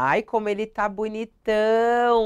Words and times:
Ai, 0.00 0.22
como 0.22 0.48
ele 0.48 0.64
tá 0.64 0.88
bonitão! 0.88 2.24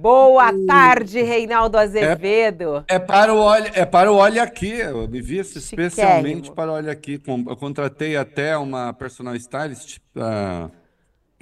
Boa 0.00 0.50
tarde, 0.66 1.22
Reinaldo 1.22 1.78
Azevedo. 1.78 2.84
É 2.88 2.98
para 2.98 3.32
o 3.32 3.38
olho, 3.38 3.70
é 3.72 3.86
para 3.86 4.10
o 4.10 4.16
olho 4.16 4.42
aqui. 4.42 4.80
Eu 4.80 5.06
me 5.06 5.22
visto 5.22 5.58
especialmente 5.58 6.50
para 6.50 6.72
o 6.72 6.74
olho 6.74 6.90
aqui. 6.90 7.22
Eu 7.24 7.56
contratei 7.56 8.16
até 8.16 8.56
uma 8.56 8.92
personal 8.92 9.36
stylist 9.36 10.00
para 10.12 10.72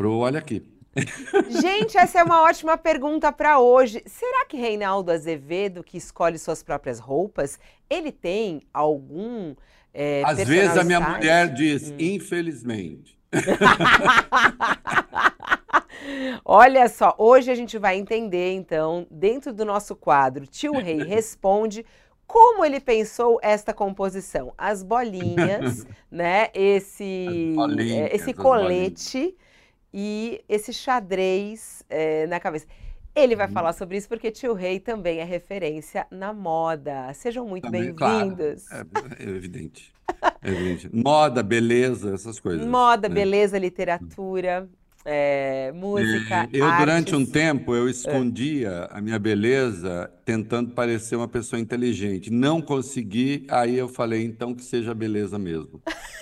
o 0.07 0.19
olho 0.19 0.37
aqui. 0.37 0.63
Gente, 1.49 1.97
essa 1.97 2.19
é 2.19 2.23
uma 2.23 2.43
ótima 2.45 2.77
pergunta 2.77 3.33
para 3.33 3.59
hoje. 3.61 4.03
Será 4.05 4.45
que 4.45 4.59
Reinaldo 4.59 5.11
Azevedo, 5.11 5.83
que 5.83 5.97
escolhe 5.97 6.39
suas 6.39 6.63
próprias 6.63 6.99
roupas, 6.99 7.59
ele 7.89 8.13
tem 8.13 8.61
algum 8.75 9.55
é, 9.95 10.23
Às 10.23 10.47
vezes 10.47 10.77
a 10.77 10.85
minha 10.85 11.01
mulher 11.01 11.49
diz, 11.55 11.95
infelizmente. 11.99 13.19
Olha 16.45 16.89
só, 16.89 17.15
hoje 17.19 17.51
a 17.51 17.55
gente 17.55 17.79
vai 17.79 17.97
entender, 17.99 18.53
então, 18.55 19.07
dentro 19.11 19.53
do 19.53 19.65
nosso 19.65 19.95
quadro, 19.97 20.47
Tio 20.47 20.73
Rei 20.73 21.03
Responde, 21.05 21.85
como 22.27 22.65
ele 22.65 22.81
pensou 22.81 23.39
esta 23.43 23.75
composição. 23.75 24.53
As 24.57 24.83
bolinhas, 24.83 25.85
né? 26.11 26.49
Esse, 26.55 27.49
As 27.51 27.57
bolinhas, 27.57 28.11
é, 28.11 28.15
esse 28.15 28.33
colete 28.33 29.37
e 29.93 30.43
esse 30.49 30.73
xadrez 30.73 31.83
é, 31.91 32.27
na 32.27 32.39
cabeça. 32.39 32.67
Ele 33.13 33.35
Uhum. 33.35 33.39
vai 33.39 33.49
falar 33.49 33.73
sobre 33.73 33.97
isso 33.97 34.09
porque 34.09 34.31
Tio 34.31 34.55
Rei 34.55 34.79
também 34.79 35.19
é 35.19 35.25
referência 35.25 36.07
na 36.13 36.33
moda. 36.33 37.13
Sejam 37.13 37.45
muito 37.47 37.65
Também, 37.65 37.93
claro. 37.93 38.31
bem-vindos. 38.37 38.71
É, 38.71 38.85
é 39.19 39.29
evidente. 39.29 39.93
É 40.43 40.51
evidente. 40.51 40.91
Moda, 40.95 41.43
beleza, 41.43 42.15
essas 42.15 42.39
coisas. 42.39 42.65
Moda, 42.65 43.09
né? 43.09 43.15
beleza, 43.17 43.59
literatura, 43.59 44.69
é, 45.05 45.73
música, 45.73 46.49
Eu, 46.53 46.71
durante 46.77 47.15
um 47.15 47.21
artes. 47.21 47.33
tempo, 47.33 47.75
eu 47.75 47.89
escondia 47.89 48.89
a 48.91 49.01
minha 49.01 49.19
beleza 49.19 50.11
tentando 50.25 50.73
parecer 50.73 51.17
uma 51.17 51.29
pessoa 51.29 51.59
inteligente. 51.59 52.31
Não 52.31 52.61
consegui, 52.61 53.47
aí 53.49 53.77
eu 53.79 53.89
falei, 53.89 54.25
então 54.25 54.55
que 54.55 54.63
seja 54.63 54.95
beleza 54.95 55.39
mesmo. 55.39 55.81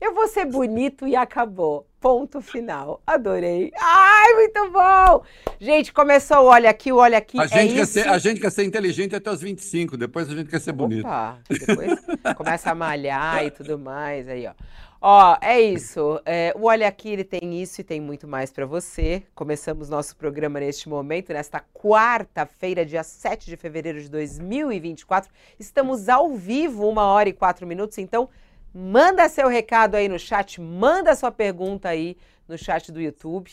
Eu 0.00 0.14
vou 0.14 0.28
ser 0.28 0.44
bonito 0.44 1.08
e 1.08 1.16
acabou. 1.16 1.84
Ponto 2.00 2.40
final. 2.40 3.02
Adorei. 3.04 3.72
Ai, 3.76 4.32
muito 4.34 4.70
bom! 4.70 5.24
Gente, 5.58 5.92
começou 5.92 6.38
o 6.38 6.44
Olha 6.44 6.70
Aqui, 6.70 6.92
o 6.92 6.98
Olha 6.98 7.18
Aqui. 7.18 7.36
A 7.40 7.44
é 7.44 7.48
gente, 7.48 7.74
quer 7.74 7.86
ser, 7.86 8.08
a 8.08 8.18
gente 8.18 8.40
quer 8.40 8.52
ser 8.52 8.62
inteligente 8.62 9.16
até 9.16 9.28
os 9.28 9.40
25, 9.40 9.96
depois 9.96 10.30
a 10.30 10.36
gente 10.36 10.48
quer 10.48 10.60
ser 10.60 10.70
bonito. 10.70 11.04
Opa, 11.04 11.40
depois 11.48 11.98
começa 12.36 12.70
a 12.70 12.74
malhar 12.76 13.44
e 13.44 13.50
tudo 13.50 13.76
mais. 13.76 14.28
Aí, 14.28 14.46
ó. 14.46 14.52
Ó, 15.00 15.36
é 15.40 15.60
isso. 15.60 16.20
É, 16.26 16.52
o 16.56 16.66
Olha 16.66 16.88
Aqui, 16.88 17.10
ele 17.10 17.22
tem 17.22 17.62
isso 17.62 17.80
e 17.80 17.84
tem 17.84 18.00
muito 18.00 18.26
mais 18.26 18.50
para 18.50 18.66
você. 18.66 19.22
Começamos 19.32 19.88
nosso 19.88 20.16
programa 20.16 20.58
neste 20.58 20.88
momento, 20.88 21.32
nesta 21.32 21.60
quarta-feira, 21.72 22.84
dia 22.84 23.04
7 23.04 23.46
de 23.46 23.56
fevereiro 23.56 24.00
de 24.00 24.08
2024. 24.08 25.30
Estamos 25.58 26.08
ao 26.08 26.34
vivo, 26.34 26.88
uma 26.88 27.04
hora 27.04 27.28
e 27.28 27.32
quatro 27.32 27.64
minutos. 27.64 27.96
Então, 27.98 28.28
manda 28.74 29.28
seu 29.28 29.46
recado 29.46 29.94
aí 29.94 30.08
no 30.08 30.18
chat, 30.18 30.60
manda 30.60 31.14
sua 31.14 31.30
pergunta 31.30 31.88
aí 31.88 32.16
no 32.48 32.58
chat 32.58 32.90
do 32.90 33.00
YouTube 33.00 33.52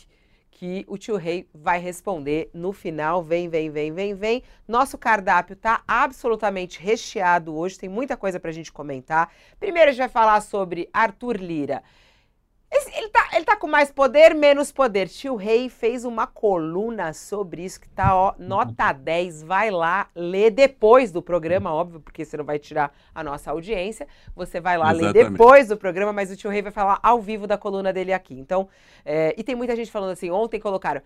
que 0.56 0.86
o 0.88 0.98
tio 0.98 1.17
Rei 1.17 1.50
vai 1.53 1.80
responder 1.80 2.50
no 2.53 2.72
final. 2.72 3.22
Vem, 3.22 3.50
vem, 3.50 3.70
vem, 3.70 3.92
vem, 3.92 4.16
vem. 4.16 4.42
Nosso 4.66 4.98
cardápio 4.98 5.53
tá 5.53 5.84
absolutamente 5.86 6.80
recheado 6.80 7.53
hoje, 7.53 7.78
tem 7.78 7.89
muita 7.89 8.16
coisa 8.16 8.39
pra 8.39 8.53
gente 8.53 8.72
comentar. 8.72 9.30
Primeiro 9.59 9.89
a 9.89 9.92
gente 9.92 10.00
vai 10.00 10.09
falar 10.09 10.39
sobre 10.39 10.89
Arthur 10.94 11.36
Lira. 11.36 11.83
Esse- 12.77 12.91
ele, 12.97 13.09
tá, 13.09 13.30
ele 13.33 13.45
tá 13.45 13.55
com 13.55 13.67
mais 13.67 13.89
poder, 13.91 14.33
menos 14.36 14.71
poder. 14.71 15.08
Tio 15.08 15.36
Rei 15.36 15.69
fez 15.69 16.03
uma 16.03 16.27
coluna 16.27 17.13
sobre 17.13 17.63
isso 17.63 17.80
que 17.80 17.87
tá, 17.87 18.15
ó, 18.15 18.33
nota 18.37 18.91
10. 18.91 19.43
Vai 19.43 19.71
lá 19.71 20.08
ler 20.13 20.52
depois 20.52 21.11
do 21.11 21.21
programa, 21.21 21.73
óbvio, 21.73 21.99
porque 22.02 22.25
você 22.25 22.35
não 22.35 22.43
vai 22.43 22.59
tirar 22.59 22.93
a 23.14 23.23
nossa 23.23 23.52
audiência. 23.52 24.08
Você 24.35 24.59
vai 24.59 24.77
lá 24.77 24.91
ler 24.91 25.05
Exatamente. 25.05 25.31
depois 25.31 25.67
do 25.69 25.77
programa, 25.77 26.11
mas 26.11 26.31
o 26.31 26.35
tio 26.35 26.49
Rei 26.49 26.61
vai 26.61 26.71
falar 26.71 26.99
ao 27.02 27.21
vivo 27.21 27.47
da 27.47 27.58
coluna 27.58 27.93
dele 27.93 28.11
aqui. 28.11 28.33
Então, 28.37 28.67
é, 29.05 29.33
e 29.37 29.43
tem 29.43 29.55
muita 29.55 29.75
gente 29.75 29.89
falando 29.91 30.11
assim, 30.11 30.30
ontem 30.30 30.59
colocaram, 30.59 31.02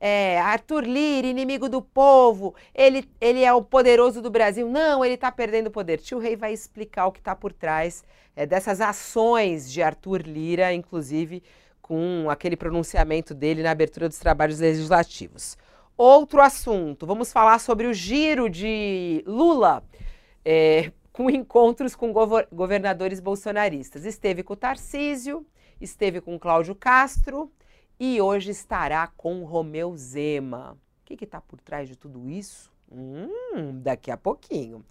é, 0.00 0.40
Arthur 0.40 0.82
Lira, 0.84 1.28
inimigo 1.28 1.68
do 1.68 1.80
povo, 1.80 2.56
ele, 2.74 3.08
ele 3.20 3.44
é 3.44 3.52
o 3.52 3.62
poderoso 3.62 4.20
do 4.20 4.30
Brasil. 4.30 4.68
Não, 4.68 5.04
ele 5.04 5.16
tá 5.16 5.30
perdendo 5.30 5.70
poder. 5.70 5.98
Tio 5.98 6.18
Rei 6.18 6.34
vai 6.34 6.52
explicar 6.52 7.06
o 7.06 7.12
que 7.12 7.20
tá 7.22 7.36
por 7.36 7.52
trás 7.52 8.02
é, 8.34 8.46
dessas 8.46 8.80
ações 8.80 9.70
de 9.70 9.82
Arthur 9.82 10.22
Lira, 10.22 10.72
inclusive 10.72 11.42
com 11.80 12.28
aquele 12.30 12.56
pronunciamento 12.56 13.34
dele 13.34 13.62
na 13.62 13.70
abertura 13.70 14.08
dos 14.08 14.18
trabalhos 14.18 14.60
legislativos. 14.60 15.56
Outro 15.96 16.40
assunto, 16.40 17.06
vamos 17.06 17.32
falar 17.32 17.58
sobre 17.58 17.86
o 17.86 17.92
giro 17.92 18.48
de 18.48 19.22
Lula 19.26 19.84
é, 20.44 20.90
com 21.12 21.28
encontros 21.28 21.94
com 21.94 22.12
gover- 22.12 22.48
governadores 22.50 23.20
bolsonaristas. 23.20 24.04
Esteve 24.04 24.42
com 24.42 24.54
o 24.54 24.56
Tarcísio, 24.56 25.46
esteve 25.80 26.20
com 26.20 26.38
Cláudio 26.38 26.74
Castro 26.74 27.52
e 28.00 28.20
hoje 28.20 28.50
estará 28.50 29.06
com 29.16 29.44
Romeu 29.44 29.94
Zema. 29.96 30.78
O 31.02 31.04
que 31.04 31.24
está 31.24 31.40
por 31.40 31.60
trás 31.60 31.88
de 31.88 31.96
tudo 31.96 32.30
isso? 32.30 32.72
Hum, 32.90 33.80
daqui 33.82 34.10
a 34.10 34.16
pouquinho. 34.16 34.84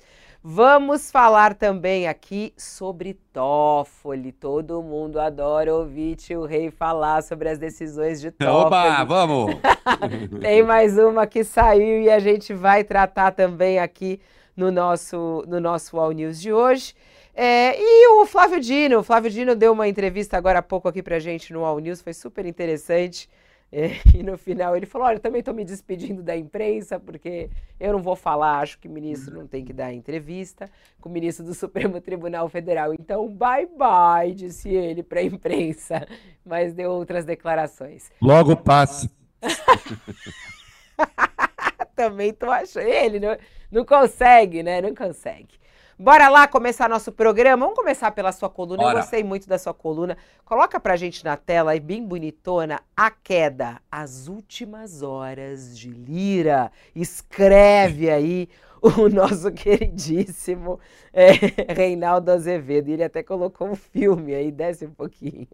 Vamos 0.43 1.11
falar 1.11 1.53
também 1.53 2.07
aqui 2.07 2.51
sobre 2.57 3.13
Toffoli. 3.31 4.31
Todo 4.31 4.81
mundo 4.81 5.19
adora 5.19 5.71
ouvir 5.71 6.15
tio 6.15 6.45
Rei 6.45 6.71
falar 6.71 7.21
sobre 7.21 7.47
as 7.47 7.59
decisões 7.59 8.19
de 8.19 8.29
Oba, 8.29 9.05
Toffoli. 9.05 9.07
vamos! 9.07 9.55
Tem 10.41 10.63
mais 10.63 10.97
uma 10.97 11.27
que 11.27 11.43
saiu 11.43 12.01
e 12.01 12.09
a 12.09 12.17
gente 12.17 12.55
vai 12.55 12.83
tratar 12.83 13.31
também 13.33 13.77
aqui 13.77 14.19
no 14.57 14.71
nosso, 14.71 15.43
no 15.47 15.59
nosso 15.59 15.99
All 15.99 16.11
News 16.11 16.41
de 16.41 16.51
hoje. 16.51 16.95
É, 17.35 17.79
e 17.79 18.07
o 18.07 18.25
Flávio 18.25 18.59
Dino, 18.59 18.97
o 18.97 19.03
Flávio 19.03 19.29
Dino 19.29 19.55
deu 19.55 19.71
uma 19.71 19.87
entrevista 19.87 20.37
agora 20.37 20.57
há 20.57 20.63
pouco 20.63 20.87
aqui 20.87 21.03
pra 21.03 21.19
gente 21.19 21.53
no 21.53 21.63
All 21.63 21.77
News, 21.77 22.01
foi 22.01 22.13
super 22.13 22.47
interessante. 22.47 23.29
E 24.13 24.21
no 24.21 24.37
final 24.37 24.75
ele 24.75 24.85
falou: 24.85 25.07
Olha, 25.07 25.19
também 25.19 25.39
estou 25.39 25.53
me 25.53 25.63
despedindo 25.63 26.21
da 26.21 26.35
imprensa, 26.35 26.99
porque 26.99 27.49
eu 27.79 27.93
não 27.93 28.01
vou 28.01 28.15
falar, 28.15 28.59
acho 28.59 28.77
que 28.77 28.87
o 28.87 28.91
ministro 28.91 29.33
não 29.33 29.47
tem 29.47 29.63
que 29.63 29.73
dar 29.73 29.93
entrevista 29.93 30.69
com 30.99 31.09
o 31.09 31.11
ministro 31.11 31.45
do 31.45 31.53
Supremo 31.53 31.99
Tribunal 32.01 32.49
Federal. 32.49 32.93
Então, 32.93 33.27
bye 33.29 33.65
bye, 33.65 34.33
disse 34.33 34.69
ele 34.69 35.01
para 35.01 35.21
a 35.21 35.23
imprensa, 35.23 36.05
mas 36.45 36.73
deu 36.73 36.91
outras 36.91 37.25
declarações. 37.25 38.11
Logo 38.21 38.55
passa. 38.57 39.09
Também 41.95 42.33
tô 42.33 42.49
achando. 42.49 42.87
Ele 42.87 43.19
não, 43.19 43.37
não 43.71 43.85
consegue, 43.85 44.63
né? 44.63 44.81
Não 44.81 44.93
consegue. 44.93 45.60
Bora 46.01 46.29
lá 46.29 46.47
começar 46.47 46.89
nosso 46.89 47.11
programa. 47.11 47.63
Vamos 47.63 47.77
começar 47.79 48.09
pela 48.09 48.31
sua 48.31 48.49
coluna. 48.49 48.81
Eu 48.81 48.87
Bora. 48.87 49.01
gostei 49.01 49.23
muito 49.23 49.47
da 49.47 49.59
sua 49.59 49.71
coluna. 49.71 50.17
Coloca 50.43 50.79
pra 50.79 50.95
gente 50.95 51.23
na 51.23 51.37
tela 51.37 51.73
aí, 51.73 51.79
bem 51.79 52.03
bonitona, 52.03 52.81
a 52.97 53.11
queda, 53.11 53.79
as 53.91 54.27
últimas 54.27 55.03
horas 55.03 55.77
de 55.77 55.91
Lira. 55.91 56.71
Escreve 56.95 58.09
aí 58.09 58.49
o 58.81 59.07
nosso 59.09 59.51
queridíssimo 59.51 60.79
é, 61.13 61.33
Reinaldo 61.71 62.31
Azevedo. 62.31 62.89
Ele 62.89 63.03
até 63.03 63.21
colocou 63.21 63.69
um 63.69 63.75
filme 63.75 64.33
aí, 64.33 64.51
desce 64.51 64.87
um 64.87 64.91
pouquinho. 64.91 65.47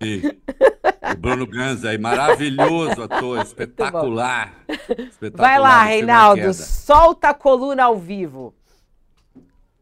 E 0.00 0.22
o 1.12 1.16
Bruno 1.18 1.44
Ganz 1.44 1.84
aí, 1.84 1.98
maravilhoso 1.98 3.02
ator, 3.02 3.42
espetacular. 3.42 4.54
espetacular 4.96 5.48
Vai 5.48 5.58
lá, 5.58 5.82
Reinaldo, 5.82 6.54
solta 6.54 7.30
a 7.30 7.34
coluna 7.34 7.82
ao 7.82 7.98
vivo. 7.98 8.54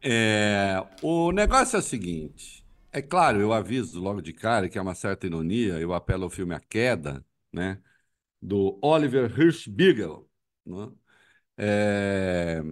É, 0.02 0.76
o 1.02 1.30
negócio 1.32 1.76
é 1.76 1.78
o 1.80 1.82
seguinte, 1.82 2.64
é 2.90 3.02
claro, 3.02 3.38
eu 3.40 3.52
aviso 3.52 4.00
logo 4.00 4.22
de 4.22 4.32
cara 4.32 4.66
que 4.68 4.78
é 4.78 4.82
uma 4.82 4.94
certa 4.94 5.26
ironia, 5.26 5.78
eu 5.78 5.92
apelo 5.92 6.24
ao 6.24 6.30
filme 6.30 6.54
A 6.54 6.60
Queda, 6.60 7.24
né, 7.52 7.82
do 8.42 8.78
Oliver 8.82 9.30
Hirschbiegel, 9.38 10.28
né, 10.66 10.92
é, 11.58 12.62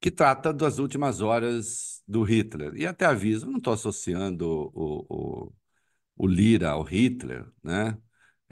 que 0.00 0.10
trata 0.10 0.52
das 0.52 0.78
últimas 0.78 1.20
horas 1.20 2.02
do 2.06 2.22
Hitler. 2.22 2.74
E 2.76 2.86
até 2.86 3.06
aviso, 3.06 3.46
não 3.50 3.58
estou 3.58 3.72
associando 3.72 4.46
o, 4.74 5.06
o, 5.48 5.52
o 6.16 6.26
Lira 6.28 6.70
ao 6.70 6.82
Hitler, 6.84 7.46
né, 7.62 7.98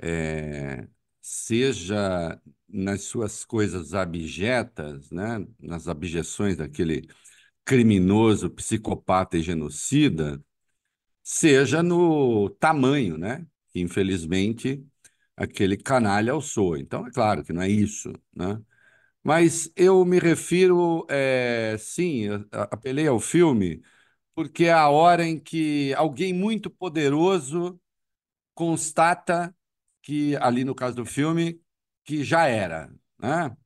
é, 0.03 0.89
seja 1.21 2.41
nas 2.69 3.03
suas 3.03 3.45
coisas 3.45 3.95
abjetas, 3.95 5.11
né, 5.11 5.47
nas 5.61 5.89
abjeções 5.89 6.57
daquele 6.57 7.09
criminoso, 7.65 8.51
psicopata 8.51 9.37
e 9.39 9.43
genocida, 9.43 10.43
seja 11.23 11.83
no 11.83 12.51
tamanho, 12.51 13.17
né, 13.19 13.47
que 13.71 13.81
infelizmente 13.81 14.85
aquele 15.37 15.77
canalha 15.77 16.33
alçou. 16.33 16.77
Então, 16.77 17.07
é 17.07 17.11
claro 17.13 17.45
que 17.45 17.53
não 17.53 17.63
é 17.63 17.69
isso, 17.69 18.13
né? 18.35 18.61
Mas 19.23 19.71
eu 19.77 20.05
me 20.05 20.19
refiro, 20.19 21.07
é, 21.11 21.77
sim, 21.79 22.27
apelei 22.53 23.07
ao 23.07 23.21
filme 23.21 23.83
porque 24.35 24.67
é 24.67 24.73
a 24.73 24.89
hora 24.91 25.25
em 25.27 25.39
que 25.41 25.95
alguém 25.95 26.33
muito 26.33 26.71
poderoso 26.71 27.81
constata 28.55 29.55
que, 30.11 30.37
ali 30.39 30.65
no 30.65 30.75
caso 30.75 30.97
do 30.97 31.07
filme, 31.07 31.61
que 32.05 32.25
já 32.25 32.47
era. 32.49 32.93
Né? 33.17 33.57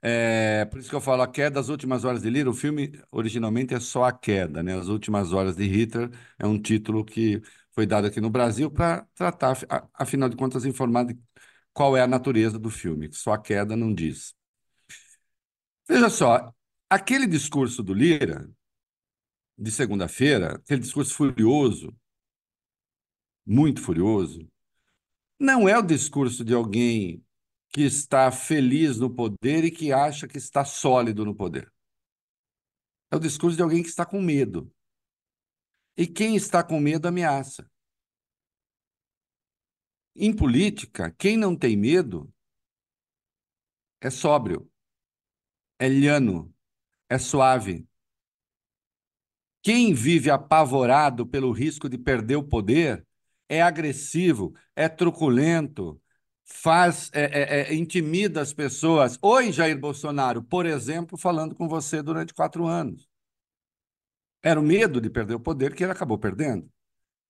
É, 0.00 0.64
por 0.66 0.78
isso 0.78 0.88
que 0.88 0.94
eu 0.94 1.00
falo 1.00 1.22
A 1.22 1.28
Queda 1.28 1.56
das 1.56 1.68
Últimas 1.68 2.04
Horas 2.04 2.22
de 2.22 2.30
Lira. 2.30 2.48
O 2.48 2.54
filme 2.54 2.92
originalmente 3.10 3.74
é 3.74 3.80
só 3.80 4.04
A 4.04 4.12
Queda, 4.12 4.62
né? 4.62 4.78
As 4.78 4.86
Últimas 4.86 5.32
Horas 5.32 5.56
de 5.56 5.64
Hitler 5.66 6.10
é 6.38 6.46
um 6.46 6.60
título 6.60 7.04
que 7.04 7.42
foi 7.72 7.84
dado 7.84 8.06
aqui 8.06 8.20
no 8.20 8.30
Brasil 8.30 8.70
para 8.70 9.08
tratar, 9.12 9.56
afinal 9.92 10.28
de 10.28 10.36
contas, 10.36 10.64
informar 10.64 11.04
de 11.04 11.18
qual 11.72 11.96
é 11.96 12.02
a 12.02 12.06
natureza 12.06 12.60
do 12.60 12.70
filme, 12.70 13.08
que 13.08 13.16
só 13.16 13.32
A 13.32 13.38
Queda 13.38 13.76
não 13.76 13.92
diz. 13.92 14.36
Veja 15.88 16.08
só, 16.08 16.54
aquele 16.88 17.26
discurso 17.26 17.82
do 17.82 17.92
Lira, 17.92 18.48
de 19.58 19.70
segunda-feira, 19.72 20.54
aquele 20.56 20.80
discurso 20.80 21.12
furioso, 21.12 21.92
muito 23.44 23.80
furioso, 23.80 24.48
não 25.38 25.68
é 25.68 25.78
o 25.78 25.82
discurso 25.82 26.44
de 26.44 26.52
alguém 26.52 27.24
que 27.70 27.82
está 27.82 28.30
feliz 28.32 28.98
no 28.98 29.14
poder 29.14 29.64
e 29.64 29.70
que 29.70 29.92
acha 29.92 30.26
que 30.26 30.38
está 30.38 30.64
sólido 30.64 31.24
no 31.24 31.34
poder. 31.34 31.72
É 33.10 33.16
o 33.16 33.20
discurso 33.20 33.56
de 33.56 33.62
alguém 33.62 33.82
que 33.82 33.88
está 33.88 34.04
com 34.04 34.20
medo. 34.20 34.72
E 35.96 36.06
quem 36.06 36.36
está 36.36 36.62
com 36.62 36.80
medo 36.80 37.06
ameaça. 37.06 37.70
Em 40.14 40.34
política, 40.34 41.10
quem 41.12 41.36
não 41.36 41.56
tem 41.56 41.76
medo 41.76 42.32
é 44.00 44.10
sóbrio, 44.10 44.70
é 45.78 45.88
liano, 45.88 46.52
é 47.08 47.18
suave. 47.18 47.88
Quem 49.62 49.94
vive 49.94 50.30
apavorado 50.30 51.26
pelo 51.26 51.52
risco 51.52 51.88
de 51.88 51.98
perder 51.98 52.36
o 52.36 52.42
poder 52.42 53.07
é 53.48 53.62
agressivo, 53.62 54.54
é 54.76 54.88
truculento, 54.88 56.00
faz, 56.44 57.10
é, 57.12 57.22
é, 57.24 57.72
é, 57.72 57.74
intimida 57.74 58.40
as 58.40 58.52
pessoas. 58.52 59.18
Oi, 59.22 59.52
Jair 59.52 59.78
Bolsonaro, 59.78 60.42
por 60.42 60.66
exemplo, 60.66 61.16
falando 61.18 61.54
com 61.54 61.68
você 61.68 62.02
durante 62.02 62.34
quatro 62.34 62.66
anos. 62.66 63.08
Era 64.42 64.60
o 64.60 64.62
medo 64.62 65.00
de 65.00 65.10
perder 65.10 65.34
o 65.34 65.40
poder 65.40 65.74
que 65.74 65.82
ele 65.84 65.92
acabou 65.92 66.18
perdendo. 66.18 66.68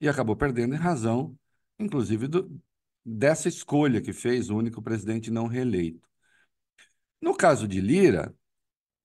E 0.00 0.08
acabou 0.08 0.36
perdendo 0.36 0.74
em 0.74 0.78
razão, 0.78 1.36
inclusive, 1.78 2.28
do, 2.28 2.60
dessa 3.04 3.48
escolha 3.48 4.00
que 4.00 4.12
fez 4.12 4.50
o 4.50 4.56
único 4.56 4.82
presidente 4.82 5.30
não 5.30 5.46
reeleito. 5.46 6.08
No 7.20 7.36
caso 7.36 7.66
de 7.66 7.80
Lira, 7.80 8.34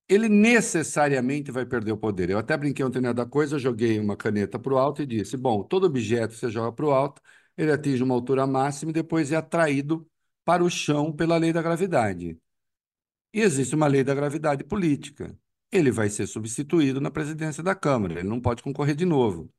ele 0.07 0.29
necessariamente 0.29 1.51
vai 1.51 1.65
perder 1.65 1.91
o 1.91 1.97
poder. 1.97 2.29
Eu 2.29 2.37
até 2.37 2.57
brinquei 2.57 2.85
ontem 2.85 3.01
da 3.13 3.25
coisa, 3.25 3.57
joguei 3.59 3.99
uma 3.99 4.17
caneta 4.17 4.59
para 4.59 4.73
o 4.73 4.77
alto 4.77 5.01
e 5.01 5.05
disse: 5.05 5.37
bom, 5.37 5.63
todo 5.63 5.85
objeto 5.85 6.31
que 6.33 6.39
você 6.39 6.49
joga 6.49 6.71
para 6.71 6.85
o 6.85 6.91
alto, 6.91 7.21
ele 7.57 7.71
atinge 7.71 8.03
uma 8.03 8.13
altura 8.13 8.45
máxima 8.47 8.91
e 8.91 8.93
depois 8.93 9.31
é 9.31 9.35
atraído 9.37 10.07
para 10.45 10.63
o 10.63 10.69
chão 10.69 11.11
pela 11.11 11.37
lei 11.37 11.53
da 11.53 11.61
gravidade. 11.61 12.37
E 13.33 13.41
existe 13.41 13.75
uma 13.75 13.87
lei 13.87 14.03
da 14.03 14.13
gravidade 14.15 14.63
política. 14.63 15.37
Ele 15.71 15.91
vai 15.91 16.09
ser 16.09 16.27
substituído 16.27 17.01
na 17.01 17.11
presidência 17.11 17.63
da 17.63 17.75
Câmara, 17.75 18.19
ele 18.19 18.29
não 18.29 18.39
pode 18.41 18.61
concorrer 18.63 18.95
de 18.95 19.05
novo. 19.05 19.51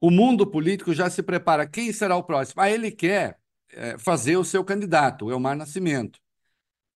O 0.00 0.10
mundo 0.10 0.46
político 0.46 0.94
já 0.94 1.10
se 1.10 1.22
prepara. 1.22 1.66
Quem 1.68 1.92
será 1.92 2.16
o 2.16 2.22
próximo? 2.22 2.62
Ah, 2.62 2.70
ele 2.70 2.90
quer 2.90 3.38
é, 3.70 3.98
fazer 3.98 4.36
o 4.36 4.44
seu 4.44 4.64
candidato, 4.64 5.30
Elmar 5.30 5.56
Nascimento. 5.56 6.20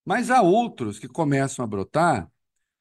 Mas 0.04 0.30
há 0.30 0.42
outros 0.42 0.98
que 0.98 1.08
começam 1.08 1.64
a 1.64 1.68
brotar 1.68 2.30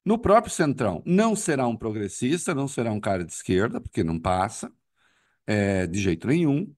no 0.06 0.18
próprio 0.18 0.53
Centrão. 0.53 1.03
Não 1.06 1.35
será 1.35 1.68
um 1.68 1.77
progressista, 1.77 2.56
não 2.56 2.68
será 2.68 2.91
um 2.91 3.00
cara 3.00 3.23
de 3.23 3.31
esquerda, 3.31 3.79
porque 3.79 4.03
não 4.03 4.19
passa 4.19 4.71
é, 5.45 5.88
de 5.88 6.00
jeito 6.00 6.27
nenhum, 6.27 6.73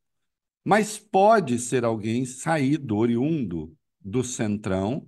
mas 0.64 0.98
pode 1.00 1.60
ser 1.60 1.86
alguém 1.86 2.26
saído, 2.26 2.98
oriundo 2.98 3.76
do 4.02 4.24
Centrão, 4.24 5.08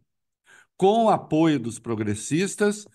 com 0.77 1.05
o 1.05 1.09
apoio 1.09 1.59
dos 1.59 1.79
progressistas, 1.79 2.85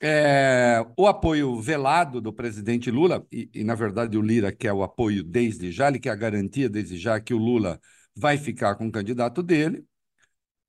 é, 0.00 0.84
o 0.96 1.06
apoio 1.06 1.60
velado 1.60 2.20
do 2.20 2.32
presidente 2.32 2.90
Lula, 2.90 3.26
e, 3.30 3.48
e, 3.54 3.64
na 3.64 3.74
verdade 3.74 4.18
o 4.18 4.22
Lira 4.22 4.52
quer 4.52 4.72
o 4.72 4.82
apoio 4.82 5.22
desde 5.22 5.70
já, 5.70 5.88
ele 5.88 6.00
quer 6.00 6.10
a 6.10 6.16
garantia 6.16 6.68
desde 6.68 6.98
já 6.98 7.20
que 7.20 7.32
o 7.32 7.38
Lula 7.38 7.80
vai 8.14 8.36
ficar 8.36 8.74
com 8.74 8.88
o 8.88 8.92
candidato 8.92 9.42
dele, 9.42 9.86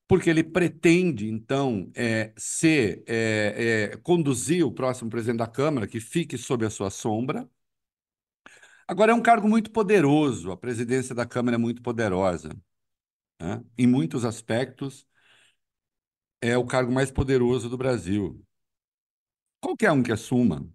porque 0.06 0.28
ele 0.30 0.44
pretende, 0.44 1.28
então, 1.28 1.90
é, 1.94 2.32
ser, 2.36 3.02
é, 3.06 3.92
é, 3.94 3.96
conduzir 3.98 4.64
o 4.66 4.72
próximo 4.72 5.10
presidente 5.10 5.38
da 5.38 5.46
Câmara, 5.46 5.86
que 5.88 6.00
fique 6.00 6.36
sob 6.36 6.66
a 6.66 6.70
sua 6.70 6.90
sombra. 6.90 7.48
Agora, 8.86 9.12
é 9.12 9.14
um 9.14 9.22
cargo 9.22 9.48
muito 9.48 9.70
poderoso, 9.70 10.50
a 10.50 10.56
presidência 10.56 11.14
da 11.14 11.24
Câmara 11.26 11.56
é 11.56 11.58
muito 11.58 11.82
poderosa. 11.82 12.50
Né? 13.40 13.64
Em 13.78 13.86
muitos 13.86 14.24
aspectos, 14.24 15.06
é 16.40 16.56
o 16.56 16.66
cargo 16.66 16.92
mais 16.92 17.10
poderoso 17.10 17.68
do 17.68 17.76
Brasil. 17.76 18.40
Qualquer 19.60 19.90
um 19.92 20.02
que 20.02 20.12
assuma, 20.12 20.68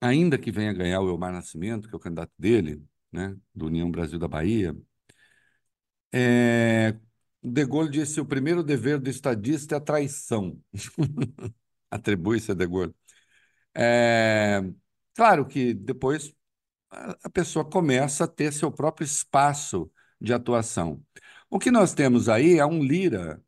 ainda 0.00 0.38
que 0.38 0.50
venha 0.50 0.72
ganhar 0.72 1.00
o 1.00 1.08
Elmar 1.08 1.32
Nascimento, 1.32 1.88
que 1.88 1.94
é 1.94 1.96
o 1.96 2.00
candidato 2.00 2.32
dele, 2.38 2.82
né, 3.12 3.36
do 3.54 3.66
União 3.66 3.90
Brasil 3.90 4.18
da 4.18 4.28
Bahia, 4.28 4.76
é, 6.12 6.98
De 7.42 7.64
Gaulle 7.64 7.90
disse: 7.90 8.20
o 8.20 8.26
primeiro 8.26 8.62
dever 8.62 8.98
do 8.98 9.10
estadista 9.10 9.74
é 9.76 9.78
a 9.78 9.80
traição. 9.80 10.58
Atribui-se 11.90 12.50
a 12.52 12.54
De 12.54 12.66
Gaulle. 12.66 12.94
É, 13.74 14.62
claro 15.14 15.46
que 15.46 15.74
depois 15.74 16.34
a 16.90 17.30
pessoa 17.30 17.64
começa 17.64 18.24
a 18.24 18.28
ter 18.28 18.52
seu 18.52 18.72
próprio 18.72 19.04
espaço 19.04 19.90
de 20.20 20.32
atuação. 20.32 21.02
O 21.50 21.58
que 21.58 21.70
nós 21.70 21.94
temos 21.94 22.28
aí 22.28 22.58
é 22.58 22.66
um 22.66 22.82
Lira 22.82 23.42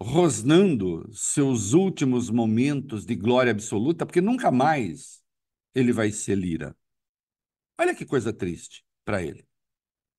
rosnando 0.00 1.08
seus 1.12 1.72
últimos 1.74 2.30
momentos 2.30 3.06
de 3.06 3.14
glória 3.14 3.52
absoluta, 3.52 4.06
porque 4.06 4.20
nunca 4.20 4.50
mais 4.50 5.22
ele 5.74 5.92
vai 5.92 6.10
ser 6.10 6.36
Lira. 6.36 6.76
Olha 7.78 7.94
que 7.94 8.06
coisa 8.06 8.32
triste 8.32 8.84
para 9.04 9.22
ele. 9.22 9.46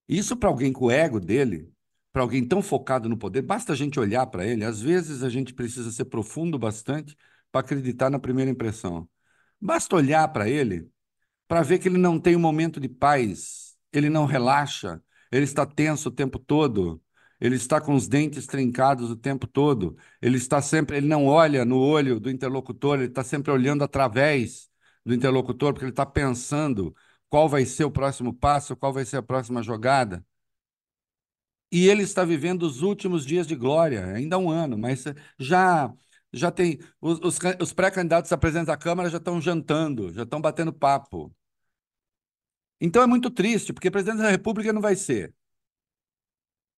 Isso 0.08 0.38
para 0.38 0.50
alguém 0.50 0.74
com 0.74 0.86
o 0.86 0.92
ego 0.92 1.20
dele, 1.20 1.73
para 2.14 2.22
alguém 2.22 2.48
tão 2.48 2.62
focado 2.62 3.10
no 3.10 3.18
poder, 3.18 3.42
basta 3.42 3.74
a 3.74 3.76
gente 3.76 4.00
olhar 4.00 4.28
para 4.28 4.46
ele. 4.46 4.64
Às 4.64 4.82
vezes 4.82 5.24
a 5.24 5.30
gente 5.30 5.54
precisa 5.54 5.92
ser 5.92 6.06
profundo 6.06 6.60
bastante 6.60 7.18
para 7.52 7.62
acreditar 7.62 8.10
na 8.12 8.20
primeira 8.20 8.52
impressão. 8.52 9.10
Basta 9.60 9.96
olhar 9.96 10.28
para 10.30 10.48
ele 10.50 10.90
para 11.48 11.62
ver 11.64 11.80
que 11.80 11.88
ele 11.88 11.98
não 11.98 12.20
tem 12.20 12.36
um 12.36 12.40
momento 12.40 12.80
de 12.80 12.90
paz, 12.90 13.76
ele 13.92 14.10
não 14.10 14.26
relaxa, 14.26 15.02
ele 15.32 15.44
está 15.44 15.66
tenso 15.66 16.10
o 16.10 16.12
tempo 16.12 16.40
todo, 16.40 17.02
ele 17.40 17.56
está 17.56 17.82
com 17.82 17.94
os 17.94 18.08
dentes 18.08 18.48
trincados 18.48 19.12
o 19.12 19.16
tempo 19.16 19.48
todo, 19.48 19.98
ele 20.22 20.38
está 20.38 20.62
sempre, 20.62 20.98
ele 20.98 21.08
não 21.08 21.28
olha 21.28 21.66
no 21.66 21.80
olho 21.80 22.20
do 22.20 22.30
interlocutor, 22.30 22.98
ele 23.00 23.08
está 23.08 23.24
sempre 23.24 23.52
olhando 23.52 23.84
através 23.84 24.70
do 25.06 25.14
interlocutor, 25.14 25.74
porque 25.74 25.86
ele 25.86 25.92
está 25.92 26.06
pensando 26.06 26.96
qual 27.30 27.50
vai 27.50 27.66
ser 27.66 27.84
o 27.84 27.92
próximo 27.92 28.34
passo, 28.34 28.76
qual 28.76 28.94
vai 28.94 29.06
ser 29.06 29.18
a 29.18 29.24
próxima 29.24 29.62
jogada. 29.62 30.26
E 31.74 31.88
ele 31.90 32.04
está 32.04 32.24
vivendo 32.24 32.64
os 32.64 32.84
últimos 32.84 33.26
dias 33.26 33.48
de 33.48 33.56
glória, 33.56 34.06
ainda 34.06 34.38
um 34.38 34.52
ano, 34.52 34.78
mas 34.78 35.06
já 35.40 35.92
já 36.32 36.52
tem 36.52 36.80
os, 37.02 37.20
os, 37.20 37.40
os 37.62 37.74
pré-candidatos 37.74 38.32
a 38.32 38.38
presidente 38.38 38.68
da 38.68 38.78
Câmara 38.78 39.10
já 39.10 39.18
estão 39.18 39.42
jantando, 39.42 40.14
já 40.14 40.22
estão 40.24 40.40
batendo 40.42 40.72
papo. 40.74 41.36
Então 42.80 43.02
é 43.02 43.08
muito 43.08 43.30
triste, 43.32 43.74
porque 43.74 43.90
presidente 43.92 44.22
da 44.22 44.30
República 44.30 44.72
não 44.74 44.82
vai 44.82 44.96
ser. 44.96 45.34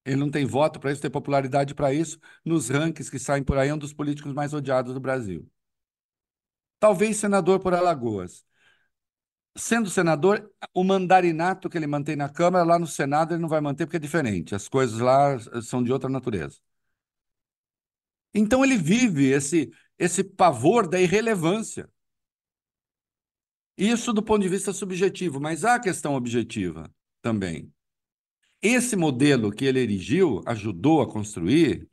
Ele 0.05 0.15
não 0.17 0.29
tem 0.31 0.45
voto 0.45 0.79
para 0.79 0.91
isso, 0.91 1.01
tem 1.01 1.11
popularidade 1.11 1.73
para 1.75 1.93
isso. 1.93 2.19
Nos 2.45 2.69
rankings 2.69 3.09
que 3.11 3.19
saem 3.19 3.43
por 3.43 3.57
aí, 3.57 3.69
é 3.69 3.73
um 3.73 3.77
dos 3.77 3.93
políticos 3.93 4.33
mais 4.33 4.53
odiados 4.53 4.93
do 4.93 4.99
Brasil. 4.99 5.47
Talvez 6.79 7.17
senador 7.17 7.59
por 7.59 7.73
Alagoas. 7.73 8.45
Sendo 9.57 9.89
senador, 9.89 10.51
o 10.73 10.83
mandarinato 10.83 11.69
que 11.69 11.77
ele 11.77 11.87
mantém 11.87 12.15
na 12.15 12.27
Câmara, 12.27 12.65
lá 12.65 12.77
no 12.77 12.87
Senado, 12.87 13.33
ele 13.33 13.41
não 13.41 13.47
vai 13.49 13.61
manter 13.61 13.85
porque 13.85 13.97
é 13.97 13.99
diferente. 13.99 14.53
As 14.53 14.67
coisas 14.67 14.99
lá 14.99 15.37
são 15.61 15.81
de 15.81 15.93
outra 15.93 16.09
natureza. 16.09 16.57
Então 18.33 18.63
ele 18.65 18.77
vive 18.77 19.31
esse, 19.31 19.71
esse 19.97 20.23
pavor 20.23 20.87
da 20.87 20.99
irrelevância. 20.99 21.89
Isso 23.77 24.13
do 24.13 24.23
ponto 24.23 24.41
de 24.41 24.49
vista 24.49 24.73
subjetivo, 24.73 25.39
mas 25.39 25.63
há 25.63 25.75
a 25.75 25.79
questão 25.79 26.15
objetiva 26.15 26.89
também. 27.21 27.73
Esse 28.61 28.95
modelo 28.95 29.51
que 29.51 29.65
ele 29.65 29.79
erigiu, 29.79 30.41
ajudou 30.45 31.01
a 31.01 31.09
construir, 31.09 31.87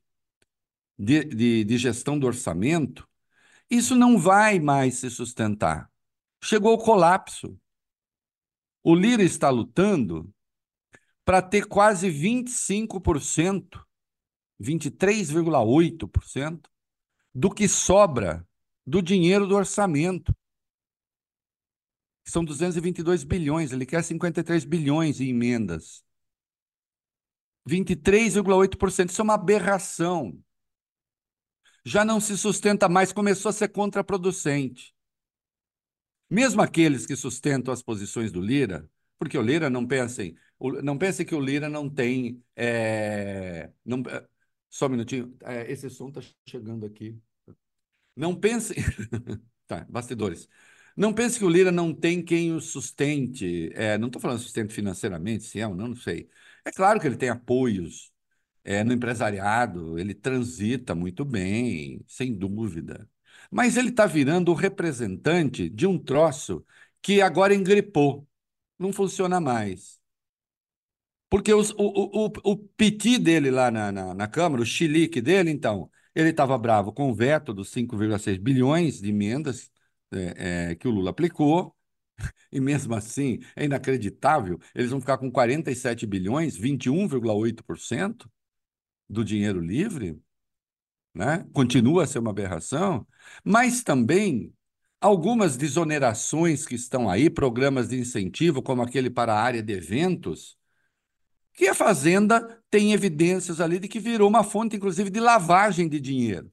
de, 0.98 1.24
de, 1.24 1.64
de 1.64 1.78
gestão 1.78 2.18
do 2.18 2.26
orçamento, 2.26 3.08
isso 3.70 3.94
não 3.96 4.18
vai 4.18 4.58
mais 4.58 4.96
se 4.96 5.10
sustentar. 5.10 5.91
Chegou 6.42 6.74
o 6.74 6.78
colapso. 6.78 7.58
O 8.82 8.94
Lira 8.94 9.22
está 9.22 9.48
lutando 9.48 10.30
para 11.24 11.40
ter 11.40 11.66
quase 11.66 12.08
25%, 12.08 13.80
23,8% 14.60 16.68
do 17.32 17.48
que 17.48 17.68
sobra 17.68 18.46
do 18.84 19.00
dinheiro 19.00 19.46
do 19.46 19.54
orçamento 19.54 20.34
são 22.24 22.44
222 22.44 23.24
bilhões, 23.24 23.72
ele 23.72 23.84
quer 23.84 24.02
53 24.02 24.64
bilhões 24.64 25.20
em 25.20 25.28
emendas. 25.28 26.04
23,8%. 27.68 29.10
Isso 29.10 29.20
é 29.20 29.24
uma 29.24 29.34
aberração. 29.34 30.38
Já 31.84 32.04
não 32.04 32.20
se 32.20 32.38
sustenta 32.38 32.88
mais, 32.88 33.12
começou 33.12 33.50
a 33.50 33.52
ser 33.52 33.68
contraproducente. 33.68 34.94
Mesmo 36.32 36.62
aqueles 36.62 37.04
que 37.04 37.14
sustentam 37.14 37.74
as 37.74 37.82
posições 37.82 38.32
do 38.32 38.40
Lira, 38.40 38.88
porque 39.18 39.36
o 39.36 39.42
Lira 39.42 39.68
não 39.68 39.86
pensem, 39.86 40.34
não 40.82 40.96
pense 40.96 41.26
que 41.26 41.34
o 41.34 41.40
Lira 41.40 41.68
não 41.68 41.90
tem. 41.90 42.42
É, 42.56 43.70
não, 43.84 44.02
só 44.70 44.86
um 44.86 44.88
minutinho, 44.88 45.36
é, 45.42 45.70
esse 45.70 45.90
som 45.90 46.08
está 46.08 46.22
chegando 46.48 46.86
aqui. 46.86 47.20
Não 48.16 48.34
pense. 48.34 48.74
tá, 49.66 49.86
bastidores. 49.90 50.48
Não 50.96 51.12
pense 51.12 51.38
que 51.38 51.44
o 51.44 51.50
Lira 51.50 51.70
não 51.70 51.92
tem 51.94 52.24
quem 52.24 52.54
o 52.54 52.62
sustente. 52.62 53.70
É, 53.74 53.98
não 53.98 54.06
estou 54.06 54.20
falando 54.20 54.38
sustento 54.40 54.72
financeiramente, 54.72 55.44
se 55.44 55.60
é 55.60 55.68
ou 55.68 55.74
não, 55.74 55.88
não 55.88 55.96
sei. 55.96 56.30
É 56.64 56.70
claro 56.72 56.98
que 56.98 57.06
ele 57.06 57.16
tem 57.18 57.28
apoios 57.28 58.10
é, 58.64 58.82
no 58.84 58.92
empresariado, 58.94 59.98
ele 59.98 60.14
transita 60.14 60.94
muito 60.94 61.26
bem, 61.26 62.02
sem 62.08 62.34
dúvida. 62.34 63.06
Mas 63.52 63.76
ele 63.76 63.90
está 63.90 64.06
virando 64.06 64.50
o 64.50 64.54
representante 64.54 65.68
de 65.68 65.86
um 65.86 65.98
troço 65.98 66.64
que 67.02 67.20
agora 67.20 67.54
engripou, 67.54 68.26
não 68.78 68.92
funciona 68.94 69.40
mais. 69.40 70.00
Porque 71.28 71.52
os, 71.52 71.70
o, 71.72 71.76
o, 71.78 72.32
o 72.44 72.56
piti 72.56 73.18
dele 73.18 73.50
lá 73.50 73.70
na, 73.70 73.92
na, 73.92 74.14
na 74.14 74.28
Câmara, 74.28 74.62
o 74.62 74.66
chilique 74.66 75.20
dele, 75.20 75.50
então, 75.50 75.90
ele 76.14 76.30
estava 76.30 76.56
bravo 76.56 76.92
com 76.92 77.10
o 77.10 77.14
veto 77.14 77.52
dos 77.52 77.70
5,6 77.70 78.38
bilhões 78.38 79.00
de 79.00 79.10
emendas 79.10 79.70
é, 80.12 80.70
é, 80.70 80.74
que 80.74 80.88
o 80.88 80.90
Lula 80.90 81.10
aplicou, 81.10 81.76
e 82.52 82.58
mesmo 82.60 82.94
assim 82.94 83.40
é 83.54 83.64
inacreditável, 83.66 84.58
eles 84.74 84.90
vão 84.90 85.00
ficar 85.00 85.18
com 85.18 85.30
47 85.30 86.06
bilhões, 86.06 86.56
21,8% 86.56 88.30
do 89.08 89.24
dinheiro 89.24 89.60
livre, 89.60 90.18
né? 91.14 91.46
continua 91.52 92.04
a 92.04 92.06
ser 92.06 92.18
uma 92.18 92.30
aberração, 92.30 93.06
mas 93.44 93.82
também 93.82 94.52
algumas 95.00 95.56
desonerações 95.56 96.64
que 96.64 96.74
estão 96.74 97.08
aí, 97.10 97.28
programas 97.28 97.88
de 97.88 97.98
incentivo, 97.98 98.62
como 98.62 98.82
aquele 98.82 99.10
para 99.10 99.34
a 99.34 99.42
área 99.42 99.62
de 99.62 99.72
eventos, 99.72 100.56
que 101.54 101.68
a 101.68 101.74
Fazenda 101.74 102.62
tem 102.70 102.92
evidências 102.92 103.60
ali 103.60 103.78
de 103.78 103.88
que 103.88 104.00
virou 104.00 104.28
uma 104.28 104.44
fonte, 104.44 104.76
inclusive, 104.76 105.10
de 105.10 105.20
lavagem 105.20 105.88
de 105.88 106.00
dinheiro. 106.00 106.50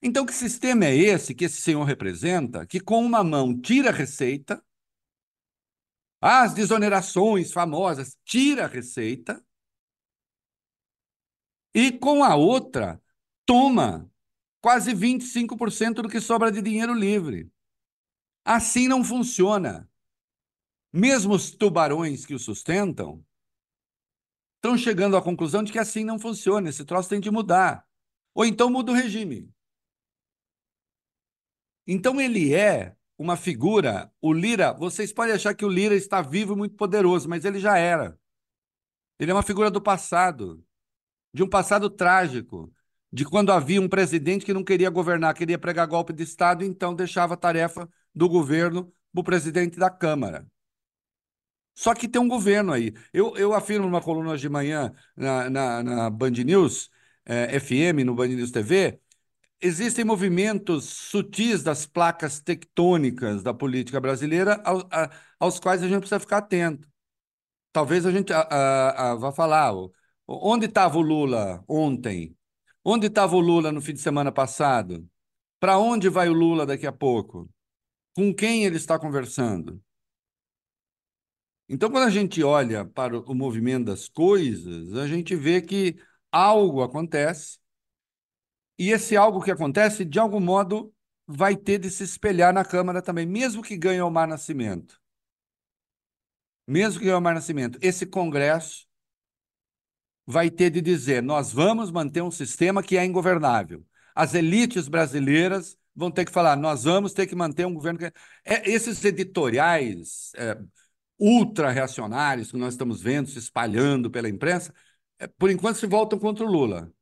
Então, 0.00 0.26
que 0.26 0.34
sistema 0.34 0.84
é 0.84 0.94
esse 0.94 1.34
que 1.34 1.46
esse 1.46 1.62
senhor 1.62 1.82
representa, 1.84 2.66
que 2.66 2.78
com 2.78 3.04
uma 3.04 3.24
mão 3.24 3.58
tira 3.58 3.88
a 3.88 3.92
receita, 3.92 4.62
as 6.20 6.54
desonerações 6.54 7.52
famosas, 7.52 8.16
tira 8.24 8.64
a 8.64 8.68
receita, 8.68 9.42
e 11.74 11.90
com 11.90 12.22
a 12.22 12.36
outra 12.36 13.02
toma 13.44 14.10
quase 14.60 14.94
25% 14.94 15.94
do 16.02 16.08
que 16.08 16.20
sobra 16.20 16.50
de 16.50 16.62
dinheiro 16.62 16.94
livre. 16.94 17.50
Assim 18.44 18.86
não 18.86 19.02
funciona. 19.02 19.90
Mesmo 20.92 21.34
os 21.34 21.50
tubarões 21.50 22.24
que 22.24 22.34
o 22.34 22.38
sustentam 22.38 23.24
estão 24.56 24.78
chegando 24.78 25.16
à 25.16 25.22
conclusão 25.22 25.62
de 25.62 25.72
que 25.72 25.78
assim 25.78 26.04
não 26.04 26.18
funciona, 26.18 26.70
esse 26.70 26.84
troço 26.84 27.08
tem 27.10 27.20
de 27.20 27.30
mudar. 27.30 27.86
Ou 28.32 28.44
então 28.44 28.70
muda 28.70 28.92
o 28.92 28.94
regime. 28.94 29.52
Então 31.86 32.20
ele 32.20 32.54
é 32.54 32.96
uma 33.18 33.36
figura, 33.36 34.12
o 34.20 34.32
Lira, 34.32 34.72
vocês 34.72 35.12
podem 35.12 35.34
achar 35.34 35.54
que 35.54 35.64
o 35.64 35.68
Lira 35.68 35.94
está 35.94 36.22
vivo 36.22 36.54
e 36.54 36.56
muito 36.56 36.76
poderoso, 36.76 37.28
mas 37.28 37.44
ele 37.44 37.60
já 37.60 37.76
era. 37.76 38.18
Ele 39.18 39.30
é 39.30 39.34
uma 39.34 39.42
figura 39.42 39.70
do 39.70 39.80
passado, 39.80 40.64
de 41.34 41.42
um 41.42 41.48
passado 41.48 41.90
trágico, 41.90 42.72
de 43.12 43.24
quando 43.24 43.52
havia 43.52 43.80
um 43.80 43.88
presidente 43.88 44.44
que 44.44 44.54
não 44.54 44.64
queria 44.64 44.88
governar, 44.88 45.34
queria 45.34 45.58
pregar 45.58 45.86
golpe 45.86 46.12
de 46.12 46.22
Estado, 46.22 46.64
então 46.64 46.94
deixava 46.94 47.34
a 47.34 47.36
tarefa 47.36 47.88
do 48.14 48.28
governo 48.28 48.92
para 49.12 49.20
o 49.20 49.24
presidente 49.24 49.78
da 49.78 49.90
Câmara. 49.90 50.46
Só 51.74 51.92
que 51.94 52.08
tem 52.08 52.22
um 52.22 52.28
governo 52.28 52.72
aí. 52.72 52.94
Eu, 53.12 53.36
eu 53.36 53.52
afirmo 53.52 53.86
numa 53.86 54.00
coluna 54.00 54.36
de 54.38 54.48
manhã 54.48 54.94
na, 55.16 55.50
na, 55.50 55.82
na 55.82 56.10
Band 56.10 56.30
News 56.30 56.88
eh, 57.24 57.58
FM, 57.58 58.04
no 58.04 58.14
Band 58.14 58.28
News 58.28 58.52
TV, 58.52 59.00
existem 59.60 60.04
movimentos 60.04 60.84
sutis 60.84 61.62
das 61.62 61.86
placas 61.86 62.40
tectônicas 62.40 63.42
da 63.42 63.52
política 63.54 64.00
brasileira 64.00 64.60
ao, 64.64 64.86
a, 64.90 65.10
aos 65.40 65.58
quais 65.58 65.82
a 65.82 65.88
gente 65.88 66.00
precisa 66.00 66.20
ficar 66.20 66.38
atento. 66.38 66.88
Talvez 67.72 68.06
a 68.06 68.12
gente 68.12 68.32
a, 68.32 69.12
a, 69.12 69.14
vá 69.16 69.32
falar, 69.32 69.72
onde 70.26 70.66
estava 70.66 70.98
o 70.98 71.02
Lula 71.02 71.64
ontem? 71.68 72.36
Onde 72.84 73.06
estava 73.06 73.34
o 73.36 73.40
Lula 73.40 73.72
no 73.72 73.80
fim 73.80 73.94
de 73.94 74.00
semana 74.00 74.30
passado? 74.30 75.08
Para 75.58 75.78
onde 75.78 76.08
vai 76.08 76.28
o 76.28 76.32
Lula 76.32 76.66
daqui 76.66 76.86
a 76.86 76.92
pouco? 76.92 77.48
Com 78.14 78.34
quem 78.34 78.64
ele 78.64 78.76
está 78.76 78.98
conversando? 78.98 79.82
Então, 81.68 81.90
quando 81.90 82.06
a 82.06 82.10
gente 82.10 82.42
olha 82.42 82.84
para 82.84 83.18
o 83.18 83.34
movimento 83.34 83.86
das 83.86 84.08
coisas, 84.08 84.94
a 84.94 85.06
gente 85.06 85.34
vê 85.34 85.62
que 85.62 85.96
algo 86.30 86.82
acontece, 86.82 87.58
e 88.78 88.90
esse 88.90 89.16
algo 89.16 89.42
que 89.42 89.50
acontece, 89.50 90.04
de 90.04 90.18
algum 90.18 90.40
modo, 90.40 90.92
vai 91.26 91.56
ter 91.56 91.78
de 91.78 91.90
se 91.90 92.04
espelhar 92.04 92.52
na 92.52 92.64
Câmara 92.64 93.00
também, 93.00 93.24
mesmo 93.24 93.62
que 93.62 93.76
ganhe 93.76 94.00
o 94.02 94.10
Mar 94.10 94.28
Nascimento. 94.28 95.00
Mesmo 96.66 96.98
que 96.98 97.06
ganhe 97.06 97.16
o 97.16 97.20
Mar 97.20 97.34
Nascimento. 97.34 97.78
Esse 97.80 98.04
Congresso 98.04 98.86
vai 100.26 100.50
ter 100.50 100.70
de 100.70 100.80
dizer: 100.80 101.22
nós 101.22 101.52
vamos 101.52 101.90
manter 101.90 102.22
um 102.22 102.30
sistema 102.30 102.82
que 102.82 102.96
é 102.96 103.04
ingovernável. 103.04 103.84
As 104.14 104.34
elites 104.34 104.88
brasileiras 104.88 105.76
vão 105.94 106.10
ter 106.10 106.24
que 106.24 106.32
falar: 106.32 106.56
nós 106.56 106.84
vamos 106.84 107.12
ter 107.12 107.26
que 107.26 107.34
manter 107.34 107.66
um 107.66 107.74
governo 107.74 107.98
que. 107.98 108.06
É, 108.44 108.70
esses 108.70 109.04
editoriais. 109.04 110.32
É, 110.36 110.58
ultra-reacionários 111.18 112.50
que 112.50 112.56
nós 112.56 112.74
estamos 112.74 113.00
vendo 113.00 113.28
se 113.28 113.38
espalhando 113.38 114.10
pela 114.10 114.28
imprensa, 114.28 114.74
é, 115.18 115.26
por 115.26 115.50
enquanto 115.50 115.76
se 115.76 115.86
voltam 115.86 116.18
contra 116.18 116.44
o 116.44 116.50
Lula. 116.50 116.92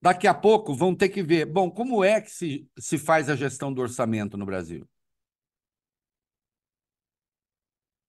Daqui 0.00 0.26
a 0.26 0.34
pouco 0.34 0.74
vão 0.74 0.94
ter 0.94 1.08
que 1.08 1.22
ver, 1.22 1.46
bom, 1.46 1.70
como 1.70 2.04
é 2.04 2.20
que 2.20 2.30
se, 2.30 2.68
se 2.78 2.98
faz 2.98 3.30
a 3.30 3.36
gestão 3.36 3.72
do 3.72 3.80
orçamento 3.80 4.36
no 4.36 4.44
Brasil? 4.44 4.86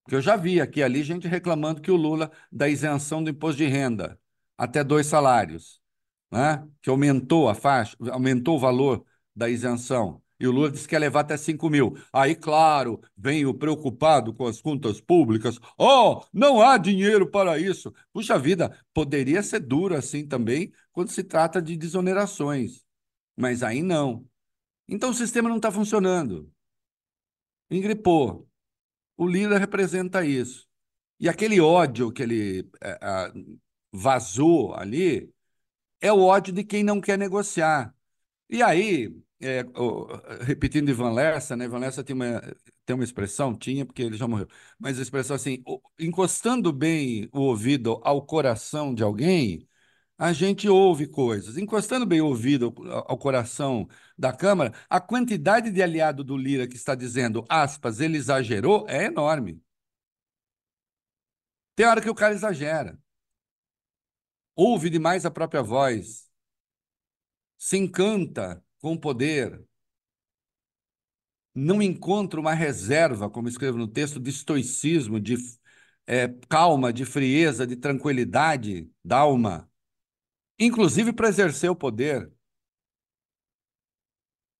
Porque 0.05 0.15
eu 0.15 0.21
já 0.21 0.35
vi 0.35 0.61
aqui 0.61 0.83
ali 0.83 1.03
gente 1.03 1.27
reclamando 1.27 1.81
que 1.81 1.89
o 1.89 1.95
Lula 1.95 2.31
da 2.51 2.69
isenção 2.69 3.23
do 3.23 3.31
imposto 3.31 3.57
de 3.57 3.65
renda 3.67 4.19
até 4.55 4.83
dois 4.83 5.07
salários, 5.07 5.81
né? 6.31 6.63
que 6.79 6.91
aumentou 6.91 7.49
a 7.49 7.55
faixa, 7.55 7.97
aumentou 8.11 8.55
o 8.55 8.59
valor 8.59 9.03
da 9.35 9.49
isenção. 9.49 10.21
E 10.39 10.47
o 10.47 10.51
Lula 10.51 10.69
disse 10.69 10.87
que 10.87 10.93
ia 10.93 10.99
levar 10.99 11.21
até 11.21 11.35
5 11.37 11.69
mil. 11.71 11.97
Aí, 12.13 12.35
claro, 12.35 13.01
vem 13.17 13.47
o 13.47 13.53
preocupado 13.53 14.31
com 14.31 14.45
as 14.45 14.61
contas 14.61 15.01
públicas. 15.01 15.59
Oh, 15.77 16.23
não 16.31 16.61
há 16.61 16.77
dinheiro 16.77 17.29
para 17.31 17.57
isso. 17.57 17.91
Puxa 18.13 18.37
vida, 18.37 18.77
poderia 18.93 19.41
ser 19.41 19.59
duro 19.61 19.95
assim 19.95 20.27
também 20.27 20.71
quando 20.91 21.09
se 21.09 21.23
trata 21.23 21.59
de 21.61 21.75
desonerações. 21.75 22.85
Mas 23.35 23.63
aí 23.63 23.81
não. 23.81 24.23
Então 24.87 25.09
o 25.09 25.13
sistema 25.13 25.49
não 25.49 25.57
está 25.57 25.71
funcionando. 25.71 26.51
Engripou. 27.69 28.47
O 29.17 29.27
Lira 29.27 29.57
representa 29.57 30.25
isso. 30.25 30.67
E 31.19 31.29
aquele 31.29 31.59
ódio 31.61 32.11
que 32.11 32.23
ele 32.23 32.69
é, 32.81 32.99
vazou 33.91 34.73
ali 34.75 35.31
é 36.01 36.11
o 36.13 36.21
ódio 36.21 36.53
de 36.53 36.63
quem 36.63 36.83
não 36.83 37.01
quer 37.01 37.17
negociar. 37.17 37.95
E 38.49 38.63
aí, 38.63 39.15
é, 39.41 39.63
repetindo 40.45 40.89
Ivan 40.89 41.11
Lessa, 41.13 41.55
né? 41.55 41.65
Ivan 41.65 41.79
Lessa 41.79 42.03
tem 42.03 42.15
uma, 42.15 42.41
tem 42.85 42.95
uma 42.95 43.03
expressão, 43.03 43.55
tinha, 43.57 43.85
porque 43.85 44.03
ele 44.03 44.17
já 44.17 44.27
morreu, 44.27 44.47
mas 44.79 44.99
a 44.99 45.01
expressão 45.01 45.35
assim, 45.35 45.63
encostando 45.99 46.71
bem 46.73 47.29
o 47.33 47.41
ouvido 47.41 47.99
ao 48.03 48.25
coração 48.25 48.93
de 48.93 49.03
alguém, 49.03 49.67
a 50.17 50.33
gente 50.33 50.67
ouve 50.69 51.07
coisas. 51.07 51.57
Encostando 51.57 52.05
bem 52.05 52.21
o 52.21 52.27
ouvido 52.27 52.73
ao, 53.07 53.17
coração 53.17 53.87
da 54.17 54.31
Câmara, 54.33 54.73
a 54.89 54.99
quantidade 54.99 55.71
de 55.71 55.81
aliado 55.81 56.23
do 56.23 56.37
Lira 56.37 56.67
que 56.67 56.75
está 56.75 56.95
dizendo, 56.95 57.45
aspas, 57.49 57.99
ele 57.99 58.17
exagerou, 58.17 58.85
é 58.89 59.05
enorme. 59.05 59.61
Tem 61.75 61.85
hora 61.85 62.01
que 62.01 62.09
o 62.09 62.15
cara 62.15 62.33
exagera. 62.33 62.97
Ouve 64.55 64.89
demais 64.89 65.25
a 65.25 65.31
própria 65.31 65.61
voz. 65.61 66.29
Se 67.57 67.77
encanta 67.77 68.63
com 68.79 68.93
o 68.93 68.99
poder, 68.99 69.65
não 71.53 71.81
encontra 71.81 72.39
uma 72.39 72.53
reserva, 72.53 73.29
como 73.29 73.47
escrevo 73.47 73.77
no 73.77 73.87
texto, 73.87 74.19
de 74.19 74.29
estoicismo, 74.29 75.19
de 75.19 75.35
é, 76.07 76.27
calma, 76.49 76.93
de 76.93 77.05
frieza, 77.05 77.65
de 77.65 77.75
tranquilidade 77.75 78.89
da 79.03 79.19
alma, 79.19 79.69
inclusive 80.59 81.13
para 81.13 81.29
exercer 81.29 81.69
o 81.69 81.75
poder. 81.75 82.31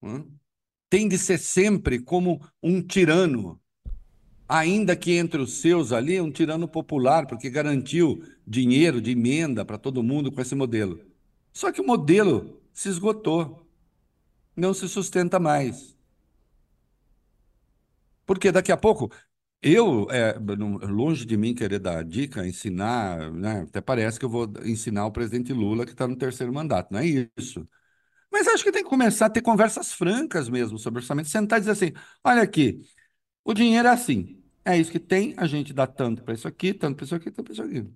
Hum? 0.02 0.38
Tem 0.90 1.08
de 1.08 1.18
ser 1.18 1.40
sempre 1.40 2.00
como 2.00 2.40
um 2.62 2.82
tirano, 2.82 3.60
ainda 4.48 4.96
que 4.96 5.14
entre 5.14 5.42
os 5.42 5.56
seus 5.56 5.92
ali, 5.92 6.22
um 6.22 6.32
tirano 6.32 6.68
popular, 6.68 7.28
porque 7.28 7.50
garantiu 7.50 8.24
dinheiro 8.46 9.02
de 9.02 9.12
emenda 9.12 9.66
para 9.66 9.78
todo 9.78 10.04
mundo 10.04 10.32
com 10.32 10.42
esse 10.42 10.56
modelo. 10.56 11.04
Só 11.52 11.72
que 11.72 11.82
o 11.82 11.86
modelo 11.86 12.62
se 12.74 12.90
esgotou, 12.90 13.68
não 14.56 14.74
se 14.74 14.88
sustenta 14.88 15.40
mais. 15.40 15.96
Porque 18.26 18.52
daqui 18.52 18.72
a 18.72 18.78
pouco, 18.78 19.12
eu, 19.62 20.08
é, 20.12 20.34
longe 20.88 21.26
de 21.26 21.36
mim 21.38 21.56
querer 21.56 21.80
dar 21.80 22.04
dica, 22.04 22.46
ensinar, 22.48 23.32
né? 23.32 23.62
até 23.62 23.82
parece 23.82 24.20
que 24.20 24.26
eu 24.26 24.30
vou 24.30 24.52
ensinar 24.64 25.06
o 25.08 25.12
presidente 25.12 25.52
Lula 25.54 25.86
que 25.86 25.92
está 25.92 26.08
no 26.08 26.16
terceiro 26.16 26.54
mandato, 26.54 26.92
não 26.92 27.00
é 27.00 27.06
isso. 27.38 27.68
Mas 28.32 28.48
acho 28.48 28.64
que 28.64 28.72
tem 28.72 28.84
que 28.84 28.90
começar 28.90 29.28
a 29.28 29.30
ter 29.30 29.42
conversas 29.42 29.94
francas 29.94 30.50
mesmo 30.50 30.80
sobre 30.80 31.00
orçamento, 31.02 31.30
sentar 31.30 31.60
e 31.60 31.62
dizer 31.62 31.72
assim: 31.74 31.94
olha 32.24 32.42
aqui, 32.44 32.82
o 33.46 33.54
dinheiro 33.54 33.88
é 33.88 33.92
assim. 33.92 34.44
É 34.66 34.78
isso 34.78 34.92
que 34.92 35.00
tem, 35.00 35.34
a 35.38 35.48
gente 35.48 35.74
dá 35.74 35.88
tanto 35.88 36.24
para 36.24 36.34
isso 36.36 36.48
aqui, 36.48 36.74
tanto 36.74 36.98
para 36.98 37.06
isso 37.06 37.16
aqui, 37.16 37.32
tanto 37.32 37.46
para 37.46 37.54
isso 37.54 37.64
aqui. 37.64 37.90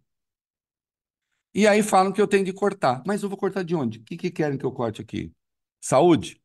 E 1.54 1.68
aí 1.68 1.82
falam 1.84 2.12
que 2.14 2.22
eu 2.22 2.28
tenho 2.28 2.46
de 2.46 2.54
cortar. 2.54 3.04
Mas 3.06 3.24
eu 3.24 3.30
vou 3.30 3.38
cortar 3.38 3.64
de 3.64 3.76
onde? 3.76 4.00
O 4.00 4.04
que, 4.04 4.18
que 4.18 4.32
querem 4.32 4.58
que 4.58 4.66
eu 4.66 4.72
corte 4.72 5.02
aqui? 5.02 5.32
Saúde? 5.82 6.42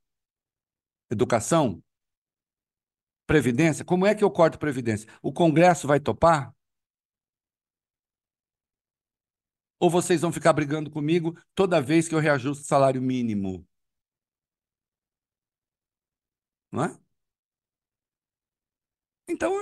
Educação? 1.10 1.82
Previdência? 3.26 3.84
Como 3.84 4.06
é 4.06 4.14
que 4.14 4.22
eu 4.24 4.30
corto 4.30 4.58
previdência? 4.58 5.08
O 5.22 5.32
Congresso 5.32 5.86
vai 5.86 6.00
topar? 6.00 6.54
Ou 9.78 9.90
vocês 9.90 10.20
vão 10.22 10.32
ficar 10.32 10.52
brigando 10.52 10.90
comigo 10.90 11.36
toda 11.54 11.80
vez 11.80 12.08
que 12.08 12.14
eu 12.14 12.18
reajusto 12.18 12.64
o 12.64 12.66
salário 12.66 13.00
mínimo? 13.02 13.66
Não 16.72 16.84
é? 16.84 16.98
Então, 19.28 19.52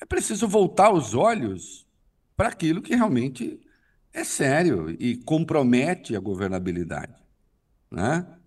é 0.00 0.06
preciso 0.06 0.48
voltar 0.48 0.92
os 0.92 1.14
olhos 1.14 1.86
para 2.36 2.48
aquilo 2.48 2.82
que 2.82 2.94
realmente 2.94 3.60
é 4.12 4.24
sério 4.24 4.90
e 5.00 5.16
compromete 5.18 6.16
a 6.16 6.20
governabilidade. 6.20 7.14
Né? 7.90 8.39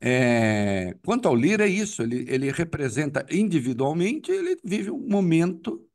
É, 0.00 0.94
quanto 1.04 1.28
ao 1.28 1.36
Lira, 1.36 1.66
é 1.66 1.68
isso, 1.68 2.02
ele, 2.02 2.24
ele 2.28 2.50
representa 2.50 3.26
individualmente, 3.30 4.30
ele 4.30 4.58
vive 4.64 4.90
um 4.90 5.06
momento 5.06 5.86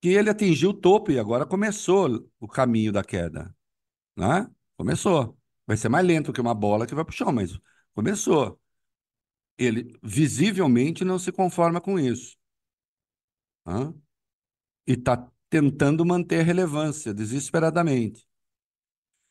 que 0.00 0.08
ele 0.08 0.30
atingiu 0.30 0.70
o 0.70 0.74
topo 0.74 1.12
e 1.12 1.18
agora 1.18 1.46
começou 1.46 2.28
o 2.40 2.48
caminho 2.48 2.92
da 2.92 3.04
queda. 3.04 3.54
Né? 4.16 4.48
Começou. 4.76 5.38
Vai 5.66 5.76
ser 5.76 5.88
mais 5.88 6.06
lento 6.06 6.32
que 6.32 6.40
uma 6.40 6.54
bola 6.54 6.86
que 6.86 6.94
vai 6.94 7.04
para 7.04 7.12
o 7.12 7.16
chão, 7.16 7.32
mas 7.32 7.58
começou. 7.94 8.60
Ele 9.58 9.98
visivelmente 10.02 11.04
não 11.04 11.18
se 11.18 11.32
conforma 11.32 11.80
com 11.80 11.98
isso. 11.98 12.36
Né? 13.66 13.92
E 14.86 14.92
está 14.94 15.28
tentando 15.50 16.04
manter 16.04 16.42
relevância 16.44 17.14
desesperadamente. 17.14 18.26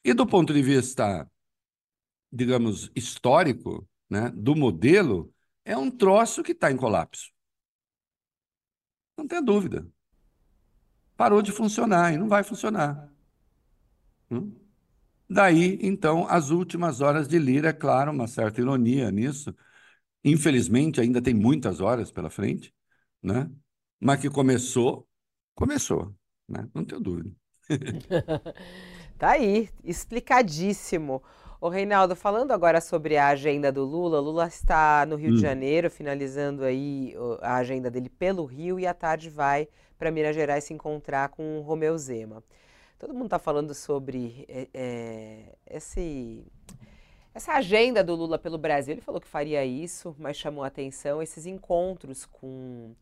E 0.03 0.13
do 0.13 0.25
ponto 0.25 0.53
de 0.53 0.62
vista, 0.62 1.29
digamos, 2.31 2.91
histórico, 2.95 3.88
né, 4.09 4.29
do 4.29 4.55
modelo, 4.55 5.33
é 5.65 5.77
um 5.77 5.89
troço 5.91 6.43
que 6.43 6.51
está 6.51 6.71
em 6.71 6.77
colapso. 6.77 7.31
Não 9.17 9.27
tem 9.27 9.43
dúvida. 9.43 9.88
Parou 11.15 11.41
de 11.41 11.51
funcionar 11.51 12.13
e 12.13 12.17
não 12.17 12.27
vai 12.27 12.43
funcionar. 12.43 13.11
Hum? 14.29 14.53
Daí, 15.29 15.79
então, 15.81 16.27
as 16.27 16.50
últimas 16.50 17.00
horas 17.00 17.27
de 17.27 17.39
Lira, 17.39 17.69
é 17.69 17.73
claro, 17.73 18.11
uma 18.11 18.27
certa 18.27 18.59
ironia 18.59 19.09
nisso. 19.11 19.55
Infelizmente, 20.23 21.00
ainda 21.00 21.21
tem 21.21 21.33
muitas 21.33 21.79
horas 21.79 22.11
pela 22.11 22.29
frente, 22.29 22.74
né? 23.24 23.50
mas 24.00 24.20
que 24.20 24.29
começou, 24.29 25.07
começou, 25.55 26.13
né? 26.50 26.67
não 26.74 26.83
tenho 26.83 27.00
dúvida. 27.00 27.31
tá 29.17 29.31
aí, 29.31 29.70
explicadíssimo. 29.83 31.24
O 31.61 31.69
Reinaldo, 31.69 32.15
falando 32.15 32.53
agora 32.53 32.81
sobre 32.81 33.17
a 33.17 33.27
agenda 33.27 33.71
do 33.71 33.85
Lula, 33.85 34.19
Lula 34.19 34.47
está 34.47 35.05
no 35.05 35.15
Rio 35.15 35.29
hum. 35.29 35.35
de 35.35 35.41
Janeiro, 35.41 35.91
finalizando 35.91 36.63
aí 36.63 37.13
a 37.39 37.57
agenda 37.57 37.87
dele 37.87 38.09
pelo 38.09 38.45
Rio 38.45 38.79
e 38.79 38.87
à 38.87 38.95
tarde 38.95 39.29
vai 39.29 39.67
para 39.95 40.09
Minas 40.09 40.35
Gerais 40.35 40.63
se 40.63 40.74
encontrar 40.74 41.29
com 41.29 41.59
o 41.59 41.61
Romeu 41.61 41.95
Zema. 42.00 42.43
Todo 42.97 43.13
mundo 43.13 43.25
está 43.25 43.37
falando 43.37 43.75
sobre 43.75 44.43
é, 44.50 44.67
é, 44.74 45.55
esse, 45.69 46.43
essa 47.31 47.53
agenda 47.53 48.03
do 48.03 48.15
Lula 48.15 48.39
pelo 48.39 48.57
Brasil. 48.57 48.95
Ele 48.95 49.01
falou 49.01 49.21
que 49.21 49.27
faria 49.27 49.63
isso, 49.63 50.15
mas 50.17 50.37
chamou 50.37 50.63
a 50.63 50.67
atenção 50.67 51.21
esses 51.21 51.45
encontros 51.45 52.25
com 52.25 52.95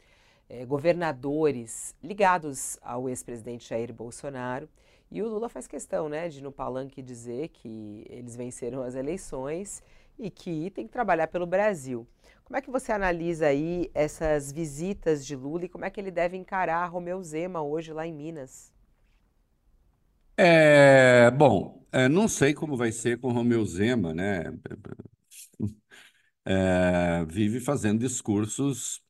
é, 0.50 0.66
governadores 0.66 1.96
ligados 2.04 2.78
ao 2.82 3.08
ex-presidente 3.08 3.70
Jair 3.70 3.94
Bolsonaro. 3.94 4.68
E 5.12 5.22
o 5.22 5.28
Lula 5.28 5.50
faz 5.50 5.68
questão 5.68 6.08
né, 6.10 6.30
de, 6.30 6.42
no 6.42 6.52
palanque, 6.52 7.02
dizer 7.02 7.50
que 7.50 8.06
eles 8.10 8.36
venceram 8.36 8.84
as 8.84 8.96
eleições 8.96 9.82
e 10.18 10.30
que 10.30 10.70
tem 10.72 10.86
que 10.86 10.92
trabalhar 10.94 11.28
pelo 11.28 11.46
Brasil. 11.48 12.08
Como 12.46 12.58
é 12.58 12.62
que 12.62 12.70
você 12.70 12.92
analisa 12.92 13.48
aí 13.48 13.90
essas 13.94 14.52
visitas 14.52 15.26
de 15.26 15.36
Lula 15.36 15.66
e 15.66 15.70
como 15.70 15.86
é 15.86 15.90
que 15.90 16.00
ele 16.00 16.12
deve 16.12 16.38
encarar 16.38 16.86
Romeu 16.88 17.22
Zema 17.24 17.62
hoje 17.62 17.94
lá 17.94 18.06
em 18.06 18.14
Minas? 18.14 18.72
É, 20.38 21.30
bom, 21.32 21.86
é, 21.92 22.08
não 22.08 22.28
sei 22.28 22.54
como 22.54 22.78
vai 22.78 22.92
ser 22.94 23.20
com 23.20 23.32
Romeu 23.32 23.66
Zema, 23.66 24.14
né? 24.14 24.44
É, 26.46 27.26
vive 27.26 27.60
fazendo 27.60 28.00
discursos 28.00 29.02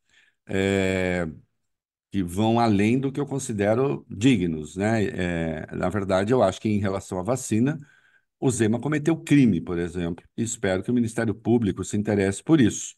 é, 0.48 1.28
que 2.12 2.24
vão 2.24 2.60
além 2.60 3.00
do 3.00 3.12
que 3.12 3.20
eu 3.20 3.26
considero 3.26 4.06
dignos. 4.10 4.76
Né? 4.76 5.06
É, 5.06 5.76
na 5.76 5.90
verdade, 5.90 6.34
eu 6.34 6.42
acho 6.44 6.60
que 6.62 6.70
em 6.70 6.80
relação 6.80 7.20
à 7.20 7.24
vacina, 7.24 7.78
o 8.40 8.50
Zema 8.52 8.80
cometeu 8.80 9.18
crime, 9.18 9.62
por 9.62 9.78
exemplo, 9.78 10.26
e 10.38 10.44
espero 10.44 10.84
que 10.84 10.92
o 10.92 10.94
Ministério 10.94 11.36
Público 11.36 11.84
se 11.84 11.98
interesse 11.98 12.44
por 12.44 12.62
isso. 12.62 12.96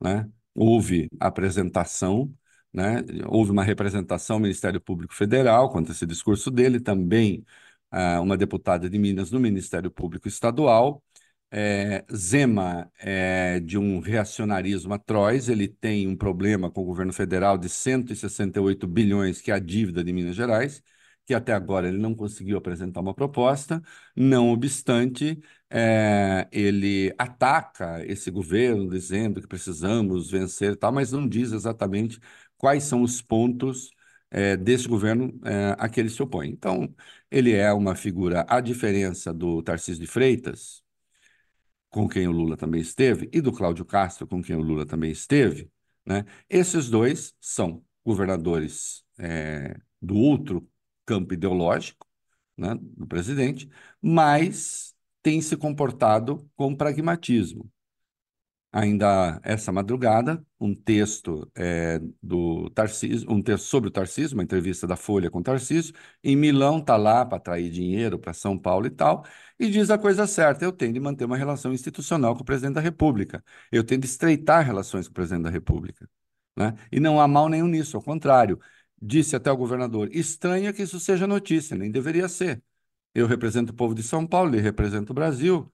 Né? 0.00 0.28
Houve 0.54 1.08
apresentação, 1.20 2.34
né? 2.72 3.04
houve 3.28 3.50
uma 3.52 3.64
representação 3.64 4.36
ao 4.36 4.40
Ministério 4.40 4.80
Público 4.80 5.14
Federal 5.14 5.70
quanto 5.70 5.90
a 5.90 5.92
esse 5.92 6.06
discurso 6.06 6.50
dele, 6.50 6.80
também 6.80 7.44
ah, 7.90 8.20
uma 8.20 8.36
deputada 8.36 8.88
de 8.88 8.98
Minas 8.98 9.30
no 9.30 9.40
Ministério 9.40 9.90
Público 9.90 10.28
Estadual, 10.28 11.02
é, 11.50 12.04
Zema 12.14 12.90
é 12.98 13.60
de 13.60 13.76
um 13.78 14.00
reacionarismo 14.00 14.94
atroz, 14.94 15.48
ele 15.48 15.68
tem 15.68 16.06
um 16.06 16.16
problema 16.16 16.70
com 16.70 16.82
o 16.82 16.84
governo 16.84 17.12
federal 17.12 17.58
de 17.58 17.68
168 17.68 18.86
bilhões, 18.86 19.40
que 19.40 19.50
é 19.50 19.54
a 19.54 19.58
dívida 19.58 20.04
de 20.04 20.12
Minas 20.12 20.36
Gerais, 20.36 20.82
que 21.26 21.34
até 21.34 21.52
agora 21.52 21.88
ele 21.88 21.98
não 21.98 22.14
conseguiu 22.14 22.58
apresentar 22.58 23.00
uma 23.00 23.14
proposta, 23.14 23.82
não 24.16 24.50
obstante, 24.50 25.40
é, 25.68 26.48
ele 26.52 27.14
ataca 27.18 28.04
esse 28.06 28.30
governo, 28.30 28.88
dizendo 28.88 29.40
que 29.40 29.46
precisamos 29.46 30.30
vencer 30.30 30.72
e 30.72 30.76
tal, 30.76 30.92
mas 30.92 31.12
não 31.12 31.28
diz 31.28 31.52
exatamente 31.52 32.18
quais 32.56 32.84
são 32.84 33.02
os 33.02 33.22
pontos 33.22 33.90
é, 34.30 34.56
desse 34.56 34.88
governo 34.88 35.38
é, 35.44 35.76
a 35.78 35.88
que 35.88 36.00
ele 36.00 36.08
se 36.10 36.22
opõe. 36.22 36.48
Então, 36.48 36.92
ele 37.30 37.52
é 37.52 37.72
uma 37.72 37.94
figura, 37.94 38.44
a 38.48 38.60
diferença 38.60 39.32
do 39.32 39.62
Tarcísio 39.62 40.00
de 40.00 40.06
Freitas, 40.06 40.82
com 41.90 42.08
quem 42.08 42.28
o 42.28 42.32
Lula 42.32 42.56
também 42.56 42.80
esteve, 42.80 43.28
e 43.32 43.40
do 43.40 43.52
Cláudio 43.52 43.84
Castro, 43.84 44.26
com 44.26 44.42
quem 44.42 44.56
o 44.56 44.62
Lula 44.62 44.86
também 44.86 45.10
esteve, 45.10 45.70
né? 46.06 46.24
esses 46.48 46.88
dois 46.88 47.34
são 47.40 47.84
governadores 48.04 49.04
é, 49.18 49.76
do 50.00 50.16
outro 50.16 50.68
campo 51.04 51.34
ideológico 51.34 52.06
né, 52.56 52.76
do 52.80 53.06
presidente, 53.06 53.68
mas 54.00 54.94
têm 55.22 55.40
se 55.40 55.56
comportado 55.56 56.48
com 56.56 56.74
pragmatismo 56.74 57.70
ainda 58.72 59.40
essa 59.42 59.72
madrugada 59.72 60.44
um 60.60 60.74
texto 60.74 61.50
é, 61.54 62.00
do 62.22 62.70
Tarcísio, 62.70 63.30
um 63.30 63.42
texto 63.42 63.64
sobre 63.64 63.88
o 63.88 63.90
Tarcísio, 63.90 64.36
uma 64.36 64.42
entrevista 64.42 64.86
da 64.86 64.96
Folha 64.96 65.30
com 65.30 65.38
o 65.40 65.42
Tarcísio. 65.42 65.94
Em 66.22 66.36
Milão 66.36 66.78
está 66.78 66.96
lá 66.96 67.24
para 67.24 67.38
atrair 67.38 67.70
dinheiro 67.70 68.18
para 68.18 68.32
São 68.32 68.58
Paulo 68.58 68.86
e 68.86 68.90
tal, 68.90 69.24
e 69.58 69.68
diz 69.70 69.90
a 69.90 69.98
coisa 69.98 70.26
certa: 70.26 70.64
eu 70.64 70.72
tenho 70.72 70.92
de 70.92 71.00
manter 71.00 71.24
uma 71.24 71.36
relação 71.36 71.72
institucional 71.72 72.34
com 72.36 72.42
o 72.42 72.44
presidente 72.44 72.74
da 72.74 72.80
República, 72.80 73.42
eu 73.72 73.82
tenho 73.84 74.00
de 74.00 74.06
estreitar 74.06 74.64
relações 74.64 75.06
com 75.06 75.12
o 75.12 75.14
presidente 75.14 75.44
da 75.44 75.50
República. 75.50 76.08
Né? 76.56 76.74
E 76.92 77.00
não 77.00 77.20
há 77.20 77.28
mal 77.28 77.48
nenhum 77.48 77.66
nisso, 77.68 77.96
ao 77.96 78.02
contrário. 78.02 78.60
Disse 79.00 79.34
até 79.36 79.50
o 79.50 79.56
governador: 79.56 80.08
estranha 80.12 80.72
que 80.72 80.82
isso 80.82 81.00
seja 81.00 81.26
notícia, 81.26 81.76
nem 81.76 81.90
deveria 81.90 82.28
ser. 82.28 82.62
Eu 83.14 83.26
represento 83.26 83.72
o 83.72 83.74
povo 83.76 83.94
de 83.94 84.02
São 84.02 84.26
Paulo, 84.26 84.50
ele 84.54 84.62
representa 84.62 85.12
o 85.12 85.14
Brasil. 85.14 85.72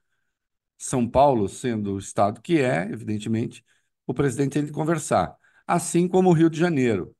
São 0.78 1.08
Paulo, 1.08 1.48
sendo 1.48 1.94
o 1.94 1.98
estado 1.98 2.40
que 2.40 2.60
é, 2.60 2.84
evidentemente, 2.90 3.64
o 4.06 4.14
presidente 4.14 4.54
tem 4.54 4.64
de 4.64 4.72
conversar. 4.72 5.36
Assim 5.66 6.08
como 6.08 6.30
o 6.30 6.32
Rio 6.32 6.50
de 6.50 6.58
Janeiro. 6.58 7.14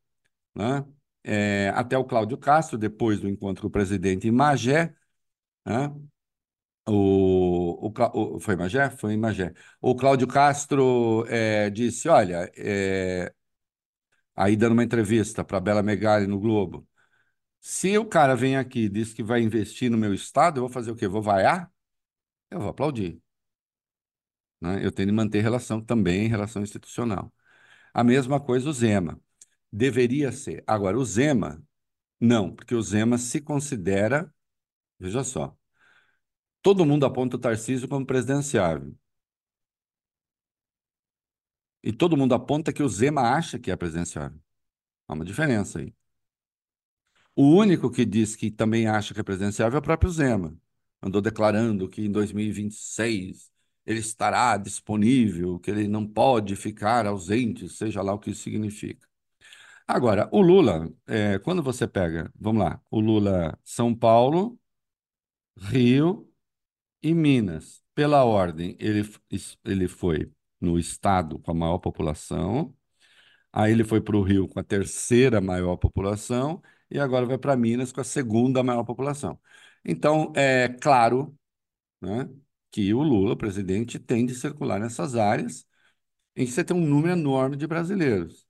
Né? 0.55 0.85
É, 1.25 1.73
até 1.75 1.99
o 1.99 2.05
Cláudio 2.05 2.39
Castro, 2.39 2.79
depois 2.79 3.21
do 3.21 3.29
encontro 3.29 3.63
com 3.63 3.69
o 3.69 3.71
presidente 3.71 4.29
em 4.29 4.31
Magé, 4.33 4.95
né? 5.67 5.93
o, 6.89 7.89
o, 7.89 8.37
o, 8.37 8.41
foi 8.41 8.57
Magé? 8.57 8.91
Foi 8.91 9.13
em 9.15 9.17
Magé. 9.19 9.53
O 9.81 9.95
Cláudio 9.95 10.27
Castro 10.29 11.25
é, 11.29 11.71
disse: 11.71 12.09
olha, 12.09 12.51
é, 12.57 13.33
aí 14.35 14.57
dando 14.57 14.73
uma 14.73 14.85
entrevista 14.85 15.45
para 15.45 15.61
Bela 15.61 15.83
Megali 15.83 16.27
no 16.27 16.39
Globo. 16.39 16.87
Se 17.61 17.99
o 17.99 18.07
cara 18.07 18.37
vem 18.37 18.57
aqui 18.57 18.83
e 18.85 18.89
diz 18.89 19.13
que 19.15 19.23
vai 19.23 19.43
investir 19.43 19.91
no 19.91 19.99
meu 19.99 20.15
estado, 20.15 20.59
eu 20.59 20.63
vou 20.63 20.71
fazer 20.71 20.91
o 20.93 20.97
quê? 20.97 21.09
Vou 21.09 21.23
vaiar? 21.23 21.73
Eu 22.51 22.61
vou 22.61 22.71
aplaudir. 22.71 23.23
Né? 24.67 24.85
Eu 24.85 24.93
tenho 24.93 25.09
de 25.09 25.15
manter 25.15 25.41
relação 25.43 25.81
também, 25.81 26.29
relação 26.29 26.63
institucional. 26.63 27.33
A 27.95 28.05
mesma 28.05 28.41
coisa 28.41 28.69
o 28.71 28.73
Zema. 28.73 29.21
Deveria 29.73 30.33
ser. 30.33 30.65
Agora, 30.67 30.99
o 30.99 31.05
Zema, 31.05 31.63
não, 32.21 32.55
porque 32.55 32.75
o 32.75 32.83
Zema 32.83 33.19
se 33.19 33.41
considera, 33.41 34.33
veja 34.99 35.25
só, 35.25 35.57
todo 36.63 36.85
mundo 36.87 37.07
aponta 37.07 37.37
o 37.37 37.39
Tarcísio 37.41 37.89
como 37.89 38.05
presidenciável. 38.07 38.95
E 41.83 41.93
todo 41.93 42.17
mundo 42.17 42.35
aponta 42.35 42.73
que 42.73 42.83
o 42.83 42.89
Zema 42.89 43.23
acha 43.37 43.59
que 43.59 43.71
é 43.71 43.77
presidenciável. 43.77 44.41
Há 45.09 45.15
uma 45.15 45.25
diferença 45.25 45.79
aí. 45.81 45.95
O 47.35 47.55
único 47.55 47.91
que 47.91 48.05
diz 48.05 48.35
que 48.35 48.51
também 48.51 48.87
acha 48.89 49.15
que 49.15 49.21
é 49.21 49.23
presidenciável 49.23 49.77
é 49.77 49.81
o 49.81 49.83
próprio 49.83 50.11
Zema. 50.11 50.57
Andou 51.03 51.21
declarando 51.21 51.89
que 51.89 52.03
em 52.03 52.11
2026 52.11 53.53
ele 53.87 54.01
estará 54.01 54.57
disponível, 54.57 55.59
que 55.61 55.71
ele 55.71 55.89
não 55.89 56.07
pode 56.07 56.57
ficar 56.57 57.07
ausente, 57.07 57.69
seja 57.69 58.03
lá 58.03 58.13
o 58.15 58.19
que 58.19 58.31
isso 58.31 58.43
significa. 58.43 59.07
Agora, 59.87 60.29
o 60.33 60.41
Lula, 60.41 60.93
é, 61.07 61.39
quando 61.41 61.63
você 61.63 61.87
pega, 61.87 62.33
vamos 62.39 62.63
lá, 62.65 62.81
o 62.91 63.01
Lula 63.01 63.59
São 63.65 63.95
Paulo, 63.95 64.59
Rio 65.59 66.31
e 67.03 67.15
Minas, 67.15 67.83
pela 67.95 68.25
ordem, 68.25 68.77
ele, 68.81 69.03
ele 69.65 69.89
foi 69.89 70.31
no 70.61 70.79
estado 70.79 71.39
com 71.41 71.51
a 71.51 71.55
maior 71.55 71.79
população, 71.79 72.75
aí 73.53 73.73
ele 73.73 73.85
foi 73.85 74.01
para 74.01 74.17
o 74.17 74.23
Rio 74.23 74.49
com 74.49 74.61
a 74.61 74.65
terceira 74.65 75.41
maior 75.41 75.77
população, 75.77 76.63
e 76.91 76.99
agora 77.01 77.27
vai 77.27 77.39
para 77.39 77.57
Minas 77.57 77.93
com 77.93 78.01
a 78.01 78.05
segunda 78.05 78.63
maior 78.63 78.85
população. 78.85 79.39
Então, 79.85 80.33
é 80.37 80.69
claro 80.81 81.37
né, 82.01 82.29
que 82.77 82.93
o 82.93 83.03
Lula, 83.03 83.35
presidente, 83.37 83.99
tem 83.99 84.27
de 84.27 84.35
circular 84.35 84.79
nessas 84.79 85.17
áreas 85.17 85.67
em 86.37 86.47
que 86.47 86.53
você 86.53 86.65
tem 86.65 86.77
um 86.77 86.87
número 86.87 87.15
enorme 87.15 87.57
de 87.57 87.67
brasileiros. 87.67 88.47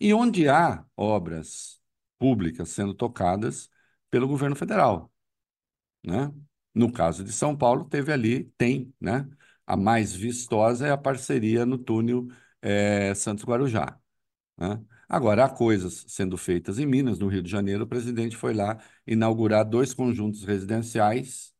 E 0.00 0.14
onde 0.14 0.48
há 0.48 0.84
obras 0.96 1.80
públicas 2.18 2.70
sendo 2.70 2.94
tocadas 2.94 3.70
pelo 4.10 4.26
governo 4.26 4.56
federal. 4.56 5.12
Né? 6.04 6.32
No 6.74 6.92
caso 6.92 7.24
de 7.24 7.32
São 7.32 7.56
Paulo, 7.56 7.84
teve 7.86 8.12
ali, 8.12 8.44
tem, 8.58 8.94
né? 9.00 9.28
A 9.66 9.76
mais 9.76 10.14
vistosa 10.14 10.86
é 10.86 10.90
a 10.90 10.98
parceria 10.98 11.66
no 11.66 11.78
túnel 11.78 12.28
é, 12.62 13.14
Santos 13.14 13.44
Guarujá. 13.44 14.00
Né? 14.58 14.82
Agora, 15.08 15.44
há 15.46 15.50
coisas 15.50 16.04
sendo 16.08 16.36
feitas 16.38 16.78
em 16.78 16.86
Minas, 16.86 17.18
no 17.18 17.28
Rio 17.28 17.42
de 17.42 17.50
Janeiro, 17.50 17.84
o 17.84 17.86
presidente 17.86 18.36
foi 18.36 18.54
lá 18.54 18.82
inaugurar 19.06 19.64
dois 19.68 19.94
conjuntos 19.94 20.44
residenciais, 20.44 21.51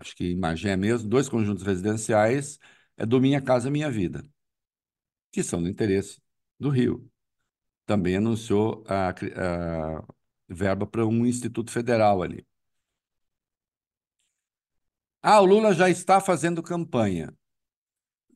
acho 0.00 0.14
que 0.16 0.32
em 0.32 0.36
Magé 0.36 0.76
mesmo, 0.76 1.08
dois 1.08 1.28
conjuntos 1.28 1.64
residenciais 1.64 2.58
é 2.96 3.06
do 3.06 3.20
Minha 3.20 3.40
Casa 3.40 3.70
Minha 3.70 3.90
Vida, 3.90 4.24
que 5.30 5.42
são 5.42 5.62
do 5.62 5.68
interesse 5.68 6.20
do 6.58 6.70
Rio. 6.70 7.08
Também 7.86 8.16
anunciou 8.16 8.84
a, 8.88 9.10
a 9.10 10.04
verba 10.48 10.86
para 10.86 11.06
um 11.06 11.26
instituto 11.26 11.70
federal 11.72 12.22
ali. 12.22 12.46
Ah, 15.22 15.40
o 15.40 15.46
Lula 15.46 15.72
já 15.74 15.88
está 15.88 16.20
fazendo 16.20 16.62
campanha. 16.62 17.32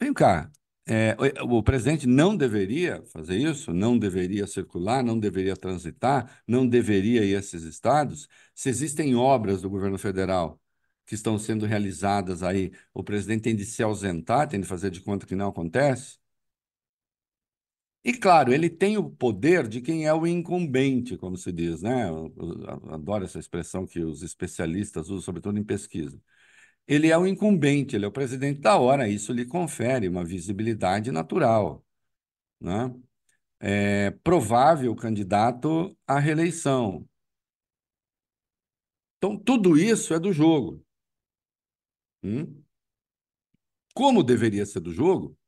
Vem 0.01 0.12
cá, 0.12 0.51
é, 0.87 1.16
o, 1.42 1.57
o 1.59 1.62
presidente 1.62 2.07
não 2.07 2.37
deveria 2.37 3.03
fazer 3.07 3.37
isso, 3.37 3.73
não 3.73 3.99
deveria 3.99 4.47
circular, 4.47 5.03
não 5.03 5.19
deveria 5.19 5.57
transitar, 5.57 6.42
não 6.47 6.66
deveria 6.69 7.25
ir 7.25 7.35
a 7.37 7.38
esses 7.40 7.62
estados. 7.64 8.29
Se 8.55 8.69
existem 8.69 9.16
obras 9.16 9.62
do 9.62 9.71
governo 9.71 9.99
federal 9.99 10.61
que 11.07 11.14
estão 11.14 11.38
sendo 11.38 11.66
realizadas 11.66 12.42
aí, 12.42 12.73
o 12.92 13.03
presidente 13.05 13.42
tem 13.42 13.57
de 13.57 13.64
se 13.64 13.83
ausentar, 13.83 14.49
tem 14.49 14.61
de 14.61 14.66
fazer 14.66 14.90
de 14.90 15.01
conta 15.01 15.27
que 15.27 15.37
não 15.37 15.49
acontece. 15.49 16.19
E, 18.05 18.12
claro, 18.12 18.53
ele 18.53 18.71
tem 18.71 18.97
o 18.97 19.11
poder 19.11 19.66
de 19.66 19.81
quem 19.81 20.07
é 20.07 20.14
o 20.14 20.27
incumbente, 20.27 21.16
como 21.16 21.37
se 21.37 21.51
diz, 21.51 21.83
né? 21.83 22.09
Eu, 22.09 22.33
adoro 22.92 23.25
essa 23.25 23.38
expressão 23.38 23.85
que 23.85 23.99
os 24.01 24.23
especialistas 24.23 25.09
usam, 25.09 25.23
sobretudo 25.23 25.59
em 25.59 25.64
pesquisa 25.64 26.21
ele 26.87 27.11
é 27.11 27.19
o 27.19 27.27
incumbente, 27.27 27.97
ele 27.97 28.05
é 28.05 28.09
o 28.09 28.12
presidente 28.12 28.61
da 28.61 28.77
hora, 28.79 29.09
isso 29.09 29.33
lhe 29.33 29.45
confere 29.47 30.09
uma 30.09 30.25
visibilidade 30.25 31.11
natural. 31.12 31.85
Né? 32.61 32.95
É 33.61 34.11
provável 34.23 34.95
candidato 34.97 35.97
à 36.07 36.19
reeleição. 36.19 37.09
Então, 39.19 39.37
tudo 39.37 39.77
isso 39.79 40.14
é 40.14 40.19
do 40.19 40.33
jogo. 40.33 40.86
Hum? 42.27 42.61
Como 43.95 44.25
deveria 44.25 44.67
ser 44.67 44.81
do 44.81 44.93
jogo, 44.93 45.39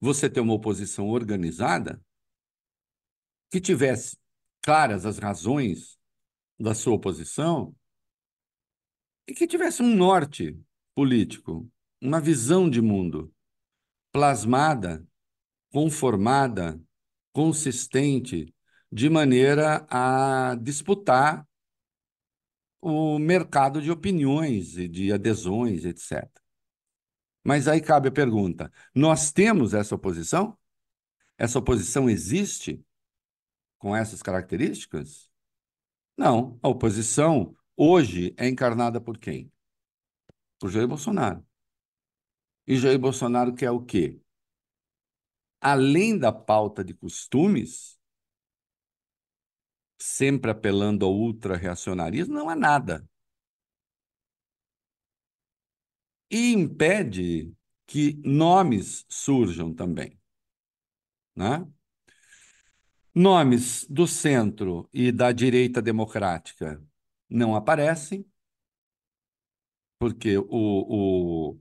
você 0.00 0.30
ter 0.30 0.40
uma 0.40 0.54
oposição 0.54 1.08
organizada 1.08 2.02
que 3.50 3.60
tivesse 3.60 4.16
claras 4.62 5.04
as 5.04 5.18
razões 5.18 5.98
da 6.58 6.74
sua 6.74 6.94
oposição 6.94 7.76
e 9.28 9.34
que 9.34 9.46
tivesse 9.46 9.82
um 9.82 9.94
norte 9.94 10.58
político, 10.94 11.70
uma 12.00 12.22
visão 12.22 12.70
de 12.70 12.80
mundo 12.80 13.30
plasmada, 14.10 15.06
conformada, 15.70 16.80
consistente, 17.34 18.54
de 18.90 19.10
maneira 19.10 19.86
a 19.90 20.54
disputar 20.54 21.46
o 22.84 23.18
mercado 23.18 23.80
de 23.80 23.90
opiniões 23.90 24.76
e 24.76 24.86
de 24.86 25.10
adesões, 25.10 25.86
etc. 25.86 26.30
Mas 27.42 27.66
aí 27.66 27.80
cabe 27.80 28.08
a 28.08 28.12
pergunta: 28.12 28.70
nós 28.94 29.32
temos 29.32 29.72
essa 29.72 29.94
oposição? 29.94 30.56
Essa 31.38 31.58
oposição 31.58 32.10
existe 32.10 32.84
com 33.78 33.96
essas 33.96 34.22
características? 34.22 35.30
Não, 36.14 36.58
a 36.62 36.68
oposição 36.68 37.56
hoje 37.74 38.34
é 38.36 38.46
encarnada 38.48 39.00
por 39.00 39.16
quem? 39.16 39.50
Por 40.58 40.70
Jair 40.70 40.86
Bolsonaro. 40.86 41.44
E 42.66 42.76
Jair 42.76 42.98
Bolsonaro 42.98 43.54
quer 43.54 43.70
o 43.70 43.80
quê? 43.80 44.20
Além 45.58 46.18
da 46.18 46.30
pauta 46.30 46.84
de 46.84 46.92
costumes, 46.92 47.98
sempre 49.98 50.50
apelando 50.50 51.04
ao 51.04 51.12
ultra-reacionarismo, 51.14 52.34
não 52.34 52.48
há 52.48 52.56
nada. 52.56 53.08
E 56.30 56.52
impede 56.52 57.54
que 57.86 58.20
nomes 58.24 59.04
surjam 59.08 59.72
também. 59.74 60.18
Né? 61.36 61.66
Nomes 63.14 63.86
do 63.88 64.06
centro 64.06 64.88
e 64.92 65.12
da 65.12 65.30
direita 65.32 65.80
democrática 65.80 66.82
não 67.28 67.54
aparecem, 67.54 68.26
porque 69.98 70.36
o, 70.36 70.44
o, 70.50 71.58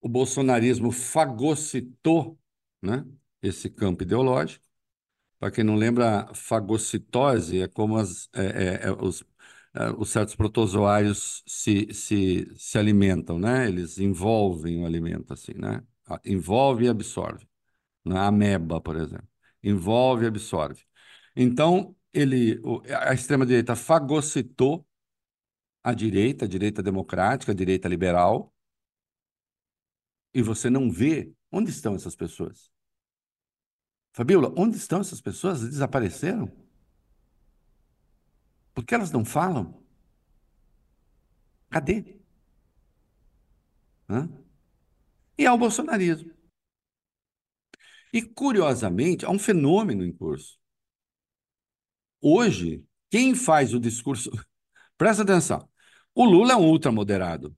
o 0.00 0.08
bolsonarismo 0.08 0.90
fagocitou 0.90 2.38
né, 2.82 3.04
esse 3.42 3.70
campo 3.70 4.02
ideológico. 4.02 4.65
Para 5.38 5.50
quem 5.50 5.64
não 5.64 5.74
lembra, 5.76 6.28
fagocitose 6.34 7.60
é 7.62 7.68
como 7.68 7.96
as, 7.98 8.28
é, 8.34 8.86
é, 8.86 8.88
é, 8.88 8.92
os, 8.92 9.22
é, 9.74 9.90
os 9.90 10.10
certos 10.10 10.34
protozoários 10.34 11.42
se, 11.46 11.92
se, 11.92 12.48
se 12.56 12.78
alimentam, 12.78 13.38
né? 13.38 13.68
Eles 13.68 13.98
envolvem 13.98 14.82
o 14.82 14.86
alimento, 14.86 15.32
assim, 15.32 15.54
né? 15.54 15.82
Envolve 16.24 16.86
e 16.86 16.88
absorve. 16.88 17.46
Né? 18.04 18.16
A 18.18 18.26
ameba, 18.28 18.80
por 18.80 18.96
exemplo. 18.96 19.28
Envolve 19.62 20.24
e 20.24 20.28
absorve. 20.28 20.82
Então, 21.36 21.94
ele, 22.12 22.60
a 23.02 23.12
extrema-direita 23.14 23.76
fagocitou 23.76 24.86
a 25.82 25.94
direita, 25.94 26.44
a 26.46 26.48
direita 26.48 26.82
democrática, 26.82 27.52
a 27.52 27.54
direita 27.54 27.88
liberal, 27.88 28.52
e 30.34 30.42
você 30.42 30.68
não 30.70 30.90
vê 30.90 31.32
onde 31.50 31.70
estão 31.70 31.94
essas 31.94 32.14
pessoas. 32.16 32.70
Fabiola, 34.16 34.50
onde 34.56 34.78
estão 34.78 35.02
essas 35.02 35.20
pessoas? 35.20 35.60
Desapareceram? 35.60 36.50
Por 38.72 38.82
que 38.82 38.94
elas 38.94 39.12
não 39.12 39.26
falam? 39.26 39.84
Cadê? 41.68 42.18
Hã? 44.08 44.26
E 45.36 45.44
há 45.44 45.52
o 45.52 45.58
bolsonarismo. 45.58 46.32
E, 48.10 48.22
curiosamente, 48.22 49.26
há 49.26 49.30
um 49.30 49.38
fenômeno 49.38 50.02
em 50.02 50.16
curso. 50.16 50.58
Hoje, 52.18 52.82
quem 53.10 53.34
faz 53.34 53.74
o 53.74 53.78
discurso. 53.78 54.30
Presta 54.96 55.24
atenção. 55.24 55.68
O 56.14 56.24
Lula 56.24 56.54
é 56.54 56.56
um 56.56 56.70
ultramoderado. 56.70 57.54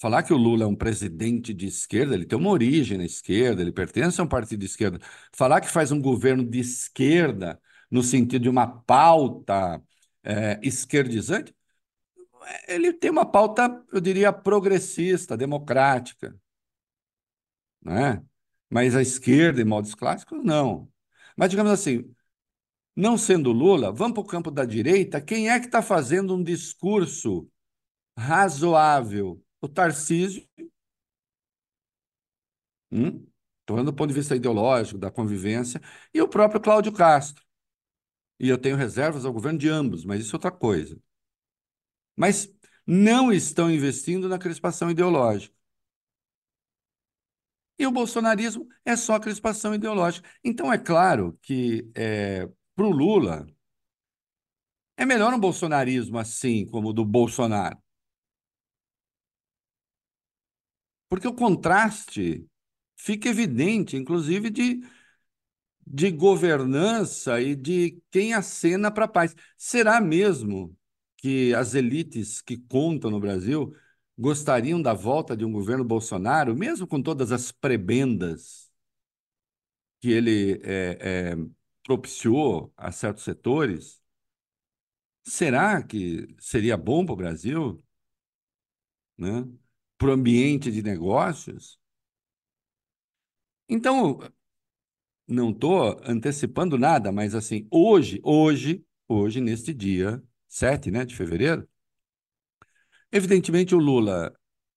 Falar 0.00 0.22
que 0.22 0.32
o 0.32 0.36
Lula 0.36 0.64
é 0.64 0.66
um 0.66 0.76
presidente 0.76 1.52
de 1.52 1.66
esquerda, 1.66 2.14
ele 2.14 2.24
tem 2.26 2.38
uma 2.38 2.50
origem 2.50 2.98
na 2.98 3.04
esquerda, 3.04 3.62
ele 3.62 3.72
pertence 3.72 4.20
a 4.20 4.24
um 4.24 4.28
partido 4.28 4.60
de 4.60 4.66
esquerda. 4.66 4.98
Falar 5.34 5.60
que 5.60 5.68
faz 5.68 5.90
um 5.90 6.00
governo 6.00 6.44
de 6.44 6.60
esquerda, 6.60 7.60
no 7.90 8.02
sentido 8.02 8.42
de 8.42 8.48
uma 8.48 8.66
pauta 8.66 9.82
é, 10.22 10.60
esquerdizante, 10.62 11.54
ele 12.66 12.92
tem 12.92 13.10
uma 13.10 13.26
pauta, 13.26 13.84
eu 13.92 14.00
diria, 14.00 14.32
progressista, 14.32 15.36
democrática. 15.36 16.34
Não 17.82 17.96
é? 17.96 18.22
Mas 18.70 18.94
a 18.96 19.02
esquerda, 19.02 19.60
em 19.60 19.64
modos 19.64 19.94
clássicos, 19.94 20.42
não. 20.44 20.90
Mas, 21.36 21.50
digamos 21.50 21.72
assim, 21.72 22.04
não 22.96 23.18
sendo 23.18 23.52
Lula, 23.52 23.92
vamos 23.92 24.14
para 24.14 24.22
o 24.22 24.26
campo 24.26 24.50
da 24.50 24.64
direita, 24.64 25.20
quem 25.20 25.50
é 25.50 25.60
que 25.60 25.66
está 25.66 25.82
fazendo 25.82 26.34
um 26.34 26.42
discurso 26.42 27.48
razoável? 28.16 29.42
O 29.60 29.68
Tarcísio. 29.68 30.42
Hum? 32.90 33.26
Do 33.66 33.92
ponto 33.92 34.08
de 34.08 34.14
vista 34.14 34.34
ideológico, 34.34 34.98
da 34.98 35.10
convivência, 35.10 35.80
e 36.14 36.22
o 36.22 36.28
próprio 36.28 36.60
Cláudio 36.60 36.92
Castro. 36.92 37.44
E 38.40 38.48
eu 38.48 38.58
tenho 38.58 38.76
reservas 38.76 39.24
ao 39.24 39.32
governo 39.32 39.58
de 39.58 39.68
ambos, 39.68 40.04
mas 40.04 40.20
isso 40.20 40.34
é 40.34 40.38
outra 40.38 40.50
coisa. 40.50 41.00
Mas 42.16 42.48
não 42.86 43.32
estão 43.32 43.70
investindo 43.70 44.28
na 44.28 44.38
crispação 44.38 44.90
ideológica. 44.90 45.54
E 47.78 47.86
o 47.86 47.92
bolsonarismo 47.92 48.66
é 48.84 48.96
só 48.96 49.18
crispação 49.20 49.74
ideológica. 49.74 50.28
Então, 50.42 50.72
é 50.72 50.78
claro 50.78 51.38
que 51.42 51.88
é, 51.94 52.48
para 52.74 52.84
o 52.86 52.90
Lula 52.90 53.46
é 54.98 55.06
melhor 55.06 55.32
um 55.32 55.40
bolsonarismo 55.40 56.18
assim, 56.18 56.66
como 56.66 56.88
o 56.88 56.92
do 56.92 57.04
Bolsonaro. 57.04 57.78
Porque 61.08 61.26
o 61.28 61.34
contraste 61.34 62.46
fica 62.96 63.28
evidente, 63.28 63.96
inclusive, 63.96 64.50
de, 64.50 64.80
de 65.86 66.10
governança 66.10 67.40
e 67.40 67.56
de 67.56 68.02
quem 68.10 68.34
acena 68.34 68.90
para 68.90 69.06
a 69.06 69.08
paz. 69.08 69.34
Será 69.56 70.00
mesmo 70.00 70.76
que 71.16 71.54
as 71.54 71.74
elites 71.74 72.40
que 72.40 72.56
contam 72.56 73.10
no 73.10 73.20
Brasil 73.20 73.74
gostariam 74.16 74.80
da 74.82 74.92
volta 74.92 75.36
de 75.36 75.44
um 75.44 75.52
governo 75.52 75.84
Bolsonaro, 75.84 76.54
mesmo 76.56 76.86
com 76.86 77.00
todas 77.02 77.32
as 77.32 77.52
prebendas 77.52 78.68
que 80.00 80.10
ele 80.10 80.60
é, 80.64 81.32
é, 81.32 81.36
propiciou 81.84 82.72
a 82.76 82.92
certos 82.92 83.24
setores? 83.24 84.00
Será 85.24 85.80
que 85.82 86.26
seria 86.40 86.76
bom 86.76 87.04
para 87.04 87.12
o 87.12 87.16
Brasil? 87.16 87.84
Né? 89.16 89.44
Para 89.98 90.08
o 90.10 90.12
ambiente 90.12 90.70
de 90.70 90.82
negócios? 90.82 91.78
Então, 93.68 94.18
não 95.26 95.50
estou 95.50 96.00
antecipando 96.04 96.78
nada, 96.78 97.12
mas 97.12 97.34
assim, 97.34 97.66
hoje, 97.70 98.20
hoje, 98.22 98.84
hoje, 99.06 99.40
neste 99.40 99.74
dia 99.74 100.22
7 100.46 100.90
né, 100.90 101.04
de 101.04 101.14
fevereiro, 101.14 101.68
Evidentemente, 103.10 103.74
o 103.74 103.78
Lula 103.78 104.34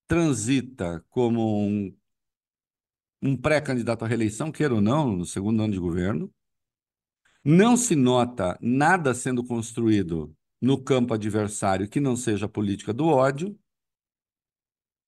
transita 0.07 1.03
como 1.09 1.65
um, 1.65 1.95
um 3.21 3.35
pré-candidato 3.35 4.05
à 4.05 4.07
reeleição, 4.07 4.51
queira 4.51 4.73
ou 4.75 4.81
não, 4.81 5.15
no 5.17 5.25
segundo 5.25 5.61
ano 5.63 5.73
de 5.73 5.79
governo. 5.79 6.33
Não 7.43 7.75
se 7.75 7.95
nota 7.95 8.57
nada 8.61 9.13
sendo 9.13 9.43
construído 9.43 10.33
no 10.61 10.81
campo 10.81 11.13
adversário 11.13 11.89
que 11.89 11.99
não 11.99 12.15
seja 12.15 12.45
a 12.45 12.49
política 12.49 12.93
do 12.93 13.07
ódio. 13.07 13.57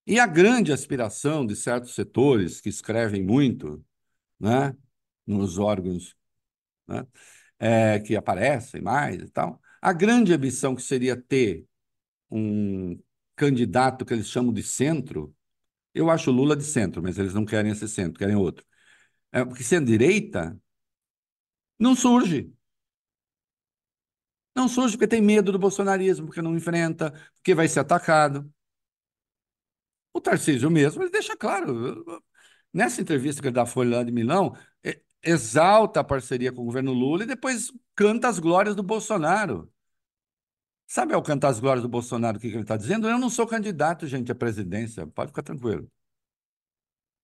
E 0.06 0.20
a 0.20 0.28
grande 0.28 0.72
aspiração 0.74 1.46
de 1.46 1.56
certos 1.56 1.96
setores 1.96 2.60
que 2.60 2.70
escrevem 2.70 3.24
muito 3.24 3.84
né, 4.40 4.76
nos 5.26 5.60
órgãos 5.60 6.16
né, 6.88 7.08
é, 7.60 8.00
que 8.00 8.16
aparecem 8.16 8.82
mais 8.82 9.22
e 9.22 9.30
tal, 9.30 9.62
a 9.82 9.94
grande 9.94 10.34
ambição 10.34 10.76
que 10.76 10.82
seria 10.82 11.16
ter 11.16 11.66
um 12.32 13.00
candidato 13.36 14.06
que 14.06 14.14
eles 14.14 14.28
chamam 14.30 14.54
de 14.54 14.64
centro, 14.64 15.36
eu 15.94 16.10
acho 16.10 16.32
Lula 16.32 16.56
de 16.56 16.64
centro, 16.64 17.02
mas 17.04 17.18
eles 17.18 17.34
não 17.34 17.46
querem 17.46 17.72
esse 17.72 17.88
centro, 17.88 18.20
querem 18.20 18.36
outro. 18.36 18.66
É, 19.32 19.46
porque 19.46 19.64
sendo 19.64 19.88
direita, 19.88 20.58
não 21.80 21.96
surge. 21.96 22.52
Não 24.56 24.68
surge 24.68 24.96
porque 24.96 25.08
tem 25.08 25.22
medo 25.22 25.52
do 25.52 25.60
bolsonarismo, 25.60 26.28
porque 26.28 26.42
não 26.42 26.56
enfrenta, 26.56 27.12
porque 27.38 27.56
vai 27.56 27.68
ser 27.68 27.80
atacado. 27.80 28.52
O 30.14 30.22
Tarcísio 30.22 30.70
mesmo, 30.70 31.02
ele 31.04 31.12
deixa 31.12 31.36
claro, 31.36 32.06
nessa 32.72 33.02
entrevista 33.02 33.42
que 33.42 33.48
ele 33.48 33.56
dá 33.56 33.66
Folha 33.66 34.04
de 34.06 34.12
Milão, 34.12 34.56
exalta 35.24 36.02
a 36.02 36.04
parceria 36.04 36.52
com 36.52 36.62
o 36.62 36.66
governo 36.66 36.94
Lula 36.94 37.24
e 37.24 37.28
depois 37.28 37.72
canta 37.96 38.28
as 38.28 38.40
glórias 38.40 38.76
do 38.76 38.84
Bolsonaro. 38.84 39.72
Sabe 40.86 41.14
ao 41.14 41.24
cantar 41.24 41.50
as 41.50 41.60
glórias 41.60 41.82
do 41.82 41.90
Bolsonaro 41.90 42.38
o 42.38 42.40
que 42.40 42.48
ele 42.48 42.62
está 42.62 42.78
dizendo? 42.78 43.08
Eu 43.10 43.18
não 43.18 43.30
sou 43.30 43.48
candidato, 43.48 44.06
gente, 44.06 44.32
à 44.32 44.36
presidência. 44.36 45.08
Pode 45.08 45.32
ficar 45.32 45.42
tranquilo. 45.44 45.90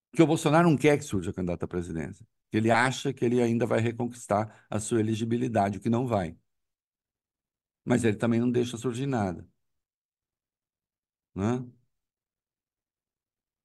Porque 0.10 0.24
o 0.24 0.28
Bolsonaro 0.28 0.70
não 0.70 0.78
quer 0.78 0.98
que 0.98 1.04
surja 1.04 1.34
candidato 1.34 1.64
à 1.64 1.68
presidência. 1.68 2.26
Ele 2.52 2.72
acha 2.72 3.14
que 3.14 3.24
ele 3.26 3.42
ainda 3.42 3.66
vai 3.66 3.80
reconquistar 3.80 4.66
a 4.70 4.80
sua 4.80 5.00
elegibilidade, 5.00 5.78
o 5.78 5.82
que 5.82 5.90
não 5.90 6.08
vai. 6.08 6.36
Mas 7.86 8.04
ele 8.04 8.18
também 8.18 8.40
não 8.40 8.50
deixa 8.52 8.78
surgir 8.78 9.06
nada. 9.08 9.46
Né? 11.36 11.64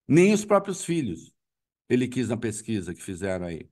Nem 0.06 0.32
os 0.32 0.44
próprios 0.44 0.84
filhos. 0.84 1.32
Ele 1.88 2.08
quis 2.08 2.28
na 2.28 2.36
pesquisa 2.36 2.94
que 2.94 3.02
fizeram 3.02 3.46
aí, 3.46 3.68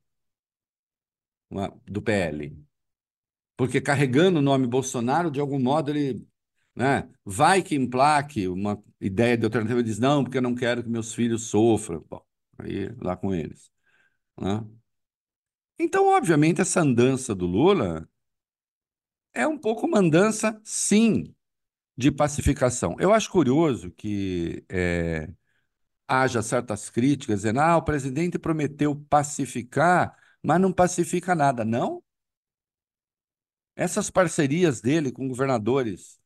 do 1.87 2.03
PL. 2.03 2.57
Porque 3.57 3.81
carregando 3.81 4.39
o 4.39 4.43
nome 4.43 4.67
Bolsonaro, 4.67 5.31
de 5.31 5.41
algum 5.41 5.59
modo, 5.59 5.91
ele 5.91 6.27
né, 6.75 7.09
vai 7.25 7.63
que 7.63 7.75
emplaque 7.75 8.49
uma 8.49 8.83
ideia 9.01 9.37
de 9.37 9.45
alternativa 9.45 9.83
diz: 9.83 9.99
não, 9.99 10.25
porque 10.25 10.39
eu 10.39 10.43
não 10.43 10.55
quero 10.55 10.83
que 10.83 10.89
meus 10.89 11.15
filhos 11.15 11.45
sofram. 11.45 12.05
Bom, 12.09 12.25
aí 12.59 12.89
lá 13.01 13.17
com 13.17 13.35
eles. 13.35 13.71
Né? 14.41 14.65
Então, 15.79 16.09
obviamente, 16.09 16.61
essa 16.61 16.81
andança 16.81 17.35
do 17.35 17.47
Lula 17.47 18.09
é 19.35 19.47
um 19.47 19.59
pouco 19.59 19.87
uma 19.87 19.99
andança, 19.99 20.61
sim, 20.65 21.35
de 21.97 22.11
pacificação. 22.13 22.97
Eu 22.99 23.13
acho 23.13 23.31
curioso 23.31 23.91
que 23.93 24.65
é, 24.69 25.29
haja 26.21 26.43
certas 26.43 26.91
críticas 26.91 27.41
dizendo: 27.41 27.61
ah, 27.61 27.77
o 27.77 27.83
presidente 27.85 28.39
prometeu 28.39 28.95
pacificar, 29.09 30.17
mas 30.43 30.61
não 30.61 30.73
pacifica 30.73 31.35
nada. 31.35 31.65
Não, 31.65 32.03
essas 33.77 34.11
parcerias 34.11 34.81
dele 34.81 35.11
com 35.13 35.29
governadores 35.29 36.21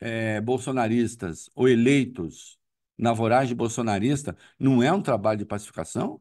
é, 0.00 0.40
bolsonaristas 0.40 1.50
ou 1.54 1.68
eleitos 1.68 2.58
na 2.98 3.12
voragem 3.12 3.56
bolsonarista 3.56 4.36
não 4.58 4.82
é 4.82 4.92
um 4.92 5.02
trabalho 5.02 5.38
de 5.40 5.46
pacificação? 5.46 6.20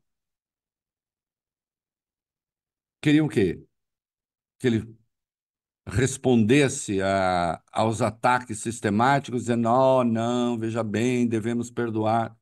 Queriam 3.01 3.25
o 3.27 3.29
quê? 3.29 3.63
Que 4.59 4.67
ele 4.67 4.97
respondesse 5.87 7.01
a, 7.01 7.61
aos 7.73 8.01
ataques 8.03 8.59
sistemáticos, 8.61 9.43
dizendo: 9.43 9.69
oh, 9.69 10.05
não, 10.05 10.59
veja 10.59 10.83
bem, 10.83 11.27
devemos 11.27 11.71
perdoar. 11.71 12.36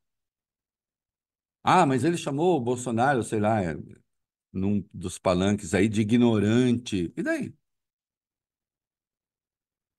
Ah, 1.67 1.86
mas 1.86 2.04
ele 2.04 2.17
chamou 2.17 2.58
o 2.58 2.62
Bolsonaro, 2.62 3.23
sei 3.23 3.39
lá, 3.39 3.62
é, 3.62 3.75
num 4.54 4.88
dos 4.93 5.17
palanques 5.19 5.73
aí, 5.73 5.89
de 5.89 6.01
ignorante. 6.01 7.12
E 7.17 7.23
daí? 7.23 7.54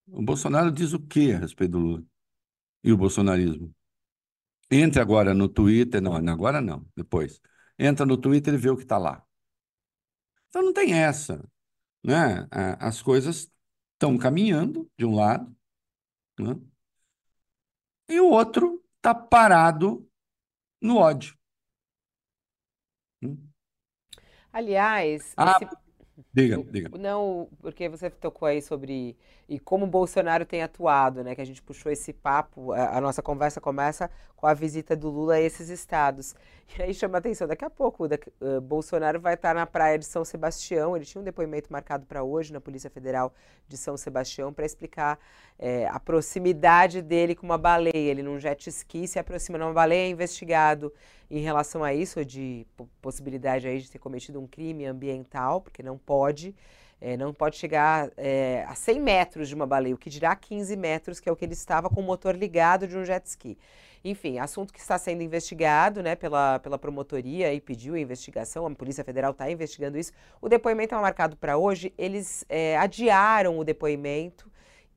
O 0.09 0.23
Bolsonaro 0.23 0.71
diz 0.73 0.93
o 0.93 1.01
quê 1.01 1.33
a 1.35 1.39
respeito 1.41 1.73
do 1.73 1.79
Lula? 1.79 2.05
E 2.85 2.93
o 2.93 2.97
bolsonarismo? 2.97 3.75
Entre 4.71 5.01
agora 5.01 5.35
no 5.35 5.49
Twitter, 5.49 6.01
não, 6.03 6.15
agora 6.17 6.61
não, 6.61 6.87
depois. 6.97 7.41
Entra 7.79 8.07
no 8.07 8.17
Twitter 8.17 8.55
e 8.55 8.59
vê 8.59 8.71
o 8.71 8.77
que 8.77 8.85
está 8.85 8.99
lá. 8.99 9.25
Então 10.49 10.63
não 10.63 10.73
tem 10.73 10.93
essa. 10.95 11.45
Né? 12.05 12.47
As 12.81 13.03
coisas 13.03 13.51
estão 13.95 14.17
caminhando 14.19 14.91
de 14.99 15.05
um 15.05 15.15
lado, 15.15 15.55
né? 16.39 16.55
e 18.09 18.21
o 18.21 18.29
outro 18.31 18.83
está 18.99 19.15
parado 19.15 20.09
no 20.81 20.97
ódio. 20.99 21.37
Hum? 23.23 23.37
Aliás, 24.57 25.35
ah, 25.37 25.59
esse... 25.61 25.77
Diga, 26.33 26.65
diga. 26.71 26.99
Não, 26.99 27.47
porque 27.61 27.91
você 27.91 28.09
tocou 28.09 28.49
aí 28.49 28.63
sobre 28.63 29.15
e 29.47 29.61
como 29.61 29.85
o 29.85 29.89
Bolsonaro 29.89 30.47
tem 30.47 30.63
atuado, 30.63 31.23
né? 31.23 31.35
Que 31.35 31.43
a 31.43 31.45
gente 31.45 31.61
puxou 31.61 31.93
esse 31.93 32.11
papo, 32.11 32.73
a, 32.73 32.97
a, 32.97 33.01
nossa 33.03 33.21
conversa 33.21 33.61
começa 33.61 34.11
com 34.35 34.47
a 34.47 34.55
visita 34.55 34.97
do 34.97 35.11
Lula 35.11 35.35
a 35.35 35.41
esses 35.43 35.69
estados. 35.69 36.35
E 36.79 36.83
aí 36.83 36.95
chama 36.95 37.19
atenção, 37.19 37.47
daqui 37.47 37.65
a 37.65 37.71
pouco, 37.71 38.09
da, 38.09 38.17
uh, 38.41 38.61
Bolsonaro 38.61 39.21
vai 39.21 39.35
estar 39.35 39.55
na 39.55 39.67
praia 39.67 39.99
de 39.99 40.05
São 40.05 40.25
Sebastião, 40.25 40.97
ele 40.97 41.05
tinha 41.05 41.21
um 41.21 41.25
depoimento 41.25 41.73
marcado 41.73 42.07
para 42.07 42.23
hoje 42.23 42.53
na 42.53 42.61
Polícia 42.61 42.91
Federal 42.91 43.33
de 43.69 43.77
São 43.77 43.97
Sebastião 43.97 44.53
para 44.53 44.67
explicar 44.67 45.19
é, 45.59 45.87
a 45.89 45.99
proximidade 45.99 47.01
dele 47.03 47.35
com 47.35 47.47
uma 47.47 47.59
baleia. 47.59 47.93
Ele 47.95 48.23
num 48.23 48.39
jet 48.39 48.69
ski 48.69 49.07
se 49.07 49.19
aproxima 49.19 49.59
de 49.59 49.65
uma 49.65 49.73
baleia, 49.73 50.07
é 50.07 50.11
investigado 50.11 50.93
em 51.31 51.41
relação 51.41 51.83
a 51.83 51.93
isso, 51.93 52.25
de 52.25 52.67
possibilidade 53.01 53.67
aí 53.67 53.81
de 53.81 53.91
ter 53.91 53.99
cometido 53.99 54.41
um 54.41 54.47
crime 54.47 54.87
ambiental, 54.87 55.61
porque 55.61 55.83
não 55.83 55.99
pode. 55.99 56.55
É, 56.99 57.15
não 57.15 57.31
pode 57.31 57.57
chegar 57.57 58.11
é, 58.17 58.65
a 58.67 58.75
100 58.75 59.01
metros 59.01 59.49
de 59.51 59.55
uma 59.55 59.67
baleia, 59.67 59.95
o 59.95 59.99
que 59.99 60.09
dirá 60.09 60.35
15 60.35 60.75
metros, 60.77 61.21
que 61.21 61.29
é 61.29 61.33
o 61.33 61.37
que 61.37 61.45
ele 61.45 61.53
estava 61.53 61.91
com 61.91 62.01
o 62.01 62.03
motor 62.03 62.35
ligado 62.35 62.89
de 62.89 62.97
um 62.97 63.05
jet 63.05 63.27
ski. 63.27 63.59
Enfim, 64.09 64.39
assunto 64.39 64.73
que 64.73 64.79
está 64.79 64.97
sendo 64.97 65.21
investigado 65.21 66.01
né, 66.01 66.15
pela, 66.15 66.61
pela 66.61 66.79
promotoria 66.79 67.53
e 67.53 67.61
pediu 67.61 67.95
a 67.95 67.99
investigação, 67.99 68.65
a 68.65 68.71
Polícia 68.71 69.03
Federal 69.03 69.33
está 69.33 69.51
investigando 69.51 69.99
isso. 69.99 70.13
O 70.41 70.49
depoimento 70.49 70.95
é 70.95 71.01
marcado 71.01 71.37
para 71.37 71.57
hoje, 71.57 71.93
eles 71.99 72.45
é, 72.49 72.77
adiaram 72.77 73.59
o 73.59 73.65
depoimento 73.65 74.49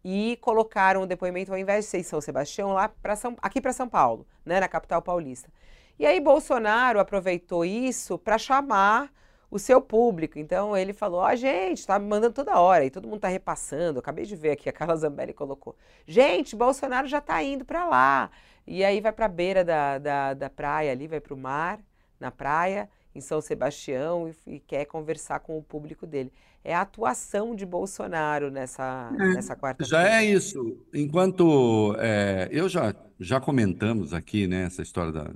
e 0.06 0.38
colocaram 0.42 1.02
o 1.02 1.08
depoimento, 1.08 1.52
ao 1.52 1.58
invés 1.58 1.86
de 1.86 1.90
ser 1.90 1.98
em 1.98 2.04
São 2.04 2.22
Sebastião, 2.22 2.74
lá 2.74 2.94
São, 3.18 3.36
aqui 3.42 3.60
para 3.60 3.74
São 3.74 3.90
Paulo, 3.90 4.28
né, 4.46 4.60
na 4.60 4.68
capital 4.68 5.02
paulista. 5.02 5.50
E 5.98 6.06
aí 6.06 6.20
Bolsonaro 6.20 7.00
aproveitou 7.00 7.66
isso 7.66 8.16
para 8.16 8.38
chamar 8.38 9.12
o 9.50 9.58
seu 9.58 9.82
público. 9.82 10.38
Então 10.38 10.76
ele 10.76 10.94
falou: 10.94 11.22
Ó, 11.22 11.32
oh, 11.32 11.36
gente, 11.36 11.86
tá 11.86 11.98
me 12.00 12.08
mandando 12.08 12.34
toda 12.34 12.60
hora 12.60 12.86
e 12.86 12.90
todo 12.90 13.08
mundo 13.08 13.22
tá 13.22 13.28
repassando. 13.28 13.98
Eu 13.98 14.02
acabei 14.02 14.26
de 14.26 14.36
ver 14.36 14.52
aqui, 14.52 14.70
a 14.70 14.74
Carla 14.74 14.96
Zambelli 14.96 15.34
colocou: 15.34 15.76
Gente, 16.06 16.56
Bolsonaro 16.56 17.08
já 17.08 17.22
tá 17.22 17.42
indo 17.44 17.66
para 17.66 17.86
lá. 17.88 18.32
E 18.68 18.84
aí 18.84 19.02
vai 19.02 19.12
para 19.12 19.26
a 19.26 19.30
beira 19.30 19.64
da, 19.64 19.98
da, 19.98 20.34
da 20.34 20.50
praia 20.50 20.92
ali, 20.92 21.08
vai 21.08 21.20
para 21.20 21.34
o 21.34 21.38
mar, 21.38 21.80
na 22.20 22.30
praia, 22.30 22.88
em 23.16 23.22
São 23.22 23.42
Sebastião, 23.42 24.30
e, 24.46 24.56
e 24.56 24.60
quer 24.60 24.86
conversar 24.86 25.40
com 25.40 25.58
o 25.58 25.64
público 25.64 26.06
dele 26.06 26.32
é 26.64 26.74
a 26.74 26.82
atuação 26.82 27.56
de 27.56 27.66
Bolsonaro 27.66 28.52
nessa, 28.52 29.12
é, 29.20 29.34
nessa 29.34 29.56
quarta-feira. 29.56 30.04
Já 30.04 30.20
é 30.20 30.26
isso. 30.26 30.78
Enquanto 30.94 31.96
é, 32.00 32.50
eu 32.52 32.68
já, 32.68 32.94
já 33.20 33.40
comentamos 33.40 34.14
aqui 34.14 34.48
né, 34.48 34.64
essa 34.64 34.82
história 34.82 35.12
da, 35.12 35.32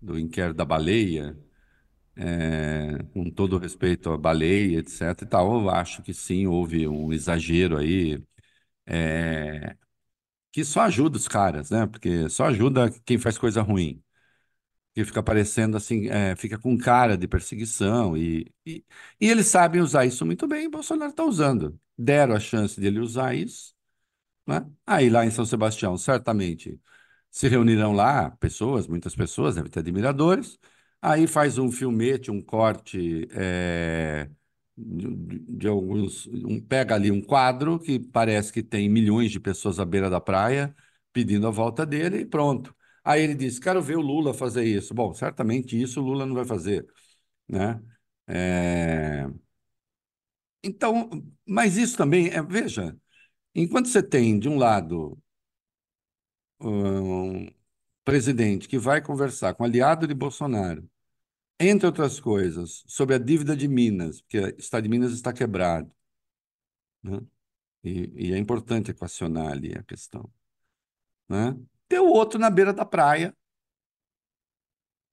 do 0.00 0.18
inquérito 0.18 0.56
da 0.56 0.64
baleia, 0.64 1.36
é, 2.16 3.02
com 3.12 3.30
todo 3.30 3.58
respeito 3.58 4.10
à 4.10 4.18
baleia, 4.18 4.78
etc. 4.80 5.24
E 5.26 5.28
tal, 5.30 5.62
eu 5.62 5.70
acho 5.70 6.02
que 6.02 6.14
sim, 6.14 6.46
houve 6.46 6.86
um 6.88 7.12
exagero 7.12 7.76
aí. 7.78 8.22
É, 8.86 9.76
que 10.52 10.64
só 10.64 10.82
ajuda 10.82 11.16
os 11.18 11.28
caras, 11.28 11.70
né? 11.70 11.86
Porque 11.86 12.28
só 12.30 12.46
ajuda 12.46 12.90
quem 13.06 13.18
faz 13.18 13.38
coisa 13.38 13.62
ruim 13.62 14.02
que 14.94 15.04
fica 15.04 15.22
parecendo 15.22 15.76
assim, 15.76 16.08
é, 16.08 16.34
fica 16.36 16.58
com 16.58 16.76
cara 16.76 17.16
de 17.16 17.28
perseguição 17.28 18.16
e, 18.16 18.52
e, 18.66 18.84
e 19.20 19.28
eles 19.28 19.46
sabem 19.46 19.80
usar 19.80 20.04
isso 20.04 20.26
muito 20.26 20.46
bem, 20.48 20.64
e 20.66 20.68
Bolsonaro 20.68 21.10
está 21.12 21.24
usando. 21.24 21.78
Deram 21.96 22.34
a 22.34 22.40
chance 22.40 22.80
de 22.80 22.86
ele 22.86 22.98
usar 22.98 23.34
isso, 23.34 23.74
né? 24.46 24.66
Aí 24.86 25.10
lá 25.10 25.24
em 25.26 25.30
São 25.30 25.46
Sebastião, 25.46 25.96
certamente 25.98 26.80
se 27.30 27.48
reunirão 27.48 27.92
lá 27.92 28.30
pessoas, 28.38 28.86
muitas 28.88 29.14
pessoas, 29.16 29.56
deve 29.56 29.68
ter 29.70 29.80
admiradores, 29.80 30.58
aí 31.00 31.26
faz 31.26 31.58
um 31.58 31.70
filmete, 31.70 32.30
um 32.30 32.40
corte 32.42 33.28
é, 33.32 34.28
de, 34.76 35.38
de, 35.40 35.68
alguns, 35.68 36.26
um, 36.28 36.60
pega 36.60 36.94
ali 36.94 37.10
um 37.10 37.22
quadro 37.22 37.78
que 37.78 37.98
parece 37.98 38.52
que 38.52 38.62
tem 38.62 38.88
milhões 38.88 39.30
de 39.30 39.40
pessoas 39.40 39.78
à 39.80 39.84
beira 39.84 40.10
da 40.10 40.20
praia 40.20 40.74
pedindo 41.12 41.46
a 41.46 41.50
volta 41.50 41.84
dele 41.86 42.20
e 42.20 42.26
pronto. 42.26 42.74
Aí 43.04 43.22
ele 43.22 43.34
disse: 43.34 43.60
Quero 43.60 43.82
ver 43.82 43.96
o 43.96 44.00
Lula 44.00 44.34
fazer 44.34 44.64
isso. 44.64 44.94
Bom, 44.94 45.14
certamente 45.14 45.80
isso 45.80 46.00
o 46.00 46.04
Lula 46.04 46.26
não 46.26 46.34
vai 46.34 46.44
fazer. 46.44 46.86
Né? 47.48 47.80
É... 48.28 49.26
Então, 50.62 51.08
mas 51.46 51.76
isso 51.76 51.96
também, 51.96 52.28
é, 52.28 52.42
veja, 52.42 52.96
enquanto 53.54 53.88
você 53.88 54.02
tem, 54.02 54.38
de 54.38 54.48
um 54.48 54.58
lado, 54.58 55.18
um 56.60 57.46
presidente 58.10 58.68
que 58.68 58.78
vai 58.78 59.00
conversar 59.00 59.54
com 59.54 59.64
aliado 59.64 60.06
de 60.06 60.14
Bolsonaro, 60.14 60.88
entre 61.60 61.86
outras 61.86 62.18
coisas, 62.18 62.82
sobre 62.86 63.14
a 63.14 63.18
dívida 63.18 63.56
de 63.56 63.68
Minas, 63.68 64.20
porque 64.20 64.38
o 64.38 64.58
Estado 64.58 64.82
de 64.84 64.88
Minas 64.88 65.12
está 65.12 65.32
quebrado. 65.32 65.90
Né? 67.02 67.20
E, 67.84 68.28
e 68.30 68.32
é 68.34 68.38
importante 68.38 68.90
equacionar 68.90 69.52
ali 69.52 69.74
a 69.76 69.82
questão. 69.84 70.28
Né? 71.28 71.56
Tem 71.88 72.00
o 72.00 72.08
outro 72.08 72.38
na 72.38 72.50
beira 72.50 72.72
da 72.72 72.84
praia, 72.84 73.36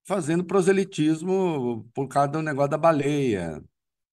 fazendo 0.05 0.43
proselitismo 0.45 1.87
por 1.93 2.07
causa 2.07 2.29
do 2.31 2.41
negócio 2.41 2.71
da 2.71 2.77
baleia, 2.77 3.63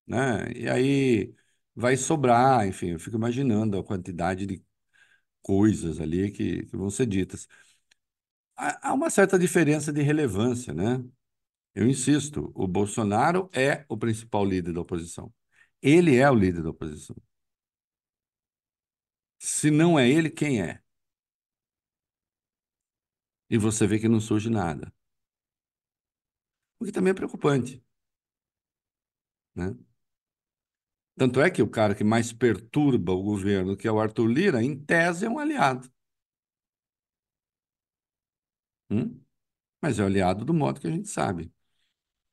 né? 0.07 0.51
E 0.55 0.69
aí 0.69 1.33
vai 1.75 1.97
sobrar, 1.97 2.67
enfim, 2.67 2.89
eu 2.91 2.99
fico 2.99 3.15
imaginando 3.17 3.77
a 3.77 3.83
quantidade 3.83 4.45
de 4.45 4.63
coisas 5.41 5.99
ali 5.99 6.31
que, 6.31 6.65
que 6.65 6.77
vão 6.77 6.89
ser 6.89 7.05
ditas. 7.07 7.47
Há, 8.57 8.93
uma 8.93 9.09
certa 9.09 9.37
diferença 9.37 9.91
de 9.91 10.01
relevância, 10.01 10.73
né? 10.73 11.03
Eu 11.75 11.87
insisto, 11.87 12.51
o 12.55 12.67
Bolsonaro 12.67 13.49
é 13.53 13.85
o 13.89 13.97
principal 13.97 14.45
líder 14.45 14.73
da 14.73 14.81
oposição. 14.81 15.33
Ele 15.81 16.17
é 16.17 16.29
o 16.29 16.35
líder 16.35 16.63
da 16.63 16.71
oposição. 16.71 17.15
Se 19.39 19.71
não 19.71 19.97
é 19.99 20.09
ele, 20.09 20.29
quem 20.29 20.61
é? 20.61 20.81
e 23.49 23.57
você 23.57 23.87
vê 23.87 23.97
que 23.99 24.07
não 24.07 24.19
surge 24.19 24.49
nada. 24.51 24.91
O 26.79 26.85
que 26.85 26.91
também 26.93 27.11
é 27.11 27.13
preocupante. 27.13 27.83
Né? 29.55 29.75
Tanto 31.17 31.41
é 31.41 31.49
que 31.49 31.61
o 31.61 31.69
cara 31.69 31.95
que 31.95 32.03
mais 32.03 32.31
perturba 32.33 33.11
o 33.13 33.23
governo, 33.23 33.75
que 33.77 33.87
é 33.87 33.91
o 33.91 33.99
Arthur 33.99 34.27
Lira, 34.27 34.63
em 34.63 34.77
tese 34.77 35.25
é 35.25 35.29
um 35.29 35.39
aliado. 35.39 35.89
Hum? 38.89 39.19
Mas 39.81 39.99
é 39.99 40.03
um 40.03 40.07
aliado 40.07 40.45
do 40.45 40.53
modo 40.53 40.79
que 40.81 40.87
a 40.87 40.91
gente 40.91 41.09
sabe. 41.09 41.51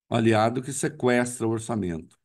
O 0.09 0.15
aliado 0.17 0.63
que 0.63 0.73
sequestra 0.73 1.47
o 1.47 1.51
orçamento. 1.51 2.19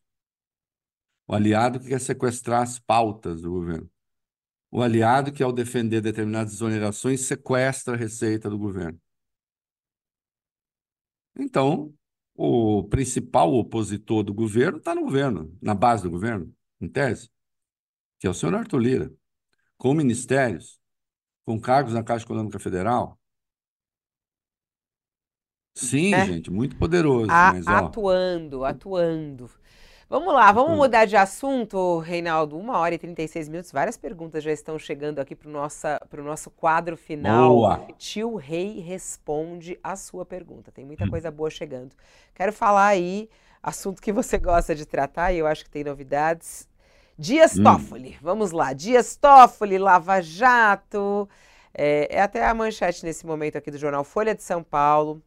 O 1.27 1.33
aliado 1.33 1.79
que 1.79 1.87
quer 1.89 2.01
sequestrar 2.01 2.61
as 2.63 2.79
pautas 2.79 3.41
do 3.41 3.51
governo 3.51 3.89
o 4.71 4.81
aliado 4.81 5.31
que, 5.31 5.43
ao 5.43 5.51
defender 5.51 6.01
determinadas 6.01 6.53
exonerações, 6.53 7.21
sequestra 7.21 7.93
a 7.93 7.97
receita 7.97 8.49
do 8.49 8.57
governo. 8.57 8.99
Então, 11.35 11.93
o 12.35 12.83
principal 12.83 13.53
opositor 13.53 14.23
do 14.23 14.33
governo 14.33 14.77
está 14.77 14.93
no 14.93 15.01
governo, 15.01 15.55
na 15.61 15.73
base 15.73 16.03
do 16.03 16.09
governo, 16.09 16.53
em 16.81 16.87
tese, 16.87 17.29
que 18.19 18.27
é 18.27 18.29
o 18.29 18.33
senhor 18.33 18.55
Arthur 18.55 18.79
Lira, 18.79 19.13
com 19.77 19.93
ministérios, 19.93 20.79
com 21.45 21.59
cargos 21.59 21.93
na 21.93 22.03
Caixa 22.03 22.25
Econômica 22.25 22.59
Federal. 22.59 23.16
Sim, 25.77 26.13
é. 26.13 26.25
gente, 26.25 26.51
muito 26.51 26.75
poderoso. 26.75 27.29
A, 27.29 27.53
mas, 27.53 27.67
atuando, 27.67 28.65
atuando. 28.65 29.49
Vamos 30.09 30.33
lá, 30.33 30.53
vamos 30.53 30.71
hum. 30.71 30.77
mudar 30.77 31.03
de 31.03 31.17
assunto, 31.17 31.99
Reinaldo. 31.99 32.57
Uma 32.57 32.77
hora 32.77 32.95
e 32.95 32.97
36 32.97 33.49
minutos. 33.49 33.73
Várias 33.73 33.97
perguntas 33.97 34.41
já 34.41 34.51
estão 34.53 34.79
chegando 34.79 35.19
aqui 35.19 35.35
para 35.35 35.49
o 35.49 36.23
nosso 36.23 36.49
quadro 36.51 36.95
final. 36.95 37.49
Boa. 37.49 37.87
Tio 37.97 38.35
Rei 38.37 38.79
responde 38.79 39.77
a 39.83 39.97
sua 39.97 40.25
pergunta. 40.25 40.71
Tem 40.71 40.85
muita 40.85 41.03
hum. 41.03 41.09
coisa 41.09 41.29
boa 41.29 41.49
chegando. 41.49 41.93
Quero 42.33 42.53
falar 42.53 42.87
aí, 42.87 43.29
assunto 43.61 44.01
que 44.01 44.13
você 44.13 44.37
gosta 44.39 44.73
de 44.73 44.85
tratar, 44.85 45.33
e 45.33 45.39
eu 45.39 45.47
acho 45.47 45.65
que 45.65 45.69
tem 45.69 45.83
novidades. 45.83 46.69
Dias 47.19 47.57
hum. 47.57 47.63
Toffoli, 47.63 48.17
vamos 48.21 48.51
lá. 48.51 48.71
Dias 48.71 49.17
Toffoli, 49.17 49.77
Lava 49.77 50.21
Jato. 50.21 51.27
É, 51.73 52.15
é 52.15 52.21
até 52.21 52.47
a 52.47 52.53
manchete 52.53 53.03
nesse 53.05 53.25
momento 53.25 53.57
aqui 53.57 53.69
do 53.69 53.77
jornal 53.77 54.05
Folha 54.05 54.33
de 54.33 54.41
São 54.41 54.63
Paulo. 54.63 55.21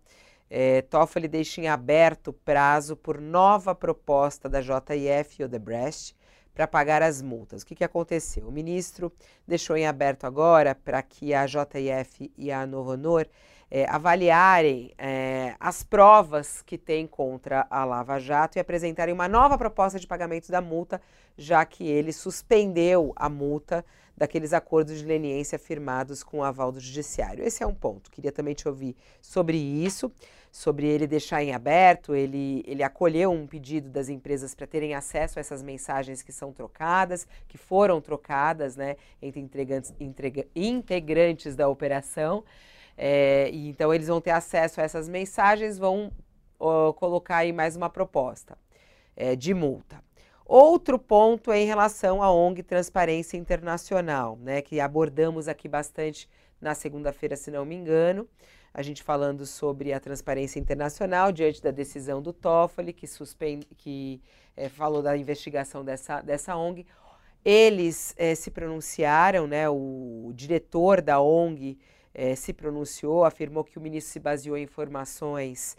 É, 0.50 0.82
Toffoli 0.82 1.28
deixa 1.28 1.60
em 1.60 1.68
aberto 1.68 2.32
prazo 2.32 2.96
por 2.96 3.20
nova 3.20 3.72
proposta 3.72 4.48
da 4.48 4.60
JF 4.60 5.40
e 5.40 5.44
Odebrecht 5.44 6.16
para 6.52 6.66
pagar 6.66 7.02
as 7.02 7.22
multas. 7.22 7.62
O 7.62 7.66
que, 7.66 7.76
que 7.76 7.84
aconteceu? 7.84 8.48
O 8.48 8.52
ministro 8.52 9.12
deixou 9.46 9.76
em 9.76 9.86
aberto 9.86 10.24
agora 10.24 10.74
para 10.74 11.00
que 11.02 11.32
a 11.32 11.46
JF 11.46 12.32
e 12.36 12.50
a 12.50 12.66
Novo 12.66 12.92
Honor 12.92 13.28
é, 13.70 13.88
avaliarem 13.88 14.92
é, 14.98 15.54
as 15.60 15.84
provas 15.84 16.60
que 16.62 16.76
tem 16.76 17.06
contra 17.06 17.66
a 17.70 17.84
Lava 17.84 18.18
Jato 18.18 18.58
e 18.58 18.60
apresentarem 18.60 19.14
uma 19.14 19.28
nova 19.28 19.56
proposta 19.56 20.00
de 20.00 20.06
pagamento 20.06 20.50
da 20.50 20.60
multa, 20.60 21.00
já 21.38 21.64
que 21.64 21.86
ele 21.86 22.12
suspendeu 22.12 23.12
a 23.14 23.28
multa 23.28 23.84
daqueles 24.16 24.52
acordos 24.52 24.98
de 24.98 25.06
leniência 25.06 25.58
firmados 25.58 26.24
com 26.24 26.38
o 26.38 26.42
aval 26.42 26.72
do 26.72 26.80
Judiciário. 26.80 27.44
Esse 27.44 27.62
é 27.62 27.66
um 27.66 27.74
ponto. 27.74 28.10
Queria 28.10 28.32
também 28.32 28.54
te 28.54 28.68
ouvir 28.68 28.96
sobre 29.22 29.56
isso 29.56 30.12
sobre 30.50 30.86
ele 30.86 31.06
deixar 31.06 31.42
em 31.42 31.54
aberto, 31.54 32.14
ele, 32.14 32.64
ele 32.66 32.82
acolheu 32.82 33.30
um 33.30 33.46
pedido 33.46 33.88
das 33.88 34.08
empresas 34.08 34.54
para 34.54 34.66
terem 34.66 34.94
acesso 34.94 35.38
a 35.38 35.40
essas 35.40 35.62
mensagens 35.62 36.22
que 36.22 36.32
são 36.32 36.52
trocadas, 36.52 37.26
que 37.46 37.56
foram 37.56 38.00
trocadas 38.00 38.76
né, 38.76 38.96
entre 39.22 39.40
integrantes, 39.40 39.94
integrantes 40.54 41.54
da 41.54 41.68
operação. 41.68 42.44
É, 42.96 43.48
e 43.52 43.68
então 43.68 43.94
eles 43.94 44.08
vão 44.08 44.20
ter 44.20 44.32
acesso 44.32 44.80
a 44.80 44.84
essas 44.84 45.08
mensagens, 45.08 45.78
vão 45.78 46.12
colocar 46.96 47.38
aí 47.38 47.52
mais 47.52 47.74
uma 47.74 47.88
proposta 47.88 48.58
é, 49.16 49.34
de 49.34 49.54
multa. 49.54 50.02
Outro 50.44 50.98
ponto 50.98 51.52
é 51.52 51.60
em 51.60 51.66
relação 51.66 52.22
à 52.22 52.30
ONG 52.30 52.62
Transparência 52.62 53.36
Internacional, 53.36 54.36
né, 54.42 54.60
que 54.60 54.80
abordamos 54.80 55.46
aqui 55.46 55.68
bastante 55.68 56.28
na 56.60 56.74
segunda-feira, 56.74 57.36
se 57.36 57.50
não 57.50 57.64
me 57.64 57.76
engano. 57.76 58.28
A 58.72 58.82
gente 58.82 59.02
falando 59.02 59.44
sobre 59.44 59.92
a 59.92 59.98
transparência 59.98 60.60
internacional 60.60 61.32
diante 61.32 61.62
da 61.62 61.70
decisão 61.70 62.22
do 62.22 62.32
Toffoli, 62.32 62.92
que, 62.92 63.06
suspende, 63.06 63.66
que 63.76 64.20
é, 64.56 64.68
falou 64.68 65.02
da 65.02 65.16
investigação 65.16 65.84
dessa, 65.84 66.20
dessa 66.20 66.56
ONG. 66.56 66.86
Eles 67.44 68.14
é, 68.16 68.34
se 68.34 68.50
pronunciaram, 68.50 69.46
né, 69.46 69.68
o 69.68 70.30
diretor 70.34 71.00
da 71.00 71.20
ONG 71.20 71.78
é, 72.14 72.34
se 72.34 72.52
pronunciou, 72.52 73.24
afirmou 73.24 73.64
que 73.64 73.78
o 73.78 73.80
ministro 73.80 74.12
se 74.12 74.20
baseou 74.20 74.56
em 74.56 74.62
informações, 74.62 75.76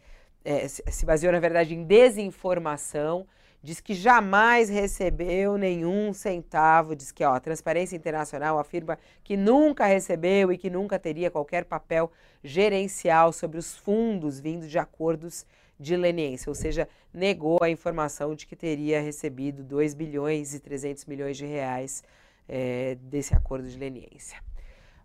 se 0.90 1.06
baseou, 1.06 1.32
na 1.32 1.40
verdade, 1.40 1.76
em 1.76 1.84
desinformação 1.84 3.28
diz 3.64 3.80
que 3.80 3.94
jamais 3.94 4.70
recebeu 4.70 5.58
nenhum 5.58 6.14
centavo, 6.14 6.96
diz 6.96 7.12
que 7.12 7.24
ó, 7.24 7.34
a 7.34 7.40
Transparência 7.40 7.96
Internacional 7.96 8.58
afirma 8.58 8.98
que 9.24 9.38
nunca 9.38 9.86
recebeu 9.86 10.52
e 10.52 10.58
que 10.58 10.70
nunca 10.70 10.98
teria 10.98 11.30
qualquer 11.30 11.66
papel 11.66 12.12
gerencial 12.44 13.32
sobre 13.32 13.60
os 13.60 13.78
fundos 13.78 14.40
vindos 14.40 14.70
de 14.70 14.80
acordos 14.80 15.46
de 15.80 15.96
leniência, 15.96 16.50
ou 16.50 16.56
seja, 16.56 16.88
negou 17.12 17.58
a 17.62 17.70
informação 17.70 18.36
de 18.36 18.46
que 18.46 18.56
teria 18.56 19.02
recebido 19.02 19.64
2 19.64 19.96
bilhões 19.96 20.54
e 20.54 20.60
300 20.60 21.06
milhões 21.06 21.38
de 21.38 21.46
reais 21.46 22.04
é, 22.48 22.96
desse 23.02 23.34
acordo 23.34 23.68
de 23.68 23.78
leniência. 23.78 24.38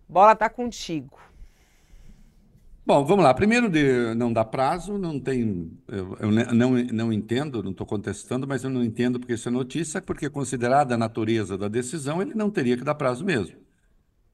Bola 0.08 0.32
está 0.32 0.48
contigo. 0.50 1.18
Bom, 2.86 3.04
vamos 3.04 3.24
lá. 3.24 3.34
Primeiro, 3.34 3.68
de 3.68 4.14
não 4.14 4.32
dá 4.32 4.44
prazo, 4.44 4.96
não 4.96 5.18
tem. 5.18 5.76
Eu, 5.88 6.16
eu 6.20 6.30
não, 6.54 6.70
não 6.70 7.12
entendo, 7.12 7.60
não 7.60 7.72
estou 7.72 7.84
contestando, 7.84 8.46
mas 8.46 8.62
eu 8.62 8.70
não 8.70 8.84
entendo 8.84 9.18
porque 9.18 9.32
isso 9.34 9.48
é 9.48 9.50
notícia, 9.50 10.00
porque, 10.00 10.30
considerada 10.30 10.94
a 10.94 10.98
natureza 10.98 11.58
da 11.58 11.66
decisão, 11.66 12.22
ele 12.22 12.32
não 12.34 12.48
teria 12.48 12.76
que 12.76 12.84
dar 12.84 12.94
prazo 12.94 13.24
mesmo. 13.24 13.56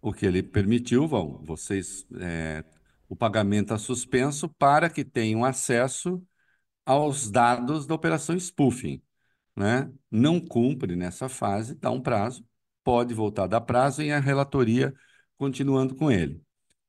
O 0.03 0.13
que 0.13 0.27
ele 0.27 0.43
permitiu, 0.43 1.09
vão, 1.09 1.43
vocês. 1.45 2.07
É, 2.21 2.65
o 3.09 3.17
pagamento 3.17 3.75
a 3.75 3.79
suspenso 3.79 4.49
para 4.51 4.91
que 4.91 5.05
tenham 5.05 5.45
acesso 5.45 6.23
aos 6.87 7.31
dados 7.31 7.87
da 7.87 7.95
operação 7.95 8.37
spoofing. 8.37 9.03
Né? 9.57 9.93
Não 10.11 10.41
cumpre 10.41 10.97
nessa 10.97 11.29
fase, 11.29 11.75
dá 11.77 11.91
um 11.91 12.01
prazo, 12.03 12.45
pode 12.85 13.15
voltar 13.15 13.45
a 13.45 13.47
dar 13.49 13.61
prazo 13.63 14.03
e 14.03 14.13
a 14.13 14.21
relatoria 14.21 14.95
continuando 15.39 15.95
com 15.95 16.11
ele 16.11 16.43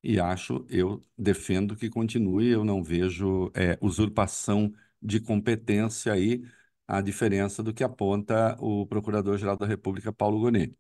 e 0.03 0.19
acho, 0.19 0.65
eu 0.69 1.01
defendo 1.17 1.75
que 1.75 1.89
continue, 1.89 2.49
eu 2.49 2.65
não 2.65 2.83
vejo 2.83 3.51
é, 3.55 3.77
usurpação 3.81 4.73
de 5.01 5.19
competência 5.19 6.13
aí, 6.13 6.43
a 6.87 7.01
diferença 7.01 7.63
do 7.63 7.73
que 7.73 7.83
aponta 7.83 8.57
o 8.59 8.85
Procurador-Geral 8.87 9.57
da 9.57 9.65
República, 9.65 10.11
Paulo 10.13 10.39
Gonet. 10.39 10.75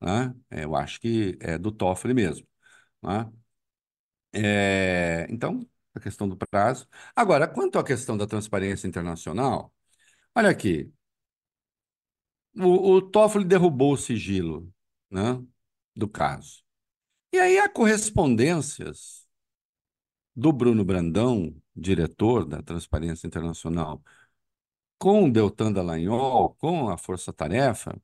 Né? 0.00 0.34
É, 0.50 0.64
eu 0.64 0.76
acho 0.76 1.00
que 1.00 1.38
é 1.40 1.58
do 1.58 1.72
Toffoli 1.72 2.14
mesmo. 2.14 2.46
Né? 3.02 3.30
É, 4.32 5.26
então, 5.30 5.66
a 5.94 6.00
questão 6.00 6.28
do 6.28 6.36
prazo. 6.36 6.86
Agora, 7.14 7.48
quanto 7.48 7.78
à 7.78 7.84
questão 7.84 8.16
da 8.16 8.26
transparência 8.26 8.86
internacional, 8.86 9.72
olha 10.36 10.50
aqui, 10.50 10.92
o, 12.56 12.94
o 12.96 13.02
Toffoli 13.02 13.44
derrubou 13.44 13.92
o 13.94 13.96
sigilo 13.96 14.72
né, 15.10 15.42
do 15.94 16.08
caso. 16.08 16.65
E 17.32 17.38
aí 17.38 17.58
há 17.58 17.68
correspondências 17.68 19.26
do 20.34 20.52
Bruno 20.52 20.84
Brandão, 20.84 21.54
diretor 21.74 22.44
da 22.44 22.62
Transparência 22.62 23.26
Internacional, 23.26 24.02
com 24.98 25.24
o 25.24 25.32
Deltan 25.32 25.72
Dallagnol, 25.72 26.54
com 26.58 26.88
a 26.88 26.96
Força 26.96 27.32
Tarefa, 27.32 28.00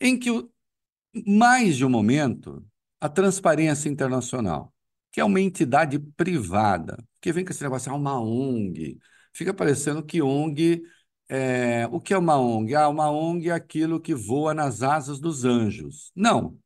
em 0.00 0.18
que 0.18 0.30
mais 1.26 1.76
de 1.76 1.84
um 1.84 1.90
momento 1.90 2.64
a 3.00 3.08
Transparência 3.08 3.88
Internacional, 3.88 4.72
que 5.12 5.20
é 5.20 5.24
uma 5.24 5.40
entidade 5.40 5.98
privada, 5.98 7.02
que 7.20 7.32
vem 7.32 7.44
com 7.44 7.50
esse 7.50 7.62
negócio, 7.62 7.90
é 7.90 7.94
uma 7.94 8.20
ONG, 8.20 8.98
fica 9.32 9.54
parecendo 9.54 10.02
que 10.04 10.22
ONG 10.22 10.82
é, 11.28 11.86
o 11.90 12.00
que 12.00 12.14
é 12.14 12.18
uma 12.18 12.38
ONG? 12.38 12.74
Ah, 12.74 12.88
uma 12.88 13.10
ONG 13.10 13.50
é 13.50 13.52
aquilo 13.52 14.00
que 14.00 14.14
voa 14.14 14.54
nas 14.54 14.82
asas 14.82 15.20
dos 15.20 15.44
anjos. 15.44 16.10
Não. 16.16 16.58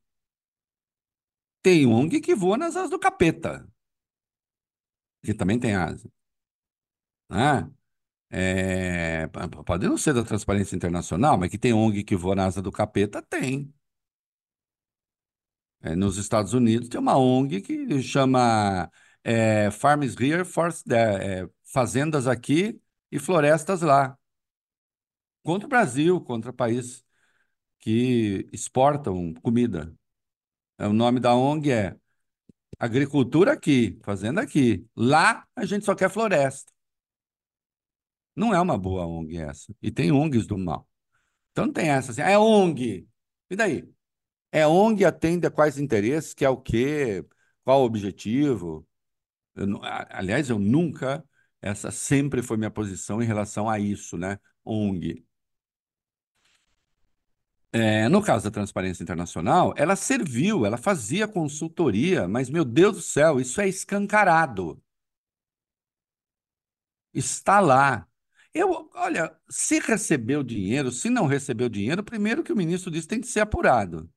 Tem 1.63 1.87
ONG 1.87 2.21
que 2.21 2.35
voa 2.35 2.57
nas 2.59 2.77
asas 2.77 2.91
do 2.91 2.99
capeta, 2.99 3.67
que 5.23 5.35
também 5.35 5.59
tem 5.59 5.75
asa. 5.75 6.11
Né? 7.29 7.71
É, 8.31 9.29
pode 9.67 9.87
não 9.87 9.99
ser 9.99 10.15
da 10.15 10.25
Transparência 10.25 10.77
Internacional, 10.77 11.39
mas 11.39 11.51
que 11.51 11.59
tem 11.59 11.73
ONG 11.73 12.05
que 12.05 12.17
voa 12.17 12.35
na 12.35 12.47
asa 12.47 12.63
do 12.63 12.73
capeta, 12.73 13.23
tem. 13.23 13.73
É, 15.81 15.97
nos 15.97 16.17
Estados 16.17 16.55
Unidos 16.55 16.89
tem 16.89 17.01
uma 17.01 17.17
ONG 17.19 17.61
que 17.61 18.03
chama 18.03 18.91
é, 19.25 19.71
Farms 19.71 20.17
Here, 20.19 20.45
Forest 20.45 20.85
There, 20.85 21.25
é, 21.45 21.49
Fazendas 21.65 22.27
aqui 22.27 22.81
e 23.11 23.19
Florestas 23.19 23.83
lá. 23.83 24.17
Contra 25.43 25.67
o 25.67 25.69
Brasil, 25.69 26.21
contra 26.21 26.53
países 26.53 27.05
que 27.81 28.49
exportam 28.53 29.35
comida. 29.35 29.95
É, 30.83 30.87
o 30.89 30.93
nome 30.93 31.20
da 31.20 31.33
ONG 31.37 31.70
é 31.70 31.97
Agricultura 32.76 33.53
aqui, 33.53 34.01
Fazenda 34.03 34.43
aqui. 34.43 34.85
Lá 34.97 35.47
a 35.55 35.64
gente 35.64 35.85
só 35.85 35.95
quer 35.95 36.11
floresta. 36.11 36.72
Não 38.35 38.53
é 38.53 38.61
uma 38.61 38.76
boa 38.76 39.07
ONG 39.07 39.37
essa. 39.39 39.72
E 39.80 39.93
tem 39.93 40.11
ONGs 40.11 40.47
do 40.47 40.59
mal. 40.59 40.89
Então 41.53 41.66
não 41.66 41.72
tem 41.72 41.89
essa 41.91 42.11
assim, 42.11 42.22
é 42.22 42.37
ONG. 42.37 43.07
E 43.49 43.57
daí? 43.57 43.89
É 44.51 44.66
ONG 44.66 45.05
atende 45.05 45.47
a 45.47 45.51
quais 45.53 45.78
interesses, 45.78 46.35
que 46.35 46.45
é 46.45 46.49
o 46.49 46.57
quê? 46.57 47.24
Qual 47.64 47.83
o 47.83 47.85
objetivo? 47.85 48.87
Eu, 49.55 49.66
aliás, 50.11 50.51
eu 50.51 50.59
nunca, 50.59 51.24
essa 51.61 51.93
sempre 51.93 52.43
foi 52.43 52.57
minha 52.57 52.70
posição 52.72 53.22
em 53.22 53.26
relação 53.26 53.70
a 53.70 53.78
isso, 53.78 54.18
né? 54.18 54.39
ONG. 54.64 55.24
É, 57.75 58.07
no 58.09 58.23
caso 58.23 58.45
da 58.45 58.51
Transparência 58.51 59.03
Internacional, 59.03 59.73
ela 59.79 59.97
serviu, 59.97 60.66
ela 60.66 60.77
fazia 60.77 61.27
consultoria, 61.27 62.29
mas, 62.29 62.51
meu 62.51 62.64
Deus 62.66 62.97
do 62.97 63.03
céu, 63.03 63.41
isso 63.41 63.61
é 63.62 63.68
escancarado. 63.68 64.83
Está 67.14 67.61
lá. 67.61 68.07
Eu, 68.55 68.91
olha, 68.95 69.35
se 69.49 69.79
recebeu 69.81 70.43
dinheiro, 70.43 70.91
se 70.93 71.09
não 71.11 71.27
recebeu 71.27 71.68
dinheiro, 71.68 72.03
primeiro 72.05 72.43
que 72.45 72.53
o 72.53 72.57
ministro 72.57 72.91
disse 72.91 73.09
tem 73.09 73.20
que 73.20 73.27
ser 73.27 73.41
apurado. 73.41 74.11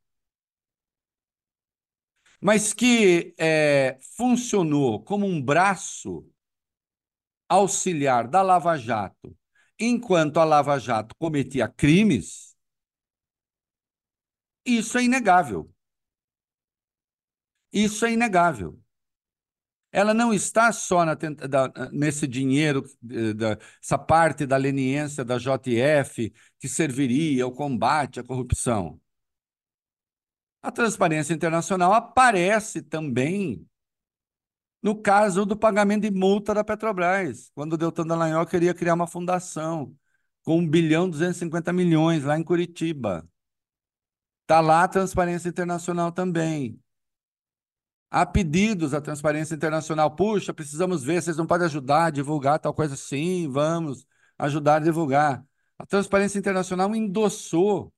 Mas 2.42 2.74
que 2.74 3.34
é, 3.38 3.98
funcionou 4.18 5.02
como 5.04 5.26
um 5.26 5.42
braço 5.42 6.26
auxiliar 7.50 8.28
da 8.28 8.42
Lava 8.42 8.78
Jato, 8.78 9.36
enquanto 9.80 10.40
a 10.40 10.44
Lava 10.44 10.80
Jato 10.80 11.16
cometia 11.18 11.68
crimes 11.68 12.55
isso 14.66 14.98
é 14.98 15.04
inegável. 15.04 15.70
Isso 17.72 18.06
é 18.06 18.14
inegável. 18.14 18.80
Ela 19.92 20.14
não 20.14 20.34
está 20.34 20.72
só 20.74 21.06
na, 21.06 21.14
da, 21.14 21.72
nesse 21.92 22.28
dinheiro, 22.28 22.84
eh, 23.10 23.34
da, 23.34 23.58
essa 23.82 23.98
parte 23.98 24.46
da 24.46 24.58
leniência 24.58 25.24
da 25.24 25.38
JF 25.38 26.34
que 26.60 26.68
serviria 26.68 27.46
ao 27.46 27.52
combate 27.52 28.20
à 28.20 28.24
corrupção. 28.24 29.00
A 30.62 30.72
transparência 30.72 31.34
internacional 31.34 31.94
aparece 31.94 32.82
também 32.82 33.66
no 34.86 34.96
caso 34.96 35.46
do 35.46 35.58
pagamento 35.58 36.04
de 36.04 36.12
multa 36.12 36.54
da 36.54 36.64
Petrobras, 36.64 37.50
quando 37.56 37.74
o 37.74 37.78
Deltan 37.78 38.06
Dallagnol 38.06 38.46
queria 38.46 38.72
criar 38.72 38.94
uma 38.94 39.08
fundação 39.08 39.96
com 40.44 40.60
1 40.60 40.70
bilhão 40.70 41.08
e 41.08 41.12
250 41.12 41.74
milhões 41.74 42.24
lá 42.24 42.38
em 42.38 42.44
Curitiba. 42.44 43.28
Está 44.46 44.62
lá 44.62 44.84
a 44.84 44.88
Transparência 44.88 45.50
Internacional 45.50 46.12
também. 46.12 46.80
Há 48.12 48.28
pedidos 48.28 48.94
à 48.94 49.02
Transparência 49.02 49.56
Internacional. 49.56 50.16
Puxa, 50.16 50.54
precisamos 50.54 51.04
ver, 51.04 51.20
vocês 51.22 51.36
não 51.36 51.48
podem 51.48 51.66
ajudar 51.66 52.06
a 52.06 52.10
divulgar 52.12 52.60
tal 52.60 52.72
coisa? 52.74 52.96
Sim, 52.96 53.50
vamos 53.50 54.06
ajudar 54.38 54.76
a 54.76 54.80
divulgar. 54.80 55.44
A 55.80 55.86
Transparência 55.88 56.38
Internacional 56.38 56.96
endossou 56.96 57.92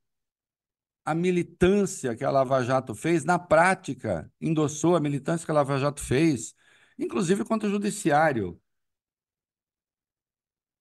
a 1.04 1.14
militância 1.14 2.16
que 2.16 2.24
a 2.24 2.32
Lava 2.32 2.64
Jato 2.64 2.96
fez, 2.96 3.26
na 3.26 3.38
prática, 3.38 4.32
endossou 4.40 4.96
a 4.96 5.02
militância 5.02 5.46
que 5.46 5.52
a 5.52 5.56
Lava 5.56 5.78
Jato 5.78 6.02
fez, 6.02 6.56
inclusive 6.98 7.44
contra 7.44 7.68
o 7.68 7.72
Judiciário. 7.72 8.58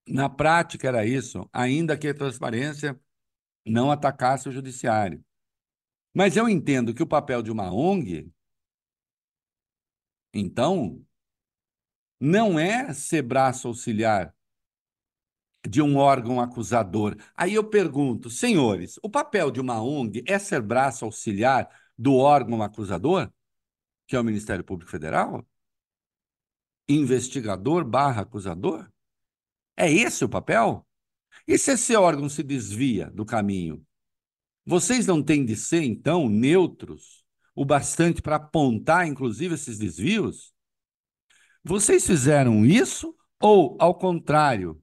Na 0.09 0.29
prática 0.29 0.87
era 0.87 1.05
isso, 1.05 1.49
ainda 1.53 1.99
que 1.99 2.09
a 2.09 2.15
transparência 2.15 2.99
não 3.67 3.91
atacasse 3.91 4.49
o 4.49 4.53
Judiciário. 4.53 5.25
Mas 6.17 6.35
eu 6.35 6.49
entendo 6.49 6.95
que 6.95 7.03
o 7.03 7.07
papel 7.07 7.43
de 7.43 7.51
uma 7.51 7.71
ONG, 7.71 8.33
então, 10.33 11.05
não 12.19 12.59
é 12.59 12.95
ser 12.95 13.21
braço 13.21 13.69
auxiliar 13.69 14.35
de 15.69 15.83
um 15.83 15.99
órgão 15.99 16.41
acusador. 16.41 17.17
Aí 17.35 17.53
eu 17.53 17.69
pergunto, 17.69 18.31
senhores, 18.31 18.99
o 19.03 19.11
papel 19.11 19.51
de 19.51 19.61
uma 19.61 19.83
ONG 19.83 20.25
é 20.27 20.39
ser 20.39 20.63
braço 20.63 21.05
auxiliar 21.05 21.69
do 21.99 22.15
órgão 22.15 22.63
acusador, 22.63 23.31
que 24.07 24.17
é 24.17 24.21
o 24.21 24.25
Ministério 24.25 24.65
Público 24.65 24.91
Federal? 24.91 25.47
Investigador 26.89 27.85
barra 27.85 28.23
acusador? 28.23 28.91
É 29.77 29.93
esse 29.93 30.25
o 30.25 30.31
papel? 30.31 30.87
E 31.47 31.59
se 31.59 31.73
esse 31.73 31.95
órgão 31.95 32.27
se 32.31 32.43
desvia 32.43 33.11
do 33.11 33.27
caminho? 33.27 33.86
Vocês 34.67 35.07
não 35.07 35.23
têm 35.23 35.45
de 35.45 35.55
ser, 35.55 35.83
então, 35.85 36.29
neutros 36.29 37.25
o 37.55 37.65
bastante 37.65 38.21
para 38.21 38.37
apontar, 38.37 39.07
inclusive, 39.07 39.55
esses 39.55 39.79
desvios? 39.79 40.53
Vocês 41.65 42.07
fizeram 42.07 42.67
isso 42.67 43.17
ou, 43.41 43.77
ao 43.81 43.95
contrário, 43.95 44.83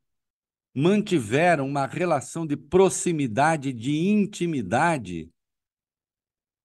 mantiveram 0.74 1.68
uma 1.68 1.86
relação 1.86 2.48
de 2.48 2.58
proximidade, 2.58 3.72
de 3.72 3.96
intimidade, 3.96 5.30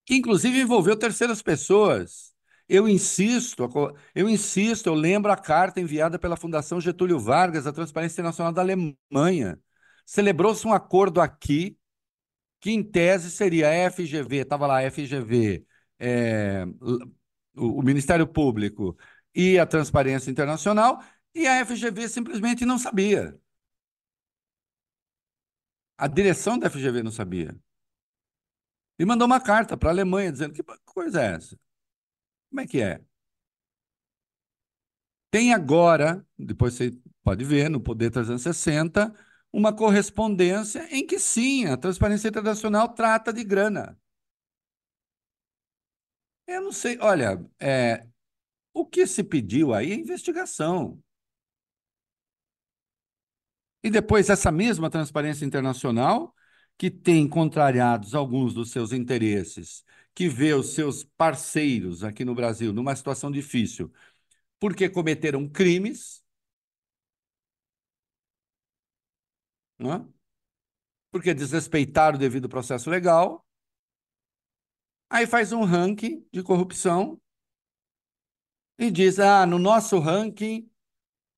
que 0.07 0.14
inclusive 0.14 0.61
envolveu 0.61 0.97
terceiras 0.97 1.43
pessoas? 1.43 2.33
Eu 2.69 2.89
insisto, 2.89 3.69
eu 4.14 4.29
insisto, 4.29 4.87
eu 4.87 4.95
lembro 4.95 5.33
a 5.33 5.37
carta 5.37 5.81
enviada 5.81 6.19
pela 6.19 6.37
Fundação 6.37 6.81
Getúlio 6.81 7.19
Vargas 7.19 7.66
à 7.66 7.73
Transparência 7.73 8.14
Internacional 8.14 8.53
da 8.53 8.62
Alemanha. 8.62 9.59
Celebrou-se 10.05 10.66
um 10.66 10.73
acordo 10.73 11.21
aqui 11.21 11.78
que, 12.61 12.70
em 12.70 12.82
tese, 12.82 13.30
seria 13.30 13.68
a 13.68 13.90
FGV, 13.90 14.38
estava 14.38 14.66
lá 14.66 14.78
a 14.80 14.90
FGV, 14.90 15.66
é, 15.98 16.64
o, 17.56 17.80
o 17.80 17.82
Ministério 17.82 18.26
Público 18.26 18.96
e 19.34 19.59
a 19.59 19.66
Transparência 19.66 20.30
Internacional, 20.30 21.02
e 21.34 21.46
a 21.46 21.64
FGV 21.64 22.09
simplesmente 22.09 22.64
não 22.64 22.78
sabia. 22.78 23.38
A 25.96 26.06
direção 26.09 26.59
da 26.59 26.66
FGV 26.70 27.02
não 27.04 27.11
sabia. 27.12 27.54
E 28.98 29.04
mandou 29.04 29.26
uma 29.26 29.40
carta 29.40 29.76
para 29.76 29.90
a 29.90 29.92
Alemanha 29.92 30.32
dizendo: 30.32 30.54
que 30.54 30.62
coisa 30.84 31.22
é 31.22 31.34
essa? 31.34 31.59
Como 32.50 32.61
é 32.62 32.66
que 32.66 32.82
é? 32.82 33.00
Tem 35.30 35.52
agora, 35.52 36.24
depois 36.38 36.74
você 36.74 36.90
pode 37.22 37.44
ver 37.44 37.68
no 37.68 37.80
Poder 37.80 38.11
360, 38.11 39.12
uma 39.53 39.72
correspondência 39.74 40.86
em 40.90 41.07
que 41.07 41.18
sim, 41.18 41.66
a 41.66 41.76
Transparência 41.76 42.28
Internacional 42.28 42.88
trata 42.94 43.32
de 43.32 43.44
grana. 43.44 43.99
Eu 46.46 46.62
não 46.62 46.72
sei, 46.72 46.99
olha, 47.01 47.44
é, 47.61 48.07
o 48.74 48.86
que 48.86 49.07
se 49.07 49.24
pediu 49.24 49.74
aí 49.74 49.92
é 49.92 49.96
investigação. 49.96 51.03
E 53.82 53.90
depois 53.90 54.28
essa 54.28 54.51
mesma 54.51 54.90
Transparência 54.90 55.44
Internacional, 55.44 56.34
que 56.76 56.90
tem 56.90 57.28
contrariados 57.28 58.14
alguns 58.14 58.55
dos 58.55 58.70
seus 58.70 58.92
interesses, 58.92 59.84
que 60.14 60.28
vê 60.28 60.53
os 60.55 60.74
seus 60.74 61.05
parceiros 61.05 62.03
aqui 62.05 62.24
no 62.24 62.34
Brasil 62.34 62.72
numa 62.72 62.94
situação 62.96 63.30
difícil, 63.30 63.92
porque 64.61 64.88
cometeram 64.88 65.49
crimes, 65.49 66.22
não 69.79 69.93
é? 69.95 70.05
porque 71.11 71.35
desrespeitaram 71.35 72.16
o 72.16 72.20
devido 72.20 72.49
processo 72.49 72.91
legal, 72.91 73.47
aí 75.11 75.26
faz 75.26 75.53
um 75.53 75.64
ranking 75.64 76.26
de 76.33 76.43
corrupção 76.43 77.20
e 78.79 78.91
diz: 78.91 79.18
ah, 79.18 79.47
no 79.47 79.59
nosso 79.59 79.99
ranking 79.99 80.70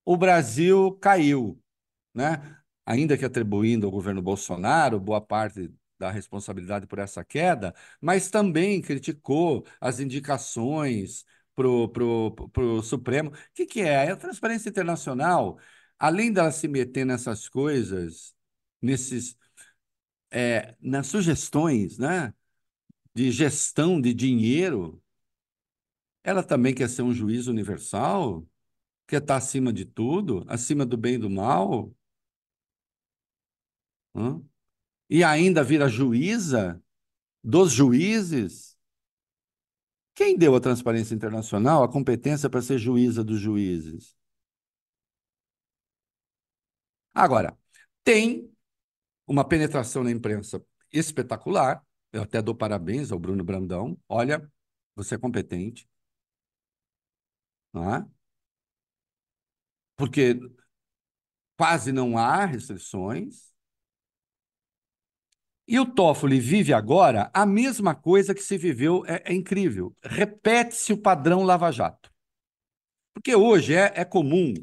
o 0.05 0.17
Brasil 0.17 0.93
caiu, 1.01 1.61
né? 2.15 2.57
Ainda 2.87 3.17
que 3.17 3.25
atribuindo 3.25 3.87
ao 3.87 3.93
governo 3.93 4.23
Bolsonaro 4.23 4.99
boa 4.99 5.21
parte 5.21 5.73
da 5.99 6.11
responsabilidade 6.11 6.87
por 6.87 6.99
essa 6.99 7.25
queda, 7.25 7.75
mas 8.01 8.31
também 8.31 8.81
criticou 8.81 9.67
as 9.81 10.01
indicações 10.01 11.25
para 11.55 11.69
o 11.69 12.83
Supremo. 12.83 13.31
O 13.31 13.35
que, 13.55 13.67
que 13.67 13.83
é? 13.83 14.11
A 14.11 14.17
transparência 14.17 14.71
internacional, 14.71 15.59
além 16.01 16.33
dela 16.33 16.51
se 16.51 16.67
meter 16.67 17.05
nessas 17.05 17.49
coisas, 17.49 18.35
nesses, 18.81 19.37
é, 20.31 20.75
nas 20.81 21.07
sugestões 21.07 21.99
né, 21.99 22.35
de 23.15 23.31
gestão 23.31 24.01
de 24.01 24.15
dinheiro, 24.15 25.03
ela 26.25 26.43
também 26.43 26.75
quer 26.75 26.89
ser 26.89 27.03
um 27.03 27.13
juiz 27.13 27.47
universal, 27.47 28.47
quer 29.07 29.21
estar 29.21 29.37
acima 29.37 29.73
de 29.73 29.85
tudo, 29.85 30.45
acima 30.49 30.87
do 30.87 30.97
bem 30.97 31.15
e 31.15 31.19
do 31.19 31.29
mal. 31.29 31.95
Hã? 34.15 34.43
E 35.11 35.25
ainda 35.25 35.65
vira 35.65 35.89
juíza 35.89 36.83
dos 37.45 37.73
juízes. 37.73 38.77
Quem 40.15 40.37
deu 40.37 40.55
à 40.55 40.61
Transparência 40.61 41.15
Internacional 41.15 41.83
a 41.83 41.89
competência 41.89 42.49
para 42.51 42.63
ser 42.63 42.79
juíza 42.79 43.25
dos 43.25 43.41
juízes? 43.41 44.20
Agora, 47.21 47.57
tem 48.05 48.51
uma 49.27 49.45
penetração 49.47 50.05
na 50.05 50.11
imprensa 50.11 50.65
espetacular. 50.93 51.85
Eu 52.13 52.23
até 52.23 52.43
dou 52.43 52.55
parabéns 52.55 53.13
ao 53.13 53.19
Bruno 53.19 53.45
Brandão. 53.45 53.99
Olha, 54.09 54.51
você 54.97 55.15
é 55.15 55.19
competente 55.19 55.89
não 57.73 57.95
é? 57.95 58.07
Porque 59.97 60.35
quase 61.57 61.93
não 61.93 62.17
há 62.17 62.45
restrições. 62.45 63.51
E 65.67 65.79
o 65.79 65.87
Toffoli 65.87 66.41
vive 66.41 66.73
agora 66.73 67.31
a 67.33 67.47
mesma 67.47 67.95
coisa 67.95 68.35
que 68.35 68.43
se 68.43 68.59
viveu, 68.59 69.05
é, 69.07 69.23
é 69.27 69.33
incrível. 69.33 69.95
Repete-se 70.03 70.93
o 70.93 70.99
padrão 71.01 71.45
Lava 71.45 71.71
Jato. 71.71 72.11
Porque 73.15 73.35
hoje 73.37 73.75
é, 73.75 73.93
é 73.95 74.05
comum, 74.05 74.55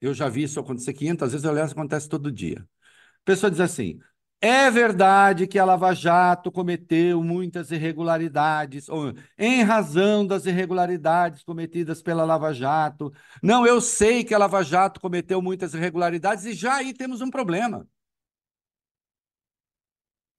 eu 0.00 0.14
já 0.14 0.28
vi 0.28 0.42
isso 0.44 0.60
acontecer 0.60 0.92
500 0.92 1.32
vezes, 1.32 1.46
aliás, 1.46 1.72
acontece 1.72 2.08
todo 2.08 2.30
dia. 2.32 2.60
A 2.60 3.24
pessoa 3.24 3.50
diz 3.50 3.60
assim: 3.60 4.00
é 4.40 4.70
verdade 4.70 5.46
que 5.46 5.58
a 5.58 5.64
Lava 5.64 5.94
Jato 5.94 6.52
cometeu 6.52 7.22
muitas 7.22 7.70
irregularidades, 7.70 8.88
ou, 8.88 9.12
em 9.38 9.62
razão 9.62 10.26
das 10.26 10.44
irregularidades 10.46 11.42
cometidas 11.42 12.02
pela 12.02 12.24
Lava 12.24 12.52
Jato. 12.52 13.12
Não, 13.42 13.66
eu 13.66 13.80
sei 13.80 14.22
que 14.24 14.34
a 14.34 14.38
Lava 14.38 14.62
Jato 14.62 15.00
cometeu 15.00 15.40
muitas 15.40 15.74
irregularidades 15.74 16.44
e 16.44 16.52
já 16.54 16.76
aí 16.76 16.92
temos 16.94 17.20
um 17.22 17.30
problema. 17.30 17.88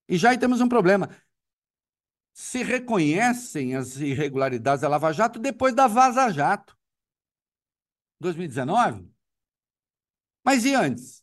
E 0.07 0.17
já 0.17 0.29
aí 0.31 0.37
temos 0.37 0.61
um 0.61 0.69
problema. 0.69 1.09
Se 2.33 2.63
reconhecem 2.63 3.75
as 3.75 3.97
irregularidades 3.97 4.81
da 4.81 4.87
Lava 4.87 5.11
Jato 5.11 5.39
depois 5.39 5.73
da 5.73 5.87
Vaza 5.87 6.29
Jato. 6.29 6.77
2019? 8.19 9.16
Mas 10.47 10.63
e 10.63 10.73
antes? 10.73 11.21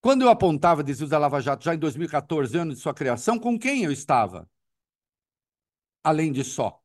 Quando 0.00 0.22
eu 0.22 0.28
apontava 0.28 0.80
desvios 0.84 1.10
da 1.10 1.18
Lava 1.18 1.40
Jato 1.40 1.64
já 1.64 1.74
em 1.74 1.78
2014, 1.78 2.56
ano 2.56 2.72
de 2.72 2.78
sua 2.78 2.94
criação, 2.94 3.36
com 3.36 3.58
quem 3.58 3.82
eu 3.82 3.90
estava? 3.90 4.48
Além 6.04 6.30
de 6.30 6.44
só. 6.44 6.80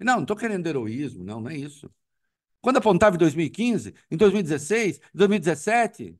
Não, 0.00 0.16
não 0.16 0.22
estou 0.22 0.36
querendo 0.36 0.66
heroísmo, 0.66 1.22
não, 1.24 1.40
não 1.40 1.50
é 1.50 1.56
isso. 1.56 1.88
Quando 2.60 2.78
apontava 2.78 3.16
em 3.16 3.20
2015, 3.20 3.94
em 4.10 4.16
2016, 4.16 4.98
em 4.98 5.18
2017, 5.18 6.18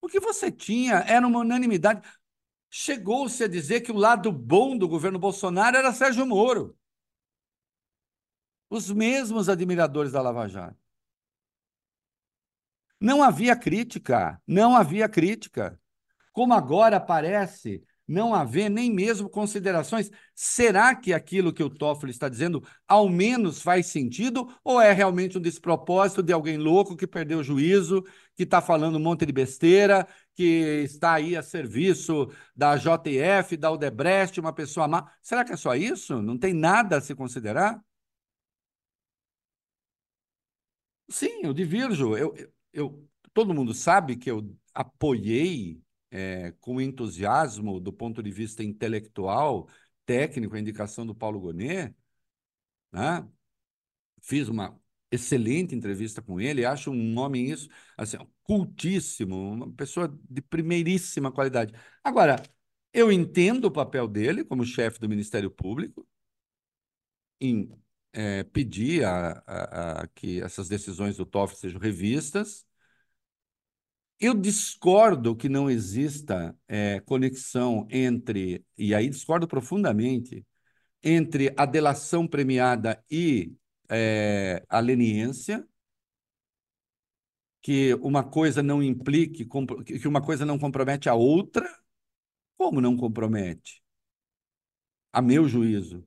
o 0.00 0.08
que 0.08 0.20
você 0.20 0.50
tinha 0.50 0.96
era 1.06 1.26
uma 1.26 1.40
unanimidade. 1.40 2.06
Chegou-se 2.70 3.44
a 3.44 3.48
dizer 3.48 3.82
que 3.82 3.92
o 3.92 3.96
lado 3.96 4.32
bom 4.32 4.78
do 4.78 4.88
governo 4.88 5.18
Bolsonaro 5.18 5.76
era 5.76 5.92
Sérgio 5.92 6.26
Moro. 6.26 6.77
Os 8.70 8.90
mesmos 8.90 9.48
admiradores 9.48 10.12
da 10.12 10.20
Lava 10.20 10.48
Jato. 10.48 10.76
Não 13.00 13.22
havia 13.22 13.54
crítica, 13.56 14.40
não 14.46 14.76
havia 14.76 15.08
crítica. 15.08 15.78
Como 16.32 16.52
agora 16.52 17.00
parece 17.00 17.82
não 18.08 18.34
haver 18.34 18.70
nem 18.70 18.90
mesmo 18.90 19.28
considerações. 19.28 20.10
Será 20.34 20.94
que 20.94 21.12
aquilo 21.12 21.52
que 21.52 21.62
o 21.62 21.68
Toffoli 21.68 22.10
está 22.10 22.28
dizendo 22.28 22.64
ao 22.88 23.08
menos 23.08 23.60
faz 23.60 23.86
sentido 23.86 24.48
ou 24.64 24.80
é 24.80 24.92
realmente 24.92 25.36
um 25.36 25.40
despropósito 25.40 26.22
de 26.22 26.32
alguém 26.32 26.56
louco 26.56 26.96
que 26.96 27.06
perdeu 27.06 27.40
o 27.40 27.44
juízo, 27.44 28.02
que 28.34 28.44
está 28.44 28.62
falando 28.62 28.96
um 28.96 29.00
monte 29.00 29.26
de 29.26 29.32
besteira, 29.32 30.08
que 30.34 30.82
está 30.84 31.14
aí 31.14 31.36
a 31.36 31.42
serviço 31.42 32.30
da 32.56 32.76
JF, 32.76 33.56
da 33.58 33.70
Odebrecht, 33.70 34.40
uma 34.40 34.54
pessoa 34.54 34.88
má? 34.88 35.12
Será 35.20 35.44
que 35.44 35.52
é 35.52 35.56
só 35.56 35.74
isso? 35.74 36.22
Não 36.22 36.38
tem 36.38 36.54
nada 36.54 36.96
a 36.96 37.00
se 37.00 37.14
considerar? 37.14 37.78
Sim, 41.10 41.40
eu 41.44 41.52
divirjo. 41.54 42.16
Eu, 42.16 42.34
eu, 42.72 43.08
todo 43.32 43.54
mundo 43.54 43.72
sabe 43.74 44.16
que 44.16 44.30
eu 44.30 44.54
apoiei 44.74 45.80
é, 46.10 46.52
com 46.60 46.80
entusiasmo 46.80 47.80
do 47.80 47.92
ponto 47.92 48.22
de 48.22 48.30
vista 48.30 48.62
intelectual, 48.62 49.68
técnico, 50.06 50.54
a 50.56 50.60
indicação 50.60 51.06
do 51.06 51.14
Paulo 51.14 51.40
Gonet, 51.40 51.94
né? 52.92 53.26
Fiz 54.22 54.48
uma 54.48 54.78
excelente 55.10 55.74
entrevista 55.74 56.22
com 56.22 56.40
ele, 56.40 56.64
acho 56.64 56.90
um 56.90 57.18
homem 57.18 57.50
isso, 57.50 57.68
assim, 57.96 58.18
cultíssimo, 58.42 59.36
uma 59.52 59.72
pessoa 59.72 60.08
de 60.30 60.42
primeiríssima 60.42 61.32
qualidade. 61.32 61.72
Agora, 62.04 62.42
eu 62.92 63.12
entendo 63.12 63.66
o 63.66 63.70
papel 63.72 64.08
dele 64.08 64.44
como 64.44 64.64
chefe 64.64 65.00
do 65.00 65.08
Ministério 65.08 65.50
Público 65.50 66.06
em 67.40 67.70
é, 68.18 68.42
pedir 68.42 69.04
a, 69.04 69.42
a, 69.46 70.02
a, 70.02 70.06
que 70.08 70.42
essas 70.42 70.68
decisões 70.68 71.16
do 71.16 71.24
TOF 71.24 71.54
sejam 71.56 71.80
revistas. 71.80 72.66
Eu 74.20 74.34
discordo 74.34 75.36
que 75.36 75.48
não 75.48 75.70
exista 75.70 76.56
é, 76.66 76.98
conexão 77.00 77.86
entre, 77.90 78.64
e 78.76 78.92
aí 78.92 79.08
discordo 79.08 79.46
profundamente, 79.46 80.44
entre 81.02 81.54
a 81.56 81.66
delação 81.66 82.26
premiada 82.26 83.02
e 83.10 83.54
é, 83.90 84.64
a 84.68 84.80
leniência, 84.80 85.66
que 87.62 87.94
uma 87.96 88.24
coisa 88.24 88.62
não 88.62 88.82
implique, 88.82 89.46
que 89.84 90.08
uma 90.08 90.22
coisa 90.22 90.44
não 90.44 90.58
compromete 90.58 91.08
a 91.08 91.14
outra. 91.14 91.68
Como 92.56 92.80
não 92.80 92.96
compromete? 92.96 93.82
A 95.12 95.20
meu 95.20 95.46
juízo. 95.48 96.06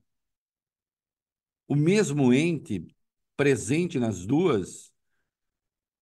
O 1.72 1.76
mesmo 1.76 2.34
ente 2.34 2.86
presente 3.38 3.98
nas 3.98 4.26
duas, 4.26 4.92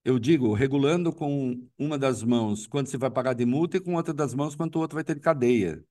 eu 0.03 0.17
digo, 0.17 0.51
regulando 0.53 1.13
com 1.13 1.69
uma 1.77 1.95
das 1.95 2.23
mãos 2.23 2.65
quanto 2.65 2.89
você 2.89 2.97
vai 2.97 3.11
pagar 3.11 3.33
de 3.35 3.45
multa 3.45 3.77
e 3.77 3.79
com 3.79 3.93
outra 3.93 4.11
das 4.11 4.33
mãos 4.33 4.55
quanto 4.55 4.77
o 4.77 4.79
outro 4.79 4.95
vai 4.95 5.03
ter 5.03 5.13
de 5.13 5.21
cadeia. 5.21 5.85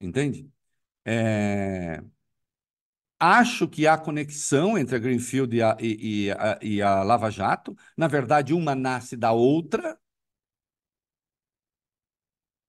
Entende? 0.00 0.50
É... 1.04 2.02
Acho 3.20 3.68
que 3.68 3.86
há 3.86 3.96
conexão 3.96 4.76
entre 4.76 4.96
a 4.96 4.98
Greenfield 4.98 5.56
e 5.56 5.62
a, 5.62 5.76
e, 5.80 6.24
e, 6.26 6.30
a, 6.32 6.58
e 6.60 6.82
a 6.82 7.02
Lava 7.04 7.30
Jato. 7.30 7.76
Na 7.96 8.08
verdade, 8.08 8.52
uma 8.52 8.74
nasce 8.74 9.16
da 9.16 9.30
outra. 9.32 9.96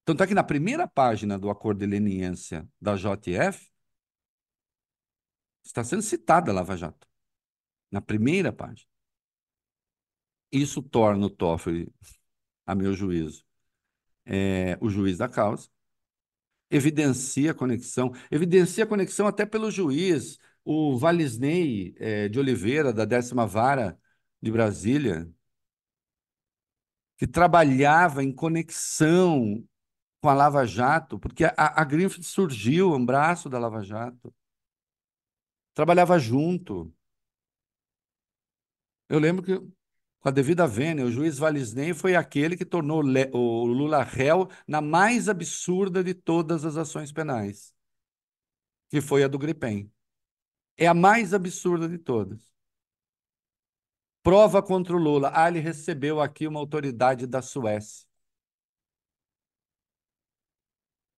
Tanto 0.06 0.24
é 0.24 0.28
que 0.28 0.34
na 0.36 0.44
primeira 0.44 0.88
página 0.88 1.40
do 1.40 1.50
acordo 1.50 1.80
de 1.80 1.86
leniência 1.88 2.68
da 2.80 2.96
JF, 2.96 3.69
está 5.64 5.84
sendo 5.84 6.02
citada 6.02 6.52
a 6.52 6.54
Lava 6.54 6.76
Jato. 6.78 7.08
Na 7.92 8.02
primeira 8.02 8.54
página. 8.54 8.88
Isso 10.52 10.82
torna 10.82 11.26
o 11.26 11.30
Toffoli, 11.30 11.92
a 12.66 12.76
meu 12.76 12.94
juízo, 12.94 13.46
é, 14.26 14.78
o 14.82 14.90
juiz 14.90 15.18
da 15.18 15.30
causa 15.30 15.70
evidencia 16.70 17.52
a 17.52 17.54
conexão, 17.54 18.12
evidencia 18.32 18.84
a 18.84 18.88
conexão 18.88 19.28
até 19.28 19.46
pelo 19.46 19.72
juiz, 19.72 20.38
o 20.64 20.98
Valisney 20.98 21.96
é, 21.98 22.30
de 22.30 22.40
Oliveira, 22.40 22.94
da 22.94 23.06
décima 23.06 23.46
vara 23.48 24.00
de 24.42 24.52
Brasília, 24.52 25.28
que 27.18 27.28
trabalhava 27.28 28.24
em 28.24 28.32
conexão 28.32 29.64
com 30.22 30.30
a 30.30 30.34
Lava 30.34 30.66
Jato, 30.66 31.20
porque 31.20 31.46
a, 31.46 31.54
a 31.58 31.84
Greenfield 31.84 32.26
surgiu, 32.26 32.94
um 32.94 33.06
braço 33.06 33.50
da 33.50 33.60
Lava 33.60 33.82
Jato. 33.84 34.34
Trabalhava 35.74 36.20
junto. 36.20 36.94
Eu 39.08 39.20
lembro 39.20 39.44
que 39.44 39.58
com 40.20 40.28
a 40.30 40.32
devida 40.32 40.68
vênia, 40.68 41.06
o 41.06 41.12
juiz 41.12 41.38
Valisney 41.38 41.94
foi 41.94 42.16
aquele 42.16 42.58
que 42.58 42.66
tornou 42.66 43.02
o 43.02 43.66
Lula 43.66 44.04
réu 44.04 44.50
na 44.68 44.82
mais 44.82 45.30
absurda 45.30 46.04
de 46.04 46.14
todas 46.14 46.66
as 46.66 46.76
ações 46.76 47.12
penais, 47.12 47.74
que 48.90 49.02
foi 49.02 49.24
a 49.24 49.28
do 49.28 49.38
Gripen. 49.40 49.92
É 50.78 50.88
a 50.88 50.94
mais 50.94 51.34
absurda 51.34 51.88
de 51.90 51.98
todas. 51.98 52.52
Prova 54.24 54.62
contra 54.62 54.96
o 54.96 55.00
Lula. 55.00 55.32
Ah, 55.34 55.48
ele 55.50 55.60
recebeu 55.60 56.22
aqui 56.22 56.48
uma 56.48 56.60
autoridade 56.60 57.26
da 57.28 57.42
Suécia. 57.42 58.08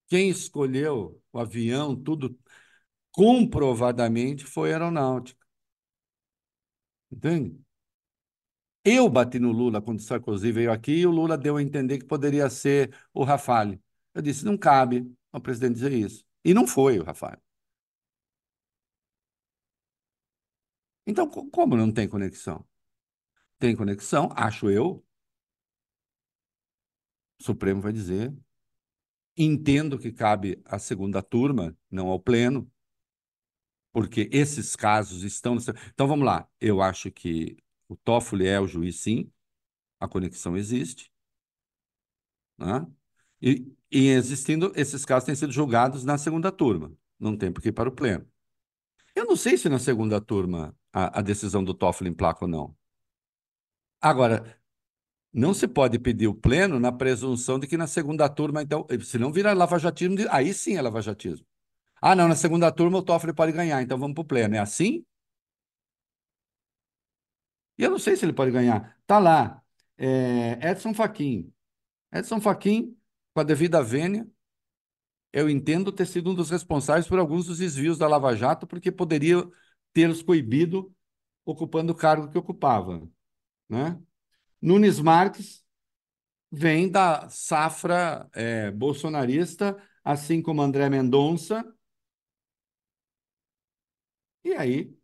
Quem 0.08 0.30
escolheu 0.30 1.20
o 1.32 1.40
avião, 1.40 1.96
tudo 1.96 2.38
comprovadamente 3.12 4.46
foi 4.46 4.72
aeronáutica. 4.72 5.46
Entende? 7.12 7.60
Eu 8.84 9.10
bati 9.10 9.38
no 9.40 9.52
Lula 9.52 9.82
quando 9.82 10.02
Sarkozy 10.02 10.52
veio 10.52 10.72
aqui 10.72 10.92
e 11.02 11.06
o 11.06 11.12
Lula 11.12 11.38
deu 11.38 11.58
a 11.58 11.62
entender 11.62 12.00
que 12.00 12.06
poderia 12.06 12.50
ser 12.50 12.96
o 13.14 13.24
Rafale. 13.24 13.82
Eu 14.14 14.22
disse, 14.22 14.44
não 14.44 14.58
cabe 14.58 15.14
ao 15.32 15.42
presidente 15.42 15.76
dizer 15.76 15.92
isso. 15.94 16.26
E 16.44 16.54
não 16.54 16.66
foi 16.68 17.00
o 17.00 17.04
Rafale. 17.04 17.40
Então, 21.06 21.30
como 21.30 21.76
não 21.76 21.92
tem 21.92 22.08
conexão? 22.08 22.66
Tem 23.60 23.76
conexão, 23.76 24.30
acho 24.36 24.70
eu. 24.70 25.04
O 27.40 27.44
Supremo 27.44 27.82
vai 27.82 27.92
dizer. 27.92 28.34
Entendo 29.38 29.98
que 30.00 30.12
cabe 30.12 30.62
à 30.66 30.78
segunda 30.80 31.22
turma, 31.22 31.78
não 31.90 32.08
ao 32.10 32.20
pleno, 32.20 32.72
porque 33.92 34.30
esses 34.32 34.76
casos 34.76 35.24
estão. 35.24 35.58
Então, 35.94 36.08
vamos 36.08 36.26
lá. 36.26 36.48
Eu 36.60 36.82
acho 36.82 37.12
que 37.12 37.58
o 37.88 37.96
Toffoli 37.96 38.48
é 38.48 38.60
o 38.60 38.68
juiz, 38.68 39.02
sim. 39.02 39.32
A 40.00 40.08
conexão 40.08 40.58
existe. 40.58 41.12
Né? 42.58 42.86
E, 43.42 43.74
e 43.92 44.08
existindo, 44.10 44.72
esses 44.76 45.06
casos 45.06 45.26
têm 45.26 45.36
sido 45.36 45.52
julgados 45.52 46.04
na 46.04 46.18
segunda 46.18 46.52
turma. 46.52 46.94
Não 47.20 47.38
tem 47.38 47.52
por 47.52 47.62
que 47.62 47.70
ir 47.70 47.74
para 47.74 47.90
o 47.90 47.92
pleno. 47.92 48.28
Eu 49.16 49.26
não 49.26 49.36
sei 49.36 49.58
se 49.58 49.70
na 49.70 49.80
segunda 49.80 50.22
turma 50.22 50.76
a, 50.94 51.20
a 51.20 51.22
decisão 51.22 51.64
do 51.64 51.74
Toffoli 51.74 52.10
emplaca 52.10 52.46
ou 52.46 52.50
não. 52.50 52.76
Agora, 54.00 54.60
não 55.34 55.54
se 55.54 55.68
pode 55.68 56.00
pedir 56.00 56.28
o 56.28 56.34
pleno 56.34 56.80
na 56.80 56.92
presunção 56.92 57.60
de 57.60 57.68
que 57.68 57.78
na 57.78 57.88
segunda 57.88 58.28
turma, 58.30 58.62
então, 58.62 58.88
se 59.04 59.18
não 59.18 59.32
vira 59.32 59.54
lavajatismo, 59.54 60.16
aí 60.30 60.54
sim 60.54 60.76
é 60.76 60.82
lavajatismo. 60.82 61.46
Ah, 62.02 62.16
não, 62.16 62.28
na 62.28 62.36
segunda 62.36 62.72
turma 62.72 62.98
o 62.98 63.04
Toffoli 63.04 63.34
pode 63.34 63.52
ganhar, 63.52 63.82
então 63.82 63.98
vamos 63.98 64.16
para 64.16 64.22
o 64.22 64.26
pleno. 64.26 64.56
É 64.56 64.60
assim? 64.60 65.06
E 67.78 67.84
eu 67.84 67.92
não 67.92 68.00
sei 68.00 68.16
se 68.16 68.26
ele 68.26 68.34
pode 68.34 68.52
ganhar. 68.52 68.98
Tá 69.08 69.20
lá, 69.20 69.62
é, 69.98 70.70
Edson 70.72 70.94
Fachin. 70.94 71.54
Edson 72.12 72.42
Fachin, 72.42 72.98
com 73.34 73.42
a 73.42 73.44
devida 73.44 73.84
vênia, 73.84 74.28
eu 75.34 75.50
entendo 75.50 75.92
ter 75.92 76.06
sido 76.06 76.32
um 76.32 76.36
dos 76.36 76.50
responsáveis 76.50 77.08
por 77.08 77.20
alguns 77.20 77.46
dos 77.46 77.60
desvios 77.60 77.98
da 77.98 78.08
Lava 78.08 78.36
Jato, 78.36 78.68
porque 78.68 78.92
poderia 78.92 79.44
tê-los 79.94 80.22
coibido 80.22 80.94
ocupando 81.46 81.94
o 81.94 81.96
cargo 81.96 82.30
que 82.30 82.38
ocupava. 82.38 83.08
Né? 83.70 84.00
Nunes 84.62 85.00
Marques 85.00 85.64
vem 86.52 86.90
da 86.90 87.30
safra 87.30 88.30
é, 88.34 88.72
bolsonarista, 88.72 89.78
assim 90.04 90.42
como 90.42 90.62
André 90.62 90.90
Mendonça. 90.90 91.66
E 94.44 94.54
aí, 94.54 94.96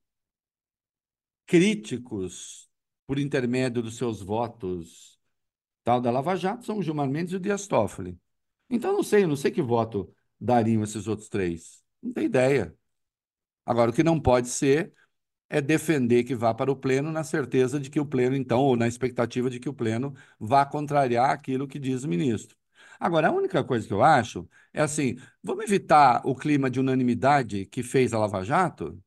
críticos 1.46 2.70
por 3.06 3.20
intermédio 3.20 3.82
dos 3.82 3.98
seus 3.98 4.22
votos 4.22 5.18
tal 5.84 6.02
da 6.02 6.12
Lava 6.12 6.36
Jato 6.36 6.66
são 6.66 6.80
o 6.80 6.84
Gilmar 6.84 7.10
Mendes 7.10 7.34
e 7.34 7.38
o 7.38 7.40
Dias 7.40 7.68
Toffoli. 7.68 8.20
Então, 8.70 8.94
não 8.94 9.04
sei, 9.04 9.28
não 9.28 9.36
sei 9.38 9.52
que 9.52 9.62
voto 9.62 10.14
dariam 10.40 10.84
esses 10.84 11.08
outros 11.08 11.30
três. 11.30 11.84
Não 12.04 12.14
tem 12.14 12.26
ideia. 12.26 12.76
Agora, 13.66 13.92
o 13.92 13.94
que 13.94 14.04
não 14.04 14.20
pode 14.20 14.50
ser 14.50 14.94
é 15.50 15.62
defender 15.62 16.24
que 16.26 16.36
vá 16.36 16.54
para 16.54 16.72
o 16.72 16.76
pleno 16.76 17.12
na 17.12 17.24
certeza 17.24 17.80
de 17.80 17.90
que 17.90 18.00
o 18.00 18.06
pleno, 18.06 18.36
então, 18.36 18.62
ou 18.62 18.78
na 18.78 18.88
expectativa 18.88 19.50
de 19.50 19.60
que 19.60 19.70
o 19.70 19.74
pleno 19.74 20.14
vá 20.40 20.66
contrariar 20.66 21.32
aquilo 21.32 21.68
que 21.68 21.80
diz 21.80 22.04
o 22.04 22.10
ministro. 22.10 22.58
Agora, 23.00 23.30
a 23.30 23.32
única 23.34 23.64
coisa 23.64 23.88
que 23.88 23.94
eu 23.94 24.04
acho 24.04 24.50
é 24.74 24.82
assim: 24.82 25.18
vamos 25.44 25.66
evitar 25.66 26.22
o 26.26 26.36
clima 26.36 26.70
de 26.70 26.80
unanimidade 26.80 27.66
que 27.68 27.84
fez 27.84 28.14
a 28.14 28.20
Lava 28.20 28.44
Jato? 28.44 29.02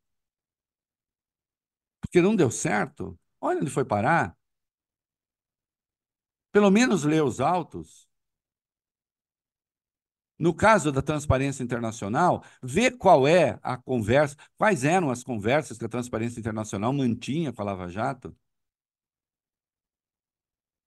Porque 2.10 2.20
não 2.20 2.34
deu 2.34 2.50
certo. 2.50 3.16
Olha 3.40 3.60
onde 3.60 3.70
foi 3.70 3.84
parar. 3.84 4.36
Pelo 6.50 6.68
menos 6.68 7.04
lê 7.04 7.20
os 7.20 7.40
autos. 7.40 8.10
No 10.36 10.52
caso 10.52 10.90
da 10.90 11.02
Transparência 11.02 11.62
Internacional, 11.62 12.42
vê 12.60 12.90
qual 12.90 13.28
é 13.28 13.60
a 13.62 13.76
conversa, 13.76 14.36
quais 14.56 14.82
eram 14.82 15.10
as 15.10 15.22
conversas 15.22 15.78
que 15.78 15.84
a 15.84 15.88
Transparência 15.88 16.40
Internacional 16.40 16.92
mantinha 16.92 17.52
com 17.52 17.62
a 17.62 17.64
Lava 17.66 17.88
Jato, 17.88 18.36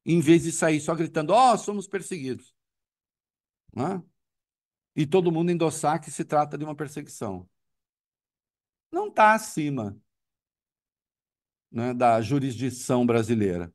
em 0.05 0.19
vez 0.19 0.43
de 0.43 0.51
sair 0.51 0.81
só 0.81 0.93
gritando, 0.93 1.31
ó, 1.31 1.53
oh, 1.53 1.57
somos 1.57 1.87
perseguidos. 1.87 2.53
Né? 3.73 4.03
E 4.93 5.07
todo 5.07 5.31
mundo 5.31 5.51
endossar 5.51 6.01
que 6.01 6.11
se 6.11 6.25
trata 6.25 6.57
de 6.57 6.65
uma 6.65 6.75
perseguição. 6.75 7.49
Não 8.91 9.07
está 9.07 9.33
acima 9.33 9.97
né, 11.73 11.93
da 11.93 12.21
jurisdição 12.21 13.05
brasileira. 13.05 13.73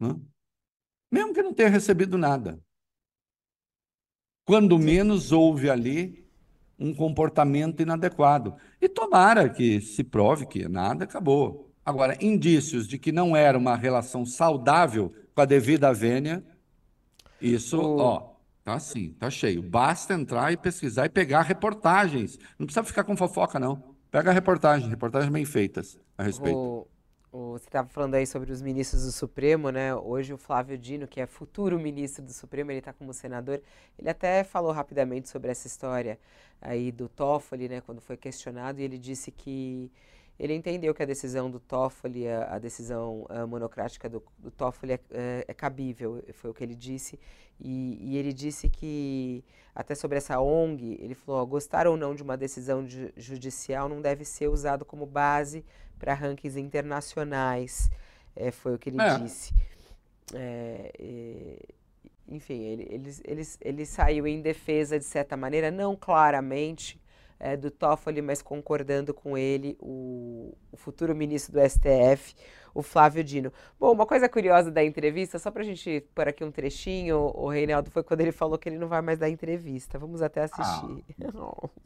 Né? 0.00 0.16
Mesmo 1.12 1.34
que 1.34 1.42
não 1.42 1.54
tenha 1.54 1.68
recebido 1.68 2.18
nada. 2.18 2.60
Quando 4.44 4.78
menos 4.78 5.30
houve 5.30 5.68
ali 5.70 6.26
um 6.78 6.94
comportamento 6.94 7.82
inadequado. 7.82 8.56
E 8.80 8.88
tomara 8.88 9.48
que 9.50 9.80
se 9.80 10.04
prove 10.04 10.46
que 10.46 10.68
nada 10.68 11.04
acabou. 11.04 11.74
Agora, 11.84 12.16
indícios 12.24 12.86
de 12.86 12.98
que 12.98 13.10
não 13.10 13.36
era 13.36 13.58
uma 13.58 13.76
relação 13.76 14.24
saudável 14.24 15.12
com 15.34 15.40
a 15.40 15.44
devida 15.44 15.92
vênia, 15.92 16.44
isso, 17.40 17.80
ó, 17.80 18.36
tá 18.64 18.74
assim, 18.74 19.12
tá 19.14 19.30
cheio. 19.30 19.62
Basta 19.62 20.14
entrar 20.14 20.52
e 20.52 20.56
pesquisar 20.56 21.06
e 21.06 21.10
pegar 21.10 21.42
reportagens. 21.42 22.38
Não 22.58 22.66
precisa 22.66 22.84
ficar 22.84 23.04
com 23.04 23.16
fofoca, 23.16 23.58
não. 23.58 23.87
Pega 24.10 24.32
reportagem, 24.32 24.88
reportagens 24.88 25.30
bem 25.32 25.44
feitas 25.44 25.98
a 26.16 26.22
respeito. 26.22 26.58
O, 26.58 26.86
o- 27.32 27.52
você 27.58 27.66
estava 27.66 27.88
falando 27.88 28.14
aí 28.14 28.26
sobre 28.26 28.50
os 28.52 28.62
ministros 28.62 29.04
do 29.04 29.12
Supremo, 29.12 29.70
né? 29.70 29.94
Hoje 29.94 30.32
o 30.32 30.38
Flávio 30.38 30.78
Dino, 30.78 31.06
que 31.06 31.20
é 31.20 31.26
futuro 31.26 31.78
ministro 31.78 32.24
do 32.24 32.32
Supremo, 32.32 32.70
ele 32.70 32.78
está 32.78 32.92
como 32.92 33.12
senador. 33.12 33.60
Ele 33.98 34.08
até 34.08 34.42
falou 34.44 34.72
rapidamente 34.72 35.28
sobre 35.28 35.50
essa 35.50 35.66
história 35.66 36.18
aí 36.60 36.90
do 36.90 37.08
Toffoli, 37.08 37.68
né? 37.68 37.80
Quando 37.82 38.00
foi 38.00 38.16
questionado, 38.16 38.80
e 38.80 38.84
ele 38.84 38.98
disse 38.98 39.30
que 39.30 39.90
ele 40.38 40.54
entendeu 40.54 40.94
que 40.94 41.02
a 41.02 41.06
decisão 41.06 41.50
do 41.50 41.58
Toffoli, 41.60 42.28
a, 42.28 42.54
a 42.54 42.58
decisão 42.58 43.26
ah, 43.28 43.46
monocrática 43.46 44.08
do, 44.08 44.22
do 44.38 44.50
Toffoli 44.50 44.92
é, 44.94 45.00
é- 45.10 45.44
é 45.48 45.54
cabível, 45.54 46.22
foi 46.32 46.50
o 46.50 46.54
que 46.54 46.62
ele 46.64 46.74
disse. 46.74 47.18
E, 47.60 47.98
e 48.12 48.16
ele 48.16 48.32
disse 48.32 48.68
que, 48.68 49.44
até 49.74 49.94
sobre 49.94 50.18
essa 50.18 50.40
ONG, 50.40 50.96
ele 51.00 51.14
falou: 51.14 51.40
ó, 51.42 51.44
gostar 51.44 51.86
ou 51.88 51.96
não 51.96 52.14
de 52.14 52.22
uma 52.22 52.36
decisão 52.36 52.86
ju- 52.86 53.10
judicial 53.16 53.88
não 53.88 54.00
deve 54.00 54.24
ser 54.24 54.48
usado 54.48 54.84
como 54.84 55.04
base 55.06 55.64
para 55.98 56.14
rankings 56.14 56.56
internacionais. 56.58 57.90
É, 58.36 58.52
foi 58.52 58.74
o 58.74 58.78
que 58.78 58.90
ele 58.90 59.00
É. 59.02 59.18
disse. 59.18 59.52
É, 60.34 60.92
enfim, 62.28 62.62
ele, 62.62 62.86
ele, 62.90 63.10
ele, 63.24 63.42
ele 63.60 63.86
saiu 63.86 64.26
em 64.26 64.40
defesa, 64.42 64.98
de 64.98 65.04
certa 65.04 65.36
maneira, 65.36 65.70
não 65.70 65.96
claramente 65.96 67.00
é, 67.40 67.56
do 67.56 67.70
Toffoli, 67.70 68.20
mas 68.22 68.42
concordando 68.42 69.14
com 69.14 69.36
ele, 69.38 69.76
o, 69.80 70.54
o 70.72 70.76
futuro 70.76 71.14
ministro 71.14 71.52
do 71.52 71.60
STF, 71.68 72.34
o 72.74 72.82
Flávio 72.82 73.22
Dino. 73.24 73.52
Bom, 73.78 73.92
uma 73.92 74.06
coisa 74.06 74.28
curiosa 74.28 74.70
da 74.70 74.84
entrevista, 74.84 75.38
só 75.38 75.50
para 75.50 75.62
a 75.62 75.64
gente 75.64 76.04
pôr 76.14 76.28
aqui 76.28 76.44
um 76.44 76.50
trechinho, 76.50 77.16
o 77.34 77.48
Reinaldo, 77.48 77.90
foi 77.90 78.02
quando 78.02 78.20
ele 78.20 78.32
falou 78.32 78.58
que 78.58 78.68
ele 78.68 78.78
não 78.78 78.88
vai 78.88 79.00
mais 79.02 79.18
dar 79.18 79.28
entrevista. 79.28 79.98
Vamos 79.98 80.22
até 80.22 80.42
assistir. 80.42 81.04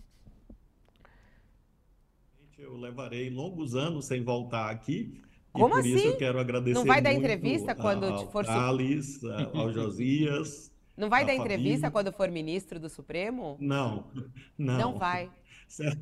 Eu 2.59 2.77
levarei 2.77 3.29
longos 3.29 3.75
anos 3.75 4.05
sem 4.07 4.23
voltar 4.23 4.71
aqui. 4.71 5.21
E 5.55 5.59
Como 5.59 5.75
por 5.75 5.85
isso 5.85 5.97
assim? 5.97 6.07
eu 6.09 6.17
quero 6.17 6.39
agradecer 6.39 6.75
Não 6.79 6.85
vai 6.87 7.03
dar 7.03 7.13
entrevista 7.13 7.75
quando 7.75 8.05
ao 8.07 8.31
for 8.31 8.45
su- 8.45 8.51
Thales, 8.51 9.25
a- 9.25 9.51
ao 9.59 9.73
Josias. 9.73 10.73
Não 10.97 11.09
vai 11.09 11.25
dar 11.27 11.35
entrevista 11.35 11.83
Fabi. 11.87 11.93
quando 11.93 12.13
for 12.13 12.31
ministro 12.31 12.79
do 12.79 12.89
Supremo? 12.89 13.57
Não, 13.61 14.07
não. 14.57 14.79
Não 14.79 14.99
vai. 14.99 15.31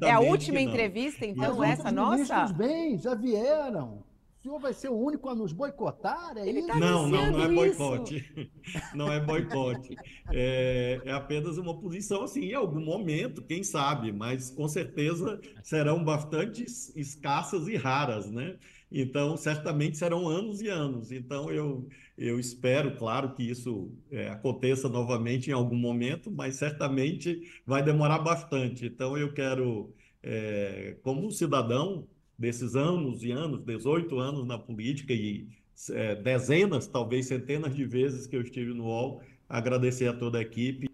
É 0.03 0.11
a 0.11 0.21
Certamente 0.21 0.21
última 0.21 0.61
entrevista, 0.61 1.25
então, 1.27 1.59
Mas 1.59 1.71
essa 1.79 1.93
nossa? 1.93 2.47
bem, 2.49 2.99
já 2.99 3.14
vieram. 3.14 4.05
O 4.39 4.43
senhor 4.43 4.59
vai 4.59 4.73
ser 4.73 4.89
o 4.89 4.97
único 4.99 5.29
a 5.29 5.35
nos 5.35 5.53
boicotar? 5.53 6.37
É 6.39 6.49
Ele 6.49 6.61
isso? 6.61 6.66
tá 6.68 6.79
Não, 6.79 7.07
não, 7.09 7.31
não 7.33 7.43
é 7.43 7.49
boicote. 7.49 8.25
Não 8.95 9.12
é 9.12 9.21
boicote. 9.21 9.99
É, 10.31 11.03
é 11.05 11.12
apenas 11.12 11.59
uma 11.59 11.79
posição 11.79 12.23
assim, 12.23 12.41
em 12.47 12.55
algum 12.55 12.81
momento, 12.81 13.43
quem 13.43 13.62
sabe, 13.64 14.12
mas 14.12 14.51
com 14.51 14.68
certeza 14.68 15.41
serão 15.62 16.03
bastante 16.05 16.62
es- 16.64 16.95
escassas 16.97 17.66
e 17.68 17.77
raras, 17.77 18.31
né? 18.31 18.59
Então, 18.91 19.37
certamente 19.37 19.97
serão 19.99 20.29
anos 20.29 20.61
e 20.61 20.68
anos. 20.68 21.12
Então, 21.12 21.51
eu, 21.51 21.89
eu 22.21 22.39
espero, 22.39 22.95
claro, 22.97 23.33
que 23.33 23.43
isso 23.43 23.91
é, 24.11 24.29
aconteça 24.29 24.91
novamente 24.91 25.49
em 25.49 25.55
algum 25.55 25.77
momento, 25.77 26.31
mas 26.31 26.57
certamente 26.57 27.41
vai 27.64 27.83
demorar 27.83 28.18
bastante. 28.18 28.85
Então, 28.85 29.16
eu 29.16 29.33
quero, 29.33 29.95
é, 30.23 30.99
como 31.03 31.31
cidadão 31.31 32.07
desses 32.39 32.77
anos 32.77 33.25
e 33.25 33.31
anos, 33.33 33.64
18 33.64 34.18
anos 34.18 34.47
na 34.47 34.59
política 34.59 35.14
e 35.14 35.49
é, 35.91 36.14
dezenas, 36.14 36.87
talvez 36.87 37.27
centenas 37.27 37.75
de 37.75 37.87
vezes 37.87 38.27
que 38.27 38.37
eu 38.37 38.43
estive 38.43 38.75
no 38.75 38.85
UOL, 38.85 39.23
agradecer 39.49 40.07
a 40.07 40.12
toda 40.12 40.39
a 40.39 40.43
equipe. 40.43 40.91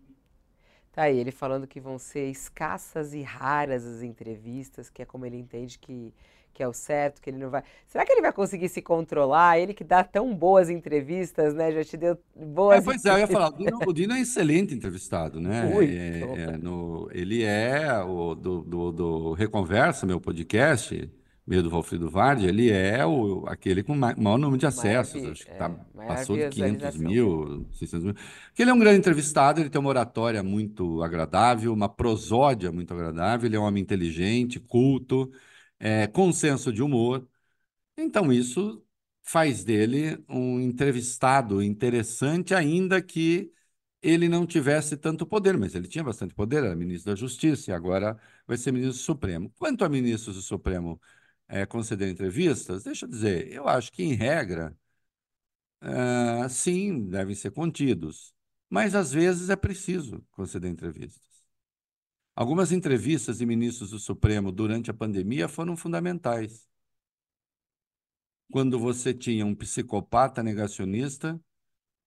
Tá 0.92 1.02
aí, 1.02 1.18
ele 1.18 1.32
falando 1.32 1.66
que 1.66 1.80
vão 1.80 1.98
ser 1.98 2.30
escassas 2.30 3.14
e 3.14 3.20
raras 3.20 3.84
as 3.84 4.02
entrevistas, 4.02 4.88
que 4.88 5.02
é 5.02 5.04
como 5.04 5.26
ele 5.26 5.36
entende 5.36 5.76
que, 5.76 6.14
que 6.56 6.62
é 6.62 6.68
o 6.68 6.72
certo, 6.72 7.20
que 7.20 7.30
ele 7.30 7.38
não 7.38 7.50
vai. 7.50 7.62
Será 7.86 8.04
que 8.06 8.12
ele 8.12 8.22
vai 8.22 8.32
conseguir 8.32 8.68
se 8.68 8.82
controlar? 8.82 9.58
Ele 9.58 9.74
que 9.74 9.84
dá 9.84 10.02
tão 10.04 10.34
boas 10.34 10.70
entrevistas, 10.70 11.54
né? 11.54 11.72
Já 11.72 11.84
te 11.84 11.96
deu 11.96 12.18
É, 12.68 12.80
boas 12.80 12.80
pois 12.80 13.04
é, 13.04 13.10
eu 13.12 13.18
ia 13.18 13.28
falar, 13.28 13.48
o 13.50 13.52
Dino, 13.52 13.80
o 13.88 13.92
Dino 13.92 14.12
é 14.14 14.20
excelente 14.20 14.74
entrevistado, 14.74 15.40
né? 15.40 15.62
Muito. 15.62 16.26
É, 16.34 16.54
é, 16.54 16.56
no, 16.58 17.08
ele 17.12 17.44
é 17.44 18.02
o 18.02 18.34
do, 18.34 18.62
do, 18.64 18.92
do 18.92 19.32
Reconversa, 19.34 20.04
meu 20.04 20.20
podcast, 20.20 21.08
meio 21.46 21.62
do 21.62 21.70
Valfrido 21.70 22.10
Vardi, 22.10 22.44
ele 22.46 22.70
é 22.72 23.06
o, 23.06 23.44
aquele 23.46 23.84
com 23.84 23.94
ma- 23.94 24.16
maior 24.18 24.36
número 24.36 24.58
de 24.58 24.66
acessos, 24.66 25.22
vi- 25.22 25.30
acho 25.30 25.46
que 25.46 25.54
é, 25.54 25.54
tá, 25.54 25.78
maior 25.94 26.26
passou 26.26 26.36
de 26.36 26.48
500 26.48 26.96
visualização. 26.96 26.96
mil, 26.96 27.68
600 27.72 28.04
mil. 28.04 28.14
Porque 28.14 28.62
ele 28.62 28.70
é 28.70 28.74
um 28.74 28.78
grande 28.80 28.98
entrevistado, 28.98 29.60
ele 29.60 29.70
tem 29.70 29.80
uma 29.80 29.90
oratória 29.90 30.42
muito 30.42 31.00
agradável, 31.04 31.72
uma 31.72 31.88
prosódia 31.88 32.72
muito 32.72 32.92
agradável, 32.92 33.46
ele 33.46 33.54
é 33.54 33.60
um 33.60 33.62
homem 33.64 33.80
inteligente, 33.82 34.58
culto, 34.58 35.30
é, 35.78 36.06
com 36.06 36.32
senso 36.32 36.72
de 36.72 36.82
humor. 36.82 37.28
Então, 37.96 38.32
isso 38.32 38.84
faz 39.22 39.64
dele 39.64 40.22
um 40.28 40.60
entrevistado 40.60 41.62
interessante, 41.62 42.54
ainda 42.54 43.02
que 43.02 43.52
ele 44.02 44.28
não 44.28 44.46
tivesse 44.46 44.96
tanto 44.96 45.26
poder, 45.26 45.56
mas 45.58 45.74
ele 45.74 45.88
tinha 45.88 46.04
bastante 46.04 46.34
poder, 46.34 46.64
era 46.64 46.76
ministro 46.76 47.12
da 47.12 47.16
Justiça 47.16 47.70
e 47.70 47.74
agora 47.74 48.18
vai 48.46 48.56
ser 48.56 48.72
ministro 48.72 48.98
do 48.98 49.04
Supremo. 49.04 49.50
Quanto 49.58 49.84
a 49.84 49.88
ministros 49.88 50.36
do 50.36 50.42
Supremo 50.42 51.00
eh, 51.48 51.66
conceder 51.66 52.08
entrevistas, 52.08 52.84
deixa 52.84 53.06
eu 53.06 53.10
dizer, 53.10 53.52
eu 53.52 53.68
acho 53.68 53.92
que, 53.92 54.02
em 54.04 54.14
regra, 54.14 54.76
ah, 55.80 56.48
sim, 56.48 57.08
devem 57.08 57.34
ser 57.34 57.50
contidos, 57.52 58.34
mas 58.68 58.94
às 58.94 59.12
vezes 59.12 59.50
é 59.50 59.56
preciso 59.56 60.24
conceder 60.32 60.70
entrevistas. 60.70 61.35
Algumas 62.36 62.70
entrevistas 62.70 63.38
de 63.38 63.46
ministros 63.46 63.90
do 63.90 63.98
Supremo 63.98 64.52
durante 64.52 64.90
a 64.90 64.94
pandemia 64.94 65.48
foram 65.48 65.76
fundamentais 65.76 66.68
quando 68.50 68.78
você 68.78 69.12
tinha 69.14 69.44
um 69.44 69.54
psicopata 69.54 70.42
negacionista 70.42 71.40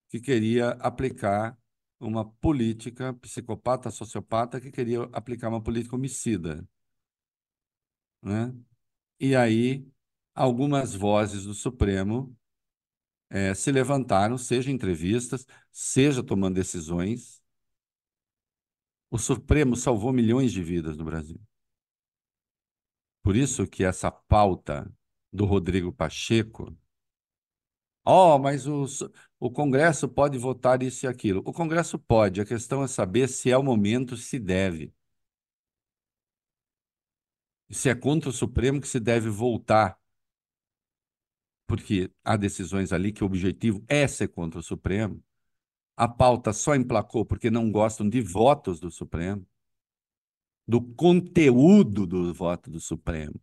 que 0.09 0.19
queria 0.19 0.69
aplicar 0.79 1.57
uma 1.99 2.25
política, 2.25 3.13
psicopata, 3.15 3.91
sociopata, 3.91 4.61
que 4.61 4.71
queria 4.71 5.03
aplicar 5.11 5.49
uma 5.49 5.61
política 5.61 5.95
homicida, 5.95 6.65
né? 8.21 8.53
E 9.19 9.35
aí, 9.35 9.85
algumas 10.33 10.93
vozes 10.95 11.45
do 11.45 11.53
Supremo 11.53 12.35
eh, 13.29 13.53
se 13.53 13.71
levantaram, 13.71 14.37
seja 14.37 14.71
em 14.71 14.75
entrevistas, 14.75 15.45
seja 15.71 16.23
tomando 16.23 16.55
decisões. 16.55 17.38
O 19.11 19.17
Supremo 19.17 19.75
salvou 19.75 20.13
milhões 20.13 20.51
de 20.51 20.63
vidas 20.63 20.97
no 20.97 21.05
Brasil. 21.05 21.39
Por 23.23 23.35
isso 23.35 23.67
que 23.67 23.83
essa 23.83 24.11
pauta 24.11 24.91
do 25.31 25.45
Rodrigo 25.45 25.91
Pacheco. 25.91 26.75
Oh, 28.05 28.39
mas 28.39 28.65
o, 28.67 28.85
o 29.39 29.51
Congresso 29.51 30.07
pode 30.07 30.37
votar 30.37 30.81
isso 30.81 31.05
e 31.05 31.07
aquilo. 31.07 31.41
O 31.45 31.53
Congresso 31.53 31.99
pode, 31.99 32.41
a 32.41 32.45
questão 32.45 32.83
é 32.83 32.87
saber 32.87 33.27
se 33.27 33.51
é 33.51 33.57
o 33.57 33.63
momento, 33.63 34.17
se 34.17 34.39
deve. 34.39 34.93
Se 37.71 37.89
é 37.89 37.95
contra 37.95 38.29
o 38.29 38.33
Supremo 38.33 38.81
que 38.81 38.87
se 38.87 38.99
deve 38.99 39.29
voltar. 39.29 39.99
Porque 41.67 42.11
há 42.23 42.35
decisões 42.35 42.91
ali 42.91 43.11
que 43.11 43.23
o 43.23 43.27
objetivo 43.27 43.83
é 43.87 44.07
ser 44.07 44.29
contra 44.29 44.59
o 44.59 44.63
Supremo. 44.63 45.23
A 45.99 46.07
pauta 46.07 46.53
só 46.53 46.75
emplacou 46.75 47.25
porque 47.25 47.51
não 47.51 47.69
gostam 47.69 48.07
de 48.07 48.21
votos 48.21 48.79
do 48.79 48.89
Supremo, 48.89 49.45
do 50.65 50.81
conteúdo 50.81 52.07
do 52.07 52.33
voto 52.33 52.71
do 52.71 52.79
Supremo. 52.79 53.37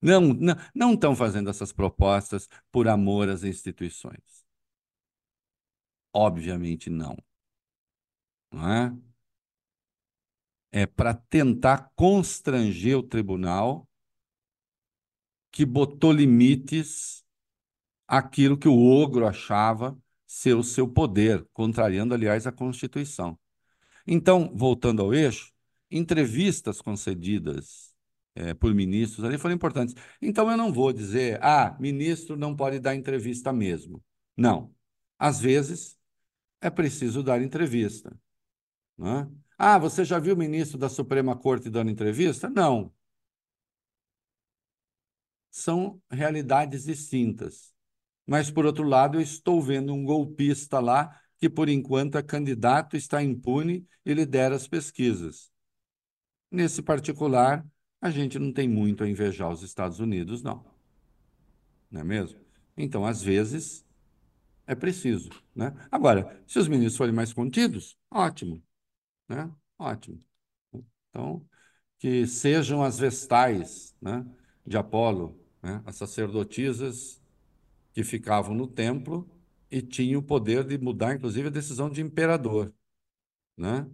Não, 0.00 0.34
não, 0.34 0.54
não 0.74 0.94
estão 0.94 1.14
fazendo 1.14 1.48
essas 1.48 1.72
propostas 1.72 2.48
por 2.72 2.88
amor 2.88 3.28
às 3.28 3.44
instituições. 3.44 4.44
Obviamente 6.12 6.90
não. 6.90 7.16
Não 8.50 8.68
é? 8.68 8.96
É 10.72 10.86
para 10.86 11.14
tentar 11.14 11.92
constranger 11.94 12.98
o 12.98 13.02
tribunal 13.04 13.88
que 15.52 15.64
botou 15.64 16.10
limites 16.10 17.24
àquilo 18.08 18.58
que 18.58 18.66
o 18.66 18.76
ogro 18.76 19.24
achava 19.24 19.96
ser 20.32 20.54
o 20.56 20.62
seu 20.62 20.88
poder, 20.88 21.46
contrariando, 21.52 22.14
aliás, 22.14 22.46
a 22.46 22.52
Constituição. 22.52 23.38
Então, 24.06 24.50
voltando 24.54 25.02
ao 25.02 25.12
eixo, 25.12 25.52
entrevistas 25.90 26.80
concedidas 26.80 27.94
eh, 28.34 28.54
por 28.54 28.74
ministros 28.74 29.24
ali 29.26 29.36
foram 29.36 29.54
importantes. 29.54 29.94
Então, 30.22 30.50
eu 30.50 30.56
não 30.56 30.72
vou 30.72 30.90
dizer, 30.92 31.38
ah, 31.42 31.76
ministro 31.78 32.34
não 32.34 32.56
pode 32.56 32.80
dar 32.80 32.94
entrevista 32.94 33.52
mesmo. 33.52 34.02
Não. 34.34 34.74
Às 35.18 35.38
vezes, 35.38 35.98
é 36.62 36.70
preciso 36.70 37.22
dar 37.22 37.42
entrevista. 37.42 38.18
É? 39.00 39.28
Ah, 39.58 39.78
você 39.78 40.04
já 40.04 40.18
viu 40.18 40.34
o 40.34 40.38
ministro 40.38 40.78
da 40.78 40.88
Suprema 40.88 41.36
Corte 41.36 41.68
dando 41.70 41.90
entrevista? 41.90 42.48
Não. 42.48 42.90
São 45.50 46.00
realidades 46.10 46.84
distintas. 46.84 47.71
Mas, 48.26 48.50
por 48.50 48.64
outro 48.64 48.84
lado, 48.84 49.18
eu 49.18 49.20
estou 49.20 49.60
vendo 49.60 49.92
um 49.92 50.04
golpista 50.04 50.78
lá 50.80 51.18
que, 51.38 51.50
por 51.50 51.68
enquanto, 51.68 52.18
é 52.18 52.22
candidato, 52.22 52.96
está 52.96 53.22
impune 53.22 53.86
e 54.04 54.14
lidera 54.14 54.54
as 54.54 54.68
pesquisas. 54.68 55.50
Nesse 56.50 56.82
particular, 56.82 57.66
a 58.00 58.10
gente 58.10 58.38
não 58.38 58.52
tem 58.52 58.68
muito 58.68 59.02
a 59.02 59.08
invejar 59.08 59.50
os 59.50 59.62
Estados 59.62 59.98
Unidos, 60.00 60.42
não. 60.42 60.64
Não 61.90 62.00
é 62.00 62.04
mesmo? 62.04 62.40
Então, 62.76 63.04
às 63.04 63.22
vezes, 63.22 63.84
é 64.66 64.74
preciso. 64.74 65.30
Né? 65.54 65.72
Agora, 65.90 66.42
se 66.46 66.58
os 66.58 66.68
ministros 66.68 66.96
forem 66.96 67.14
mais 67.14 67.32
contidos, 67.32 67.96
ótimo. 68.10 68.62
Né? 69.28 69.50
Ótimo. 69.78 70.22
Então, 71.10 71.46
que 71.98 72.26
sejam 72.26 72.82
as 72.82 72.98
vestais 72.98 73.94
né, 74.00 74.26
de 74.66 74.76
Apolo, 74.76 75.40
né, 75.62 75.80
as 75.86 75.94
sacerdotisas 75.94 77.21
que 77.92 78.04
ficavam 78.04 78.54
no 78.54 78.66
templo 78.66 79.28
e 79.70 79.82
tinham 79.82 80.20
o 80.20 80.22
poder 80.24 80.64
de 80.64 80.78
mudar, 80.78 81.14
inclusive, 81.14 81.48
a 81.48 81.50
decisão 81.50 81.90
de 81.90 82.00
imperador. 82.02 82.72
Né? 83.56 83.86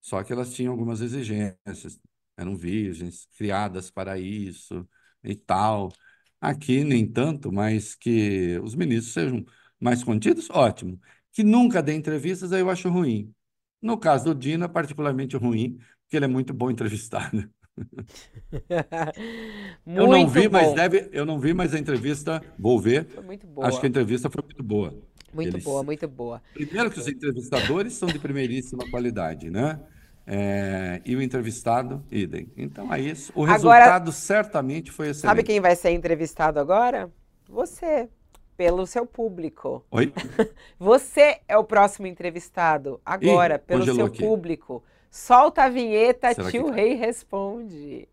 Só 0.00 0.22
que 0.22 0.32
elas 0.32 0.52
tinham 0.54 0.72
algumas 0.72 1.00
exigências, 1.00 1.98
eram 2.36 2.56
virgens, 2.56 3.26
criadas 3.36 3.90
para 3.90 4.18
isso 4.18 4.88
e 5.22 5.34
tal. 5.34 5.92
Aqui, 6.40 6.84
nem 6.84 7.06
tanto, 7.10 7.50
mas 7.52 7.94
que 7.94 8.58
os 8.62 8.74
ministros 8.74 9.14
sejam 9.14 9.44
mais 9.80 10.04
contidos, 10.04 10.50
ótimo. 10.50 11.00
Que 11.32 11.42
nunca 11.42 11.82
dê 11.82 11.94
entrevistas, 11.94 12.52
aí 12.52 12.60
eu 12.60 12.70
acho 12.70 12.88
ruim. 12.90 13.34
No 13.80 13.98
caso 13.98 14.26
do 14.26 14.34
Dino, 14.34 14.64
é 14.64 14.68
particularmente 14.68 15.36
ruim, 15.36 15.78
porque 16.02 16.16
ele 16.16 16.26
é 16.26 16.28
muito 16.28 16.52
bom 16.54 16.70
entrevistado. 16.70 17.50
eu 19.86 20.06
não 20.06 20.28
vi, 20.28 20.48
bom. 20.48 20.52
mas 20.52 20.72
deve, 20.74 21.08
eu 21.12 21.26
não 21.26 21.38
vi, 21.38 21.52
mas 21.52 21.74
a 21.74 21.78
entrevista 21.78 22.42
vou 22.58 22.80
ver. 22.80 23.06
Foi 23.06 23.24
muito 23.24 23.46
boa. 23.46 23.66
Acho 23.66 23.80
que 23.80 23.86
a 23.86 23.88
entrevista 23.88 24.30
foi 24.30 24.42
muito 24.44 24.62
boa. 24.62 24.94
Muito 25.32 25.56
Eles... 25.56 25.64
boa, 25.64 25.82
muito 25.82 26.06
boa. 26.06 26.40
Primeiro 26.54 26.90
que 26.90 27.00
os 27.00 27.08
entrevistadores 27.08 27.94
são 27.94 28.08
de 28.08 28.18
primeiríssima 28.18 28.88
qualidade, 28.88 29.50
né? 29.50 29.80
É, 30.26 31.02
e 31.04 31.14
o 31.16 31.20
entrevistado, 31.20 32.02
idem. 32.10 32.50
Então 32.56 32.94
é 32.94 33.00
isso. 33.00 33.32
O 33.34 33.44
resultado 33.44 33.82
agora, 33.82 34.12
certamente 34.12 34.90
foi 34.90 35.10
excelente. 35.10 35.36
Sabe 35.36 35.42
quem 35.42 35.60
vai 35.60 35.76
ser 35.76 35.90
entrevistado 35.90 36.60
agora? 36.60 37.10
Você, 37.48 38.08
pelo 38.56 38.86
seu 38.86 39.04
público. 39.04 39.84
Oi? 39.90 40.12
Você 40.78 41.40
é 41.46 41.58
o 41.58 41.64
próximo 41.64 42.06
entrevistado 42.06 43.00
agora, 43.04 43.56
Ih, 43.56 43.66
pelo 43.66 43.84
seu 43.84 44.06
aqui. 44.06 44.22
público. 44.22 44.82
Solta 45.16 45.62
a 45.62 45.68
vinheta, 45.68 46.34
Será 46.34 46.50
tio 46.50 46.64
que... 46.64 46.70
Tá? 46.70 46.74
Rei 46.74 46.94
responde. 46.94 48.08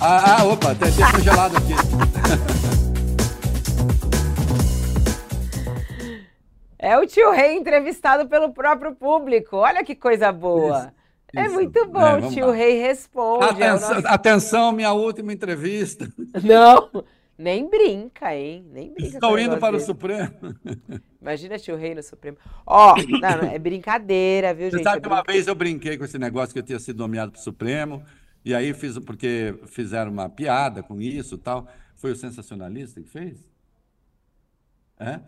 Ah, 0.00 0.40
ah 0.40 0.44
opa, 0.44 0.74
tem, 0.74 0.92
tem 0.92 1.12
congelado 1.12 1.56
aqui. 1.56 1.72
É 6.76 6.98
o 6.98 7.06
tio 7.06 7.30
Rei 7.30 7.54
entrevistado 7.54 8.28
pelo 8.28 8.52
próprio 8.52 8.92
público. 8.96 9.58
Olha 9.58 9.84
que 9.84 9.94
coisa 9.94 10.32
boa. 10.32 10.92
Isso. 11.32 11.44
É 11.44 11.48
muito 11.48 11.86
bom, 11.86 12.18
é, 12.18 12.28
tio 12.28 12.48
lá. 12.48 12.52
Rei 12.54 12.80
responde. 12.80 13.44
Atenção, 13.44 13.92
é 13.92 13.94
nosso... 13.94 14.08
atenção, 14.08 14.72
minha 14.72 14.92
última 14.92 15.32
entrevista. 15.32 16.08
Não, 16.42 17.04
nem 17.38 17.68
brinca, 17.68 18.34
hein? 18.34 18.66
Nem 18.72 18.92
brinca. 18.92 19.14
Estou 19.14 19.38
indo 19.38 19.58
para 19.58 19.72
dele. 19.72 19.82
o 19.82 19.86
Supremo. 19.86 20.30
Imagina 21.20 21.58
tio 21.58 21.76
Rei 21.76 21.94
no 21.94 22.02
Supremo. 22.02 22.36
Ó, 22.66 22.94
oh, 22.94 23.18
não, 23.18 23.50
é 23.50 23.58
brincadeira, 23.58 24.54
viu, 24.54 24.70
Você 24.70 24.78
gente? 24.78 24.84
sabe 24.84 24.98
é 24.98 25.00
que 25.00 25.08
uma 25.08 25.22
vez 25.22 25.46
eu 25.46 25.54
brinquei 25.54 25.98
com 25.98 26.04
esse 26.04 26.18
negócio 26.18 26.52
que 26.52 26.58
eu 26.58 26.62
tinha 26.62 26.78
sido 26.78 26.98
nomeado 26.98 27.32
para 27.32 27.40
o 27.40 27.42
Supremo, 27.42 28.04
e 28.44 28.54
aí 28.54 28.72
fiz, 28.72 28.98
porque 29.00 29.54
fizeram 29.66 30.10
uma 30.10 30.28
piada 30.28 30.82
com 30.82 31.00
isso 31.00 31.36
tal. 31.36 31.66
Foi 31.96 32.12
o 32.12 32.16
sensacionalista 32.16 33.00
que 33.00 33.08
fez? 33.08 33.48
É? 34.98 35.20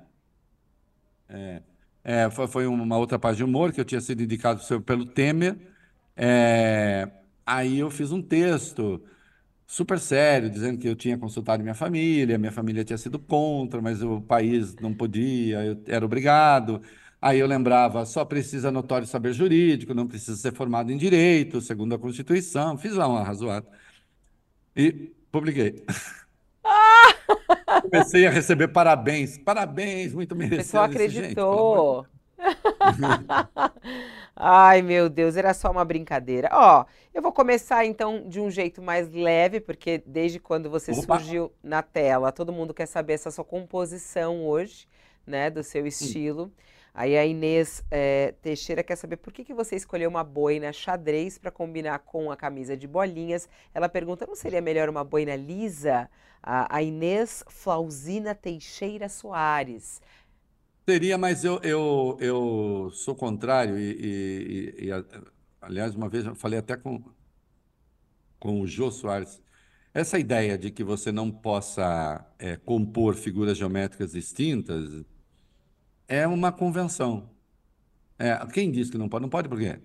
É. 1.29 1.63
é 2.05 2.31
foi, 2.31 2.47
foi 2.47 2.67
uma 2.67 2.97
outra 2.97 3.19
página 3.19 3.39
de 3.39 3.45
humor 3.45 3.73
que 3.73 3.81
eu 3.81 3.85
tinha 3.85 4.01
sido 4.01 4.23
indicado 4.23 4.63
pelo 4.83 5.05
Temer 5.05 5.57
é, 6.21 7.09
aí 7.47 7.79
eu 7.79 7.89
fiz 7.93 8.11
um 8.11 8.21
texto 8.21 9.01
super 9.69 10.01
sério, 10.01 10.49
dizendo 10.49 10.79
que 10.79 10.89
eu 10.89 10.97
tinha 10.97 11.19
consultado 11.19 11.63
minha 11.63 11.75
família, 11.75 12.39
minha 12.39 12.51
família 12.51 12.83
tinha 12.83 12.97
sido 12.97 13.19
contra, 13.19 13.83
mas 13.83 14.03
o 14.03 14.21
país 14.23 14.75
não 14.77 14.95
podia, 14.95 15.63
eu 15.63 15.83
era 15.87 16.05
obrigado. 16.05 16.81
Aí 17.21 17.39
eu 17.39 17.47
lembrava, 17.47 18.07
só 18.07 18.25
precisa 18.25 18.71
notório 18.71 19.07
saber 19.07 19.33
jurídico, 19.35 19.93
não 19.93 20.07
precisa 20.07 20.37
ser 20.37 20.55
formado 20.55 20.91
em 20.91 20.97
direito, 20.97 21.61
segundo 21.61 21.95
a 21.95 21.99
Constituição. 21.99 22.79
Fiz 22.79 22.95
lá 22.95 23.07
uma 23.07 23.23
razoada. 23.23 23.67
E 24.75 25.13
publiquei. 25.31 25.85
Comecei 27.83 28.27
a 28.27 28.31
receber 28.31 28.69
parabéns. 28.69 29.37
Parabéns, 29.37 30.15
muito 30.15 30.35
merecido. 30.35 30.61
O 30.61 30.65
pessoal 30.65 30.85
acreditou. 30.85 32.07
Ai, 34.37 34.83
meu 34.83 35.09
Deus, 35.09 35.37
era 35.37 35.53
só 35.53 35.71
uma 35.71 35.85
brincadeira. 35.85 36.49
Ó, 36.53 36.85
eu 37.13 37.21
vou 37.21 37.33
começar 37.33 37.85
então 37.85 38.29
de 38.29 38.41
um 38.41 38.51
jeito 38.51 38.81
mais 38.81 39.11
leve, 39.11 39.61
porque 39.61 40.03
desde 40.07 40.39
quando 40.39 40.71
você 40.71 40.93
Opa. 40.93 41.19
surgiu 41.19 41.53
na 41.63 41.83
tela, 41.83 42.33
todo 42.33 42.53
mundo 42.53 42.73
quer 42.73 42.87
saber 42.87 43.15
essa 43.15 43.31
sua 43.31 43.45
composição 43.45 44.47
hoje, 44.47 44.87
né, 45.27 45.51
do 45.51 45.63
seu 45.63 45.87
estilo. 45.87 46.47
Sim. 46.47 46.53
Aí 46.95 47.17
a 47.17 47.25
Inês 47.25 47.85
é, 47.93 48.35
Teixeira 48.43 48.83
quer 48.83 48.97
saber 48.97 49.19
por 49.19 49.33
que, 49.33 49.45
que 49.45 49.55
você 49.55 49.77
escolheu 49.77 50.11
uma 50.11 50.25
boina 50.25 50.73
xadrez 50.73 51.39
para 51.39 51.51
combinar 51.51 52.01
com 52.01 52.31
a 52.31 52.37
camisa 52.37 52.77
de 52.77 52.89
bolinhas. 52.89 53.49
Ela 53.73 53.89
pergunta: 53.89 54.27
não 54.27 54.35
seria 54.35 54.61
melhor 54.61 54.89
uma 54.89 55.05
boina 55.05 55.37
lisa? 55.37 56.11
A, 56.43 56.77
a 56.77 56.83
Inês 56.83 57.45
Flausina 57.49 58.35
Teixeira 58.35 59.09
Soares. 59.09 60.01
Seria, 60.89 61.19
mas 61.19 61.45
eu, 61.45 61.61
eu, 61.63 62.17
eu 62.19 62.91
sou 62.95 63.15
contrário 63.15 63.79
e, 63.79 64.75
e, 64.81 64.87
e, 64.87 64.91
aliás, 65.61 65.95
uma 65.95 66.09
vez 66.09 66.25
eu 66.25 66.35
falei 66.35 66.59
até 66.59 66.79
com, 66.79 67.05
com 68.39 68.61
o 68.61 68.67
Jô 68.67 68.91
Soares, 68.91 69.43
essa 69.93 70.19
ideia 70.19 70.57
de 70.57 70.71
que 70.71 70.83
você 70.85 71.13
não 71.13 71.31
possa 71.31 72.25
é, 72.39 72.57
compor 72.57 73.15
figuras 73.17 73.59
geométricas 73.59 74.13
distintas 74.13 75.05
é 76.07 76.27
uma 76.27 76.53
convenção. 76.53 77.31
É, 78.19 78.37
quem 78.53 78.71
diz 78.71 78.91
que 78.91 78.99
não 78.99 79.09
pode? 79.09 79.23
Não 79.23 79.31
pode 79.31 79.49
por 79.49 79.59
quê? 79.59 79.81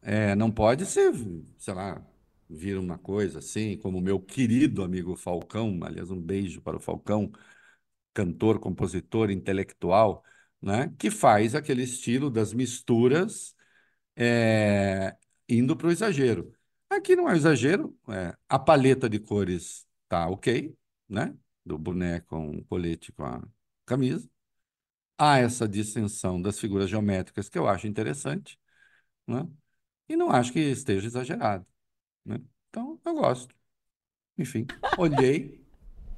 É, 0.00 0.34
não 0.34 0.50
pode 0.50 0.84
ser, 0.86 1.12
sei 1.58 1.74
lá, 1.74 2.04
vir 2.48 2.76
uma 2.78 2.98
coisa 2.98 3.38
assim, 3.38 3.76
como 3.78 3.98
o 3.98 4.00
meu 4.00 4.18
querido 4.20 4.82
amigo 4.82 5.16
Falcão, 5.16 5.78
aliás, 5.82 6.10
um 6.10 6.20
beijo 6.20 6.60
para 6.60 6.76
o 6.76 6.80
Falcão, 6.80 7.30
cantor, 8.14 8.58
compositor, 8.60 9.30
intelectual, 9.30 10.24
né, 10.60 10.92
que 10.98 11.10
faz 11.10 11.54
aquele 11.54 11.82
estilo 11.82 12.30
das 12.30 12.52
misturas 12.52 13.54
é, 14.16 15.16
indo 15.48 15.76
para 15.76 15.88
o 15.88 15.90
exagero. 15.90 16.52
Aqui 16.90 17.16
não 17.16 17.28
é 17.28 17.36
exagero, 17.36 17.96
é, 18.08 18.36
a 18.48 18.58
paleta 18.58 19.08
de 19.08 19.18
cores 19.18 19.86
tá 20.08 20.28
ok, 20.28 20.76
né? 21.08 21.34
Do 21.64 21.78
boneco 21.78 22.28
com 22.28 22.50
o 22.58 22.64
colete 22.64 23.12
com 23.12 23.24
a 23.24 23.42
camisa. 23.86 24.28
Há 25.18 25.38
essa 25.38 25.68
distensão 25.68 26.40
das 26.42 26.58
figuras 26.58 26.90
geométricas 26.90 27.48
que 27.48 27.58
eu 27.58 27.68
acho 27.68 27.86
interessante, 27.86 28.58
né? 29.26 29.48
E 30.08 30.16
não 30.16 30.30
acho 30.30 30.52
que 30.52 30.60
esteja 30.60 31.06
exagerado, 31.06 31.66
né? 32.24 32.40
Então, 32.70 33.00
eu 33.04 33.14
gosto. 33.14 33.54
Enfim, 34.38 34.66
olhei, 34.98 35.64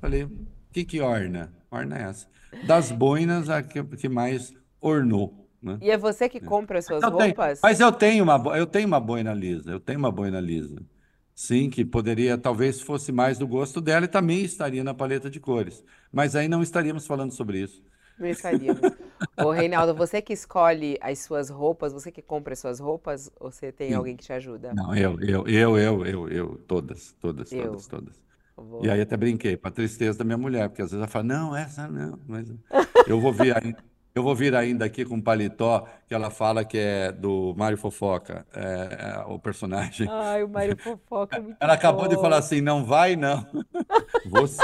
falei, 0.00 0.28
que 0.74 0.84
que 0.84 1.00
orna? 1.00 1.52
Orna 1.70 1.96
é 1.96 2.02
essa. 2.02 2.26
Das 2.66 2.90
boinas, 2.90 3.48
a 3.48 3.62
que, 3.62 3.82
que 3.82 4.08
mais 4.08 4.52
ornou. 4.80 5.48
Né? 5.62 5.78
E 5.80 5.90
é 5.90 5.96
você 5.96 6.28
que 6.28 6.40
compra 6.40 6.80
as 6.80 6.84
suas 6.84 7.02
eu 7.02 7.10
roupas? 7.10 7.60
Tenho, 7.60 7.62
mas 7.62 7.80
eu 7.80 7.92
tenho, 7.92 8.24
uma, 8.24 8.58
eu 8.58 8.66
tenho 8.66 8.86
uma 8.86 9.00
boina 9.00 9.32
lisa, 9.32 9.70
eu 9.70 9.80
tenho 9.80 9.98
uma 9.98 10.10
boina 10.10 10.40
lisa. 10.40 10.82
Sim, 11.34 11.70
que 11.70 11.84
poderia, 11.84 12.36
talvez 12.36 12.80
fosse 12.80 13.10
mais 13.10 13.38
do 13.38 13.46
gosto 13.46 13.80
dela 13.80 14.04
e 14.04 14.08
também 14.08 14.44
estaria 14.44 14.84
na 14.84 14.92
paleta 14.92 15.30
de 15.30 15.40
cores. 15.40 15.82
Mas 16.12 16.36
aí 16.36 16.48
não 16.48 16.62
estaríamos 16.62 17.06
falando 17.06 17.32
sobre 17.32 17.60
isso. 17.60 17.82
Não 18.18 18.28
estaríamos. 18.28 18.80
Ô, 19.36 19.50
Reinaldo, 19.50 19.94
você 19.94 20.20
que 20.22 20.32
escolhe 20.32 20.96
as 21.00 21.20
suas 21.20 21.50
roupas, 21.50 21.92
você 21.92 22.12
que 22.12 22.22
compra 22.22 22.52
as 22.52 22.58
suas 22.60 22.78
roupas, 22.78 23.30
ou 23.40 23.50
você 23.50 23.72
tem 23.72 23.88
Sim. 23.88 23.94
alguém 23.94 24.16
que 24.16 24.24
te 24.24 24.32
ajuda? 24.32 24.72
Não, 24.74 24.94
eu, 24.94 25.18
eu, 25.20 25.46
eu, 25.48 25.78
eu, 25.78 26.06
eu, 26.06 26.28
eu, 26.28 26.56
todas, 26.68 27.12
todas, 27.20 27.50
eu. 27.52 27.64
todas, 27.64 27.86
todas. 27.86 28.23
Vou... 28.56 28.84
E 28.84 28.90
aí 28.90 29.00
até 29.00 29.16
brinquei, 29.16 29.56
para 29.56 29.70
tristeza 29.70 30.18
da 30.18 30.24
minha 30.24 30.38
mulher, 30.38 30.68
porque 30.68 30.82
às 30.82 30.90
vezes 30.90 31.02
ela 31.02 31.10
fala, 31.10 31.24
não, 31.24 31.56
essa 31.56 31.88
não, 31.88 32.18
mas 32.26 32.52
eu 33.08 33.20
vou 33.20 33.32
vir 33.32 33.56
ainda, 33.56 33.78
eu 34.14 34.22
vou 34.22 34.34
vir 34.34 34.54
ainda 34.54 34.84
aqui 34.84 35.04
com 35.04 35.16
um 35.16 35.20
paletó 35.20 35.86
que 36.06 36.14
ela 36.14 36.30
fala 36.30 36.64
que 36.64 36.78
é 36.78 37.10
do 37.10 37.52
Mário 37.56 37.76
Fofoca, 37.76 38.46
é, 38.54 38.62
é, 38.62 39.24
o 39.26 39.40
personagem. 39.40 40.06
Ai, 40.08 40.44
o 40.44 40.48
Mário 40.48 40.76
Fofoca 40.76 41.36
é 41.36 41.40
muito 41.42 41.56
Ela 41.60 41.72
acabou 41.72 42.04
bom. 42.04 42.08
de 42.08 42.14
falar 42.16 42.38
assim, 42.38 42.60
não 42.60 42.84
vai 42.84 43.16
não. 43.16 43.44
Você. 44.30 44.62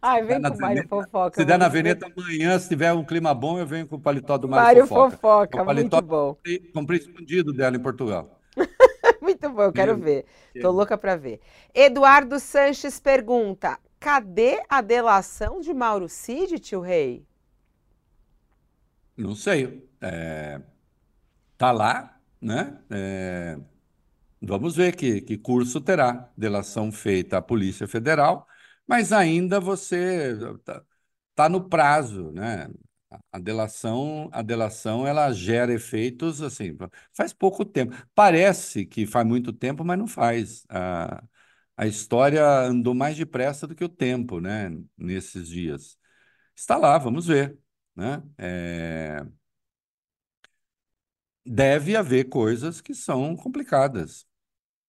Ai, 0.00 0.22
der 0.22 0.26
vem 0.26 0.42
com 0.42 0.54
o 0.54 0.60
Mário 0.60 0.88
Fofoca. 0.88 1.40
Se 1.40 1.44
der 1.44 1.58
na. 1.58 1.68
Veneta 1.68 2.06
amanhã, 2.16 2.58
se 2.58 2.68
tiver 2.68 2.92
um 2.94 3.04
clima 3.04 3.34
bom, 3.34 3.58
eu 3.58 3.66
venho 3.66 3.86
com 3.86 3.96
o 3.96 4.00
paletó 4.00 4.38
do 4.38 4.48
Mário 4.48 4.64
Mário 4.64 4.86
Fofoca. 4.86 5.16
Fofoca, 5.18 5.62
O 5.62 5.62
paletó 5.62 5.96
muito 5.98 6.08
bom. 6.08 6.34
comprei, 6.34 6.58
comprei 6.72 6.98
escondido 7.00 7.52
dela 7.52 7.76
em 7.76 7.80
Portugal. 7.80 8.40
Muito 9.20 9.48
bom, 9.50 9.62
eu 9.62 9.72
quero 9.72 9.96
ver. 9.96 10.24
Tô 10.58 10.70
louca 10.70 10.96
pra 10.96 11.16
ver. 11.16 11.40
Eduardo 11.74 12.38
Sanches 12.38 12.98
pergunta: 13.00 13.78
cadê 14.00 14.62
a 14.68 14.80
delação 14.80 15.60
de 15.60 15.72
Mauro 15.74 16.08
Cid, 16.08 16.58
tio 16.58 16.80
Rei? 16.80 17.24
Não 19.16 19.34
sei. 19.34 19.88
É, 20.00 20.60
tá 21.58 21.72
lá, 21.72 22.20
né? 22.40 22.82
É, 22.90 23.58
vamos 24.42 24.76
ver 24.76 24.96
que, 24.96 25.20
que 25.22 25.38
curso 25.38 25.80
terá. 25.80 26.30
Delação 26.36 26.92
feita 26.92 27.38
à 27.38 27.42
Polícia 27.42 27.88
Federal, 27.88 28.46
mas 28.86 29.12
ainda 29.12 29.60
você 29.60 30.36
tá, 30.64 30.84
tá 31.34 31.48
no 31.48 31.68
prazo, 31.68 32.32
né? 32.32 32.68
A- 33.32 33.38
delação, 33.38 34.28
a 34.32 34.42
delação, 34.42 35.06
ela 35.06 35.32
gera 35.32 35.72
efeitos 35.72 36.42
assim, 36.42 36.76
faz 37.12 37.32
pouco 37.32 37.64
tempo. 37.64 37.94
Parece 38.14 38.86
que 38.86 39.06
faz 39.06 39.26
muito 39.26 39.52
tempo, 39.52 39.84
mas 39.84 39.98
não 39.98 40.06
faz. 40.06 40.64
A, 40.68 41.22
a 41.76 41.86
história 41.86 42.44
andou 42.62 42.94
mais 42.94 43.16
depressa 43.16 43.66
do 43.66 43.74
que 43.74 43.84
o 43.84 43.88
tempo, 43.88 44.40
né? 44.40 44.70
Nesses 44.96 45.48
dias. 45.48 45.98
Está 46.56 46.76
lá, 46.78 46.98
vamos 46.98 47.26
ver, 47.28 47.58
né? 47.96 48.22
É, 48.38 49.24
deve 51.44 51.96
haver 51.96 52.28
coisas 52.28 52.80
que 52.80 52.94
são 52.94 53.36
complicadas 53.36 54.26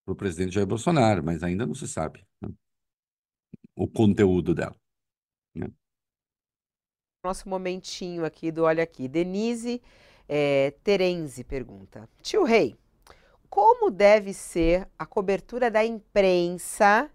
para 0.06 0.14
o 0.14 0.16
presidente 0.18 0.56
Jair 0.56 0.68
Bolsonaro, 0.68 1.24
mas 1.24 1.44
ainda 1.44 1.66
não 1.68 1.76
se 1.76 1.88
sabe, 1.88 2.26
né, 2.42 2.50
o 3.76 3.88
conteúdo 3.88 4.54
dela. 4.54 4.76
Nosso 7.26 7.50
momentinho 7.50 8.24
aqui 8.24 8.52
do 8.52 8.64
Olha 8.66 8.84
Aqui. 8.84 9.08
Denise 9.08 9.82
eh, 10.30 10.74
Terenzi 10.84 11.44
pergunta: 11.44 12.08
Tio 12.22 12.44
Rei, 12.44 12.76
como 13.50 13.90
deve 13.90 14.32
ser 14.32 14.88
a 14.98 15.06
cobertura 15.08 15.72
da 15.72 15.84
imprensa 15.84 17.10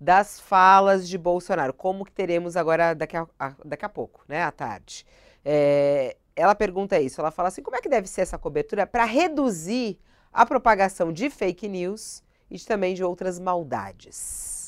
das 0.00 0.38
falas 0.38 1.08
de 1.08 1.18
Bolsonaro? 1.18 1.72
Como 1.74 2.04
que 2.04 2.12
teremos 2.12 2.56
agora 2.56 2.94
daqui 2.94 3.16
a, 3.16 3.26
a- 3.38 3.56
daqui 3.64 3.84
a 3.84 3.88
pouco, 3.88 4.24
né, 4.28 4.42
à 4.44 4.52
tarde? 4.52 5.04
Eh, 5.44 6.16
ela 6.36 6.54
pergunta 6.54 7.00
isso, 7.00 7.20
ela 7.20 7.32
fala 7.32 7.48
assim: 7.48 7.62
como 7.62 7.76
é 7.76 7.80
que 7.80 7.88
deve 7.88 8.06
ser 8.06 8.20
essa 8.20 8.38
cobertura 8.38 8.86
para 8.86 9.04
reduzir 9.04 9.98
a 10.32 10.46
propagação 10.46 11.12
de 11.12 11.28
fake 11.28 11.68
news 11.68 12.22
e 12.48 12.56
também 12.60 12.94
de 12.94 13.02
outras 13.02 13.40
maldades? 13.40 14.65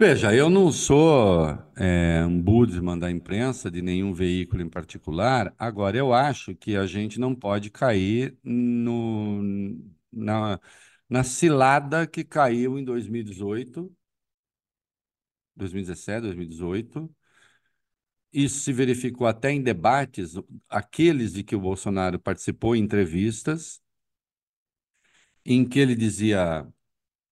Veja, 0.00 0.32
eu 0.32 0.48
não 0.48 0.70
sou 0.70 1.48
é, 1.76 2.24
ombudsman 2.24 2.96
da 2.98 3.10
imprensa 3.10 3.68
de 3.68 3.82
nenhum 3.82 4.12
veículo 4.14 4.62
em 4.62 4.68
particular. 4.68 5.52
Agora, 5.58 5.96
eu 5.96 6.12
acho 6.14 6.54
que 6.54 6.76
a 6.76 6.86
gente 6.86 7.18
não 7.18 7.34
pode 7.34 7.68
cair 7.68 8.36
no, 8.44 9.42
na, 10.12 10.60
na 11.08 11.24
cilada 11.24 12.06
que 12.06 12.22
caiu 12.24 12.78
em 12.78 12.84
2018, 12.84 13.92
2017, 15.56 16.22
2018. 16.22 17.10
Isso 18.32 18.60
se 18.60 18.72
verificou 18.72 19.26
até 19.26 19.50
em 19.50 19.62
debates, 19.62 20.34
aqueles 20.68 21.32
de 21.32 21.42
que 21.42 21.56
o 21.56 21.60
Bolsonaro 21.60 22.20
participou 22.20 22.76
em 22.76 22.82
entrevistas, 22.82 23.80
em 25.44 25.68
que 25.68 25.78
ele 25.78 25.94
dizia 25.94 26.66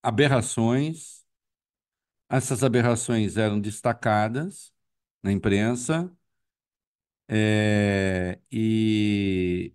aberrações. 0.02 1.25
Essas 2.28 2.62
aberrações 2.64 3.36
eram 3.36 3.60
destacadas 3.60 4.72
na 5.22 5.32
imprensa, 5.32 6.10
é, 7.28 8.40
e, 8.50 9.74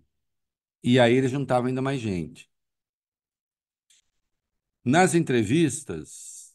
e 0.82 1.00
aí 1.00 1.14
ele 1.14 1.28
juntava 1.28 1.68
ainda 1.68 1.82
mais 1.82 2.00
gente. 2.00 2.50
Nas 4.84 5.14
entrevistas, 5.16 6.54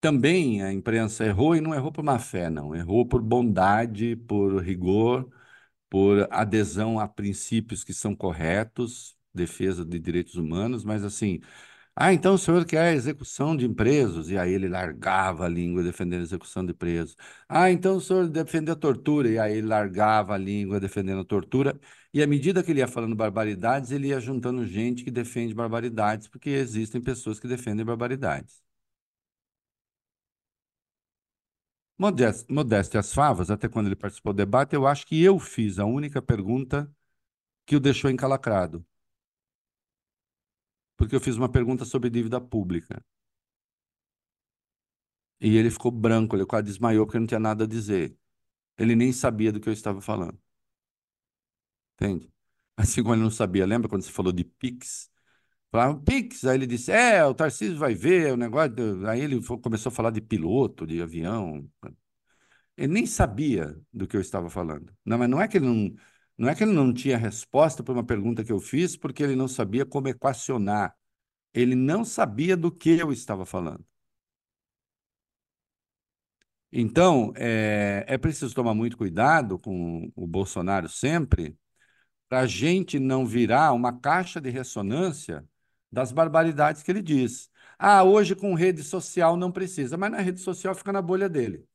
também 0.00 0.62
a 0.62 0.72
imprensa 0.72 1.24
errou 1.26 1.54
e 1.54 1.60
não 1.60 1.74
errou 1.74 1.92
por 1.92 2.02
má 2.04 2.18
fé, 2.18 2.48
não. 2.50 2.74
Errou 2.74 3.06
por 3.06 3.20
bondade, 3.22 4.16
por 4.16 4.62
rigor, 4.62 5.30
por 5.90 6.28
adesão 6.32 7.00
a 7.00 7.08
princípios 7.08 7.84
que 7.84 7.94
são 7.94 8.16
corretos, 8.16 9.16
defesa 9.34 9.84
de 9.84 9.98
direitos 9.98 10.36
humanos, 10.36 10.84
mas 10.84 11.04
assim. 11.04 11.40
Ah, 11.94 12.12
então 12.14 12.34
o 12.34 12.38
senhor 12.38 12.64
quer 12.64 12.80
a 12.88 12.92
execução 12.94 13.54
de 13.56 13.68
presos? 13.68 14.30
E 14.30 14.38
aí 14.38 14.52
ele 14.52 14.68
largava 14.68 15.44
a 15.44 15.48
língua 15.48 15.82
defendendo 15.82 16.20
a 16.20 16.22
execução 16.22 16.64
de 16.64 16.72
presos. 16.72 17.14
Ah, 17.48 17.70
então 17.70 17.96
o 17.96 18.00
senhor 18.00 18.28
defende 18.28 18.70
a 18.70 18.76
tortura? 18.76 19.28
E 19.28 19.38
aí 19.38 19.56
ele 19.58 19.66
largava 19.66 20.34
a 20.34 20.38
língua 20.38 20.80
defendendo 20.80 21.20
a 21.20 21.24
tortura. 21.24 21.78
E 22.14 22.22
à 22.22 22.26
medida 22.26 22.62
que 22.62 22.70
ele 22.70 22.80
ia 22.80 22.88
falando 22.88 23.14
barbaridades, 23.14 23.90
ele 23.90 24.08
ia 24.08 24.20
juntando 24.20 24.64
gente 24.66 25.04
que 25.04 25.10
defende 25.10 25.52
barbaridades, 25.54 26.26
porque 26.28 26.48
existem 26.50 27.00
pessoas 27.02 27.38
que 27.38 27.46
defendem 27.48 27.84
barbaridades. 27.84 28.62
Modéstia, 32.48 33.00
às 33.00 33.12
favas, 33.12 33.50
até 33.50 33.68
quando 33.68 33.86
ele 33.86 33.96
participou 33.96 34.32
do 34.32 34.36
debate, 34.38 34.74
eu 34.74 34.86
acho 34.86 35.06
que 35.06 35.22
eu 35.22 35.38
fiz 35.38 35.78
a 35.78 35.84
única 35.84 36.22
pergunta 36.22 36.90
que 37.66 37.76
o 37.76 37.80
deixou 37.80 38.10
encalacrado 38.10 38.84
porque 41.00 41.16
eu 41.16 41.20
fiz 41.20 41.34
uma 41.36 41.48
pergunta 41.50 41.86
sobre 41.86 42.10
dívida 42.10 42.38
pública. 42.38 43.02
E 45.40 45.56
ele 45.56 45.70
ficou 45.70 45.90
branco, 45.90 46.36
ele 46.36 46.46
quase 46.46 46.64
desmaiou 46.66 47.06
porque 47.06 47.18
não 47.18 47.26
tinha 47.26 47.40
nada 47.40 47.64
a 47.64 47.66
dizer. 47.66 48.16
Ele 48.78 48.94
nem 48.96 49.12
sabia 49.12 49.52
do 49.52 49.60
que 49.60 49.68
eu 49.68 49.72
estava 49.74 50.00
falando. 50.02 50.38
Entende? 51.94 52.32
Assim 52.76 53.02
como 53.02 53.14
ele 53.14 53.22
não 53.22 53.30
sabia, 53.30 53.66
lembra 53.66 53.88
quando 53.88 54.02
você 54.02 54.10
falou 54.12 54.32
de 54.32 54.44
Pix? 54.44 55.10
Falava 55.70 56.00
Pix, 56.00 56.44
aí 56.44 56.56
ele 56.56 56.66
disse: 56.66 56.92
É, 56.92 57.24
o 57.24 57.34
Tarcísio 57.34 57.78
vai 57.78 57.94
ver 57.94 58.32
o 58.34 58.36
negócio. 58.36 58.70
do-" 58.74 59.08
Aí 59.08 59.20
ele 59.22 59.40
começou 59.62 59.90
a 59.90 59.94
falar 59.94 60.10
de 60.12 60.20
piloto, 60.20 60.86
de 60.86 61.02
avião. 61.02 61.68
Ele 62.76 62.92
nem 62.92 63.06
sabia 63.06 63.76
do 63.92 64.06
que 64.06 64.16
eu 64.16 64.20
estava 64.20 64.48
falando. 64.50 64.92
Não, 65.04 65.18
mas 65.18 65.28
não 65.28 65.40
é 65.40 65.48
que 65.48 65.58
ele 65.58 65.66
não, 65.66 65.94
não 66.40 66.48
é 66.48 66.54
que 66.54 66.64
ele 66.64 66.72
não 66.72 66.92
tinha 66.94 67.18
resposta 67.18 67.82
para 67.82 67.92
uma 67.92 68.04
pergunta 68.04 68.42
que 68.42 68.50
eu 68.52 68.58
fiz, 68.60 68.96
porque 68.96 69.22
ele 69.22 69.36
não 69.36 69.46
sabia 69.46 69.84
como 69.84 70.08
equacionar. 70.08 70.96
Ele 71.54 71.74
não 71.74 72.04
sabia 72.04 72.56
do 72.56 72.72
que 72.72 72.90
eu 72.98 73.12
estava 73.12 73.44
falando. 73.46 73.84
Então, 76.72 77.32
é, 77.36 78.04
é 78.08 78.16
preciso 78.18 78.54
tomar 78.54 78.74
muito 78.74 78.96
cuidado 78.96 79.58
com 79.58 80.10
o 80.16 80.26
Bolsonaro 80.26 80.88
sempre, 80.88 81.58
para 82.28 82.40
a 82.40 82.46
gente 82.46 82.98
não 82.98 83.26
virar 83.26 83.72
uma 83.72 83.98
caixa 84.00 84.40
de 84.40 84.50
ressonância 84.50 85.46
das 85.92 86.12
barbaridades 86.12 86.82
que 86.82 86.90
ele 86.92 87.02
diz. 87.02 87.50
Ah, 87.78 88.04
hoje 88.04 88.36
com 88.36 88.54
rede 88.54 88.82
social 88.84 89.36
não 89.36 89.52
precisa, 89.52 89.96
mas 89.98 90.10
na 90.12 90.20
rede 90.20 90.40
social 90.40 90.74
fica 90.74 90.92
na 90.92 91.02
bolha 91.02 91.28
dele. 91.28 91.66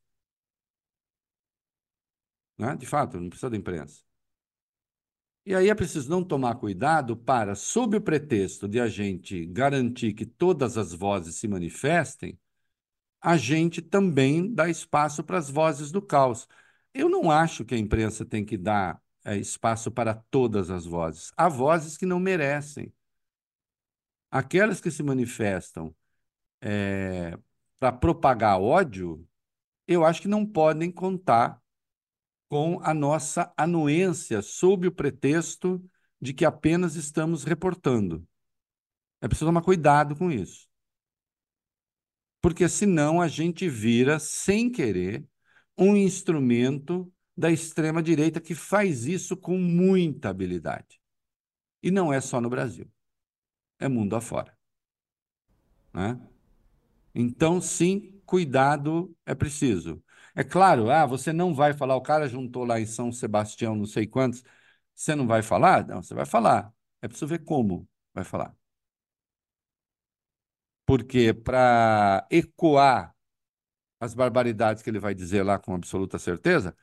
Né? 2.58 2.76
De 2.76 2.86
fato, 2.86 3.20
não 3.20 3.30
precisa 3.30 3.50
da 3.50 3.58
imprensa. 3.58 4.05
E 5.46 5.54
aí 5.54 5.70
é 5.70 5.76
preciso 5.76 6.10
não 6.10 6.24
tomar 6.24 6.56
cuidado 6.56 7.16
para, 7.16 7.54
sob 7.56 7.98
o 7.98 8.02
pretexto 8.02 8.68
de 8.68 8.80
a 8.80 8.88
gente 8.88 9.46
garantir 9.46 10.14
que 10.14 10.26
todas 10.26 10.78
as 10.78 10.92
vozes 10.92 11.36
se 11.36 11.48
manifestem, 11.48 12.38
a 13.22 13.38
gente 13.38 13.82
também 13.82 14.54
dá 14.54 14.70
espaço 14.70 15.24
para 15.24 15.38
as 15.38 15.50
vozes 15.50 15.92
do 15.92 16.02
caos. 16.02 16.48
Eu 16.94 17.10
não 17.10 17.32
acho 17.32 17.66
que 17.66 17.76
a 17.76 17.78
imprensa 17.78 18.26
tem 18.26 18.46
que 18.46 18.58
dar 18.58 19.02
é, 19.24 19.38
espaço 19.38 19.92
para 19.92 20.16
todas 20.16 20.70
as 20.72 20.86
vozes. 20.86 21.32
Há 21.38 21.50
vozes 21.50 21.98
que 21.98 22.06
não 22.06 22.20
merecem. 22.20 22.94
Aquelas 24.32 24.82
que 24.82 24.92
se 24.92 25.04
manifestam 25.04 25.96
é, 26.62 27.38
para 27.80 27.92
propagar 27.92 28.60
ódio, 28.60 29.28
eu 29.88 30.06
acho 30.06 30.22
que 30.22 30.28
não 30.28 30.46
podem 30.46 30.92
contar 30.92 31.62
com 32.48 32.80
a 32.82 32.94
nossa 32.94 33.54
anuência 33.58 34.42
sob 34.42 34.88
o 34.88 34.92
pretexto 34.92 35.84
de 36.22 36.34
que 36.34 36.46
apenas 36.46 36.96
estamos 36.96 37.44
reportando. 37.44 38.26
É 39.22 39.28
preciso 39.28 39.48
tomar 39.48 39.62
cuidado 39.62 40.16
com 40.16 40.32
isso. 40.32 40.68
Porque 42.42 42.70
senão 42.70 43.22
a 43.22 43.28
gente 43.28 43.68
vira, 43.68 44.20
sem 44.20 44.72
querer, 44.72 45.26
um 45.78 45.96
instrumento 45.96 47.12
da 47.36 47.52
extrema-direita 47.52 48.40
que 48.40 48.56
faz 48.56 49.06
isso 49.06 49.36
com 49.36 49.58
muita 49.58 50.30
habilidade. 50.30 51.02
E 51.82 51.92
não 51.92 52.14
é 52.14 52.22
só 52.22 52.40
no 52.40 52.50
Brasil, 52.50 52.90
é 53.80 53.88
mundo 53.88 54.16
afora. 54.16 54.56
Né? 55.94 56.20
Então, 57.14 57.60
sim, 57.60 58.22
cuidado 58.26 59.16
é 59.26 59.34
preciso. 59.34 60.04
É 60.36 60.44
claro, 60.44 60.90
ah, 60.92 61.06
você 61.06 61.32
não 61.32 61.54
vai 61.54 61.74
falar, 61.74 61.96
o 61.96 62.02
cara 62.02 62.28
juntou 62.28 62.66
lá 62.66 62.80
em 62.80 62.86
São 62.86 63.12
Sebastião, 63.12 63.76
não 63.76 63.86
sei 63.86 64.06
quantos, 64.06 64.44
você 64.94 65.16
não 65.16 65.26
vai 65.28 65.42
falar? 65.42 65.88
Não, 65.88 66.02
você 66.04 66.14
vai 66.14 66.26
falar. 66.26 66.74
É 67.02 67.08
preciso 67.08 67.28
ver 67.28 67.40
como 67.46 67.88
vai 68.14 68.24
falar. 68.26 68.56
Porque 70.86 71.34
para 71.34 72.28
ecoar 72.30 73.16
as 74.00 74.14
barbaridades 74.16 74.84
que 74.84 74.90
ele 74.90 75.00
vai 75.00 75.16
dizer 75.16 75.44
lá 75.44 75.60
com 75.60 75.76
absoluta 75.76 76.20
certeza, 76.20 76.76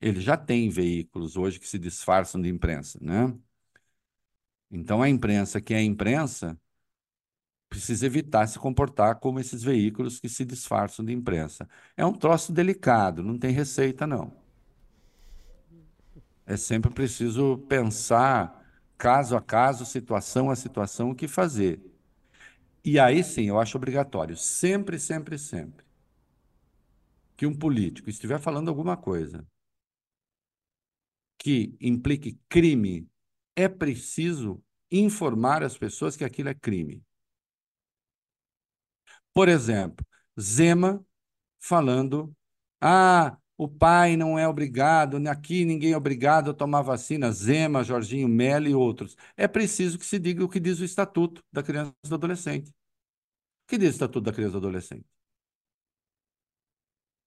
ele 0.00 0.20
já 0.20 0.36
tem 0.36 0.70
veículos 0.70 1.36
hoje 1.36 1.60
que 1.60 1.68
se 1.68 1.78
disfarçam 1.78 2.40
de 2.42 2.48
imprensa, 2.50 2.98
né? 3.02 3.34
Então 4.70 5.02
a 5.02 5.08
imprensa 5.08 5.60
que 5.60 5.74
é 5.74 5.82
imprensa 5.82 6.58
precisa 7.70 8.06
evitar 8.06 8.46
se 8.48 8.58
comportar 8.58 9.20
como 9.20 9.40
esses 9.40 9.62
veículos 9.62 10.20
que 10.20 10.28
se 10.28 10.44
disfarçam 10.44 11.04
de 11.04 11.12
imprensa. 11.12 11.68
É 11.96 12.04
um 12.04 12.12
troço 12.12 12.52
delicado, 12.52 13.22
não 13.22 13.38
tem 13.38 13.52
receita 13.52 14.06
não. 14.06 14.32
É 16.44 16.56
sempre 16.56 16.90
preciso 16.92 17.58
pensar 17.68 18.60
caso 18.98 19.36
a 19.36 19.40
caso, 19.40 19.86
situação 19.86 20.50
a 20.50 20.56
situação, 20.56 21.10
o 21.10 21.14
que 21.14 21.28
fazer. 21.28 21.80
E 22.84 22.98
aí 22.98 23.22
sim, 23.22 23.44
eu 23.48 23.58
acho 23.58 23.76
obrigatório, 23.76 24.36
sempre, 24.36 24.98
sempre, 24.98 25.38
sempre, 25.38 25.84
que 27.36 27.46
um 27.46 27.54
político 27.56 28.10
estiver 28.10 28.40
falando 28.40 28.68
alguma 28.68 28.96
coisa 28.96 29.46
que 31.38 31.74
implique 31.80 32.38
crime, 32.48 33.08
é 33.56 33.68
preciso 33.68 34.62
informar 34.90 35.62
as 35.62 35.76
pessoas 35.78 36.16
que 36.16 36.24
aquilo 36.24 36.50
é 36.50 36.54
crime. 36.54 37.02
Por 39.32 39.48
exemplo, 39.48 40.04
Zema 40.38 41.04
falando: 41.60 42.34
ah, 42.80 43.36
o 43.56 43.68
pai 43.68 44.16
não 44.16 44.38
é 44.38 44.48
obrigado, 44.48 45.16
aqui 45.28 45.64
ninguém 45.64 45.92
é 45.92 45.96
obrigado 45.96 46.50
a 46.50 46.54
tomar 46.54 46.82
vacina, 46.82 47.30
Zema, 47.30 47.84
Jorginho 47.84 48.28
Melo 48.28 48.66
e 48.66 48.74
outros. 48.74 49.16
É 49.36 49.46
preciso 49.46 49.98
que 49.98 50.06
se 50.06 50.18
diga 50.18 50.44
o 50.44 50.48
que 50.48 50.58
diz 50.58 50.80
o 50.80 50.84
Estatuto 50.84 51.44
da 51.52 51.62
Criança 51.62 51.92
e 52.04 52.08
do 52.08 52.14
Adolescente. 52.14 52.70
O 52.70 53.68
que 53.68 53.78
diz 53.78 53.90
o 53.90 53.92
Estatuto 53.92 54.22
da 54.22 54.32
Criança 54.32 54.56
e 54.56 54.60
do 54.60 54.66
Adolescente? 54.66 55.06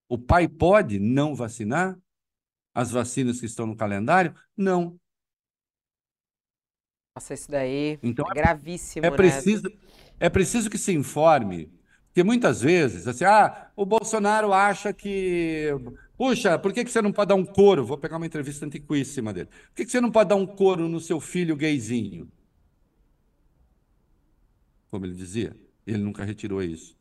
O 0.10 0.18
pai 0.18 0.48
pode 0.48 1.00
não 1.00 1.36
vacinar 1.36 1.98
as 2.74 2.92
vacinas 2.92 3.40
que 3.40 3.46
estão 3.46 3.68
no 3.68 3.76
calendário? 3.76 4.36
Não. 4.58 5.00
Nossa, 7.16 7.36
isso 7.36 7.50
daí 7.50 8.00
então, 8.02 8.26
é 8.30 8.34
gravíssimo, 8.34 9.06
é 9.06 9.12
preciso, 9.12 9.70
né? 9.70 9.78
É 10.20 10.30
preciso 10.30 10.70
que 10.70 10.80
se 10.80 10.92
informe, 10.94 11.72
porque 12.14 12.24
muitas 12.24 12.62
vezes, 12.62 13.08
assim, 13.08 13.26
ah, 13.26 13.72
o 13.76 13.84
Bolsonaro 13.88 14.54
acha 14.54 14.94
que 14.94 15.70
Puxa, 16.16 16.60
por 16.60 16.72
que, 16.72 16.86
que 16.86 16.92
você 16.92 17.02
não 17.02 17.12
pode 17.12 17.30
dar 17.30 17.36
um 17.36 17.44
couro? 17.44 17.84
Vou 17.84 17.98
pegar 17.98 18.18
uma 18.18 18.26
entrevista 18.28 18.68
antiquíssima 18.68 19.34
dele. 19.34 19.48
Por 19.48 19.76
que, 19.78 19.86
que 19.86 19.92
você 19.92 20.00
não 20.00 20.12
pode 20.12 20.30
dar 20.30 20.36
um 20.36 20.46
couro 20.46 20.88
no 20.88 21.00
seu 21.00 21.20
filho 21.20 21.56
gayzinho? 21.56 22.32
Como 24.92 25.08
ele 25.08 25.16
dizia, 25.16 25.58
ele 25.88 25.98
nunca 25.98 26.24
retirou 26.24 26.62
isso. 26.62 26.96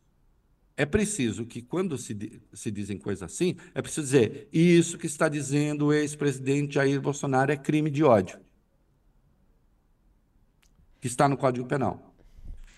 É 0.74 0.86
preciso 0.86 1.44
que, 1.44 1.60
quando 1.60 1.98
se, 1.98 2.40
se 2.54 2.70
dizem 2.70 2.96
coisas 2.96 3.22
assim, 3.22 3.56
é 3.74 3.82
preciso 3.82 4.06
dizer: 4.06 4.48
isso 4.50 4.96
que 4.96 5.06
está 5.06 5.28
dizendo 5.28 5.88
o 5.88 5.92
ex-presidente 5.92 6.74
Jair 6.76 6.98
Bolsonaro 7.02 7.52
é 7.52 7.56
crime 7.56 7.90
de 7.90 8.02
ódio. 8.02 8.40
Que 10.98 11.06
está 11.06 11.28
no 11.28 11.36
Código 11.36 11.66
Penal. 11.66 12.11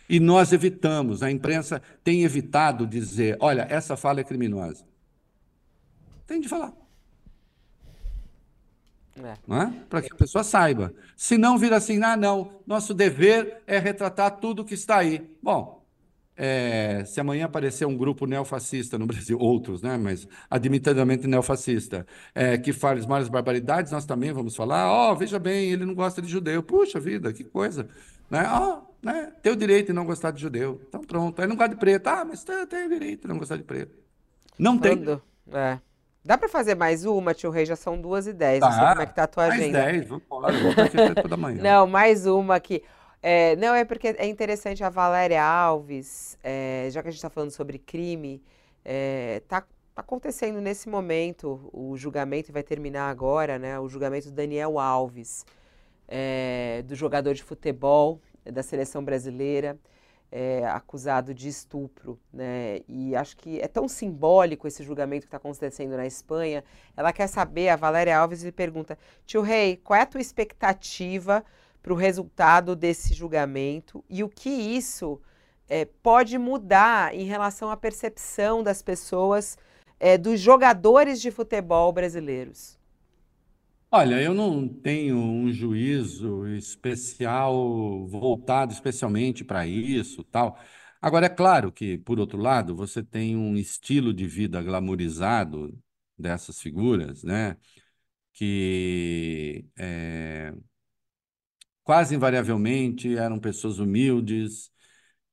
E 0.08 0.20
nós 0.20 0.52
evitamos, 0.52 1.22
a 1.22 1.30
imprensa 1.30 1.80
tem 2.02 2.24
evitado 2.24 2.86
dizer: 2.86 3.36
olha, 3.40 3.66
essa 3.70 3.96
fala 3.96 4.20
é 4.20 4.24
criminosa. 4.24 4.84
Tem 6.26 6.40
de 6.40 6.48
falar. 6.48 6.72
É. 9.16 9.28
É? 9.28 9.72
Para 9.88 10.02
que 10.02 10.12
a 10.12 10.16
pessoa 10.16 10.42
saiba. 10.42 10.92
Se 11.16 11.38
não 11.38 11.56
vira 11.56 11.76
assim, 11.76 12.02
ah, 12.02 12.16
não, 12.16 12.60
nosso 12.66 12.92
dever 12.92 13.62
é 13.66 13.78
retratar 13.78 14.38
tudo 14.38 14.64
que 14.64 14.74
está 14.74 14.98
aí. 14.98 15.30
Bom, 15.40 15.84
é, 16.36 17.04
se 17.06 17.20
amanhã 17.20 17.44
aparecer 17.44 17.86
um 17.86 17.96
grupo 17.96 18.26
neofascista 18.26 18.98
no 18.98 19.06
Brasil, 19.06 19.38
outros, 19.40 19.82
né, 19.82 19.96
mas 19.96 20.26
admitidamente 20.50 21.28
neofascista, 21.28 22.06
é, 22.34 22.58
que 22.58 22.72
faz 22.72 23.06
mais 23.06 23.28
barbaridades, 23.28 23.92
nós 23.92 24.04
também 24.04 24.32
vamos 24.32 24.56
falar, 24.56 24.90
ó, 24.90 25.12
oh, 25.12 25.16
veja 25.16 25.38
bem, 25.38 25.70
ele 25.70 25.84
não 25.84 25.94
gosta 25.94 26.20
de 26.20 26.28
judeu. 26.28 26.62
Puxa 26.62 26.98
vida, 26.98 27.32
que 27.32 27.44
coisa. 27.44 27.88
Né? 28.28 28.44
Oh, 28.50 28.82
né? 29.04 29.32
Tem 29.42 29.52
o 29.52 29.56
direito 29.56 29.88
de 29.88 29.92
não 29.92 30.04
gostar 30.04 30.30
de 30.30 30.40
judeu. 30.40 30.80
Então 30.88 31.00
pronto. 31.02 31.40
Aí 31.40 31.46
não 31.46 31.56
gosta 31.56 31.74
de 31.74 31.80
preto. 31.80 32.06
Ah, 32.08 32.24
mas 32.24 32.42
tem, 32.42 32.66
tem 32.66 32.86
o 32.86 32.88
direito 32.88 33.22
de 33.22 33.28
não 33.28 33.38
gostar 33.38 33.56
de 33.56 33.62
preto. 33.62 33.96
Não 34.58 34.78
Quando? 34.78 35.22
tem. 35.46 35.60
É. 35.60 35.78
Dá 36.24 36.38
para 36.38 36.48
fazer 36.48 36.74
mais 36.74 37.04
uma, 37.04 37.34
tio 37.34 37.50
Rei? 37.50 37.66
Já 37.66 37.76
são 37.76 38.00
duas 38.00 38.26
e 38.26 38.32
dez. 38.32 38.60
Tá. 38.60 38.70
Não 38.70 38.76
sei 38.76 38.86
como 38.86 39.02
é 39.02 39.06
que 39.06 39.14
tá 39.14 39.24
a 39.24 39.26
tua 39.26 39.46
mais 39.48 39.60
agenda. 39.60 39.78
Mais 39.78 39.92
dez, 39.92 40.08
vamos 40.08 40.24
falar 40.26 40.52
toda 41.22 41.36
manhã. 41.36 41.60
Não, 41.62 41.86
mais 41.86 42.26
uma 42.26 42.54
aqui. 42.54 42.82
É, 43.26 43.56
não, 43.56 43.74
é 43.74 43.86
porque 43.86 44.08
é 44.08 44.26
interessante 44.26 44.84
a 44.84 44.90
Valéria 44.90 45.42
Alves, 45.42 46.36
é, 46.44 46.88
já 46.90 47.00
que 47.00 47.08
a 47.08 47.10
gente 47.10 47.16
está 47.16 47.30
falando 47.30 47.50
sobre 47.50 47.78
crime, 47.78 48.42
é, 48.84 49.40
tá, 49.48 49.62
tá, 49.62 49.66
acontecendo 49.96 50.60
nesse 50.60 50.90
momento 50.90 51.70
o 51.72 51.96
julgamento 51.96 52.52
vai 52.52 52.62
terminar 52.62 53.08
agora, 53.08 53.58
né? 53.58 53.80
O 53.80 53.88
julgamento 53.88 54.28
do 54.28 54.34
Daniel 54.34 54.78
Alves, 54.78 55.46
é, 56.06 56.82
do 56.86 56.94
jogador 56.94 57.32
de 57.32 57.42
futebol 57.42 58.20
da 58.50 58.62
seleção 58.62 59.04
brasileira 59.04 59.78
é, 60.36 60.66
acusado 60.66 61.32
de 61.32 61.48
estupro, 61.48 62.18
né? 62.32 62.80
E 62.88 63.14
acho 63.14 63.36
que 63.36 63.60
é 63.60 63.68
tão 63.68 63.86
simbólico 63.86 64.66
esse 64.66 64.82
julgamento 64.82 65.22
que 65.22 65.28
está 65.28 65.36
acontecendo 65.36 65.96
na 65.96 66.06
Espanha. 66.06 66.64
Ela 66.96 67.12
quer 67.12 67.28
saber, 67.28 67.68
a 67.68 67.76
Valéria 67.76 68.18
Alves 68.18 68.42
lhe 68.42 68.50
pergunta, 68.50 68.98
tio 69.24 69.42
Rei, 69.42 69.76
qual 69.76 69.96
é 69.96 70.02
a 70.02 70.06
tua 70.06 70.20
expectativa 70.20 71.44
para 71.80 71.92
o 71.92 71.96
resultado 71.96 72.74
desse 72.74 73.14
julgamento 73.14 74.04
e 74.10 74.24
o 74.24 74.28
que 74.28 74.50
isso 74.50 75.20
é, 75.68 75.84
pode 75.84 76.36
mudar 76.36 77.14
em 77.14 77.26
relação 77.26 77.70
à 77.70 77.76
percepção 77.76 78.60
das 78.60 78.82
pessoas 78.82 79.56
é, 80.00 80.18
dos 80.18 80.40
jogadores 80.40 81.20
de 81.20 81.30
futebol 81.30 81.92
brasileiros? 81.92 82.76
Olha, 83.96 84.20
eu 84.20 84.34
não 84.34 84.66
tenho 84.68 85.16
um 85.16 85.52
juízo 85.52 86.48
especial 86.48 88.04
voltado 88.08 88.72
especialmente 88.72 89.44
para 89.44 89.66
isso, 89.68 90.24
tal. 90.24 90.58
Agora, 91.00 91.26
é 91.26 91.28
claro 91.28 91.70
que, 91.70 91.96
por 91.98 92.18
outro 92.18 92.36
lado, 92.38 92.74
você 92.74 93.04
tem 93.04 93.36
um 93.36 93.56
estilo 93.56 94.12
de 94.12 94.26
vida 94.26 94.60
glamourizado 94.60 95.78
dessas 96.18 96.60
figuras, 96.60 97.22
né? 97.22 97.56
Que 98.32 99.66
é, 99.78 100.54
quase 101.82 102.14
invariavelmente 102.14 103.16
eram 103.16 103.38
pessoas 103.38 103.78
humildes, 103.78 104.70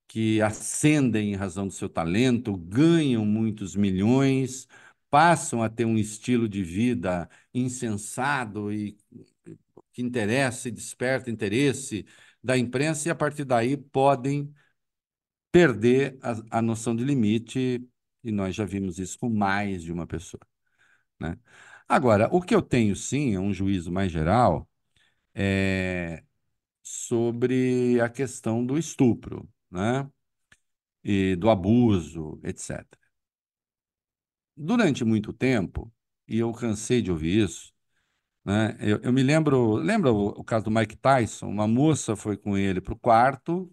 que 0.07 0.41
ascendem 0.41 1.34
em 1.34 1.36
razão 1.36 1.68
do 1.68 1.74
seu 1.74 1.89
talento, 1.89 2.57
ganham 2.57 3.26
muitos 3.26 3.76
milhões, 3.76 4.68
passam 5.12 5.62
a 5.62 5.70
ter 5.70 5.86
um 5.86 5.97
estilo 5.97 6.49
de 6.49 6.64
vida 6.64 7.30
insensado 7.53 8.74
e 8.74 8.97
que 9.93 10.01
interessa 10.01 10.70
e 10.70 10.72
desperta 10.72 11.30
interesse 11.30 12.05
da 12.43 12.57
imprensa, 12.57 13.09
e 13.09 13.12
a 13.12 13.16
partir 13.16 13.45
daí 13.45 13.78
podem 13.78 14.54
perder 15.51 16.17
a, 16.21 16.59
a 16.59 16.62
noção 16.62 16.96
de 16.96 17.04
limite, 17.04 17.86
e 18.24 18.32
nós 18.32 18.55
já 18.55 18.66
vimos 18.66 19.00
isso 19.00 19.20
com 19.20 19.29
mais 19.29 19.83
de 19.83 19.92
uma 19.92 20.08
pessoa. 20.08 20.42
Né? 21.20 21.38
Agora, 21.88 22.29
o 22.33 22.42
que 22.42 22.55
eu 22.55 22.62
tenho 22.62 22.96
sim 22.96 23.36
é 23.36 23.39
um 23.39 23.54
juízo 23.54 23.92
mais 23.92 24.12
geral 24.12 24.70
é 25.36 26.24
sobre 26.83 28.01
a 28.01 28.09
questão 28.09 28.66
do 28.66 28.78
estupro, 28.78 29.50
né? 29.71 30.09
E 31.04 31.36
do 31.36 31.50
abuso, 31.50 32.39
etc 32.43 33.00
durante 34.55 35.03
muito 35.03 35.33
tempo, 35.33 35.91
e 36.28 36.39
eu 36.39 36.51
cansei 36.53 37.01
de 37.01 37.11
ouvir 37.11 37.43
isso, 37.45 37.73
né? 38.45 38.78
Eu, 38.79 38.99
eu 39.03 39.13
me 39.13 39.23
lembro, 39.23 39.75
lembra 39.75 40.11
o, 40.11 40.29
o, 40.29 40.43
caso 40.43 40.65
do 40.65 40.71
Mike 40.71 40.97
Tyson? 40.97 41.47
Uma 41.47 41.67
moça 41.67 42.15
foi 42.15 42.37
com 42.37 42.57
ele 42.57 42.82
para 42.82 42.93
o 42.93 42.99
quarto 42.99 43.71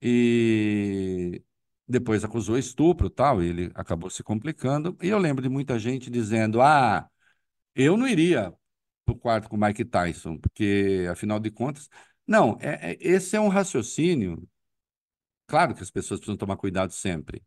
e 0.00 1.42
depois 1.88 2.24
acusou 2.24 2.58
estupro 2.58 3.10
tal, 3.10 3.42
e 3.42 3.48
ele 3.48 3.72
acabou 3.74 4.10
se 4.10 4.22
complicando. 4.22 4.96
E 5.02 5.08
eu 5.08 5.18
lembro 5.18 5.42
de 5.42 5.48
muita 5.48 5.78
gente 5.78 6.10
dizendo: 6.10 6.60
ah, 6.62 7.08
eu 7.74 7.96
não 7.96 8.08
iria 8.08 8.52
para 9.04 9.14
o 9.14 9.18
quarto 9.18 9.48
com 9.48 9.56
o 9.56 9.60
Mike 9.60 9.84
Tyson, 9.84 10.38
porque 10.38 11.06
afinal 11.10 11.40
de 11.40 11.50
contas. 11.50 11.88
Não, 12.26 12.58
é, 12.60 12.92
é, 12.92 12.98
esse 13.00 13.36
é 13.36 13.40
um 13.40 13.48
raciocínio. 13.48 14.48
Claro 15.46 15.74
que 15.74 15.82
as 15.82 15.90
pessoas 15.90 16.20
precisam 16.20 16.36
tomar 16.36 16.56
cuidado 16.56 16.92
sempre. 16.92 17.42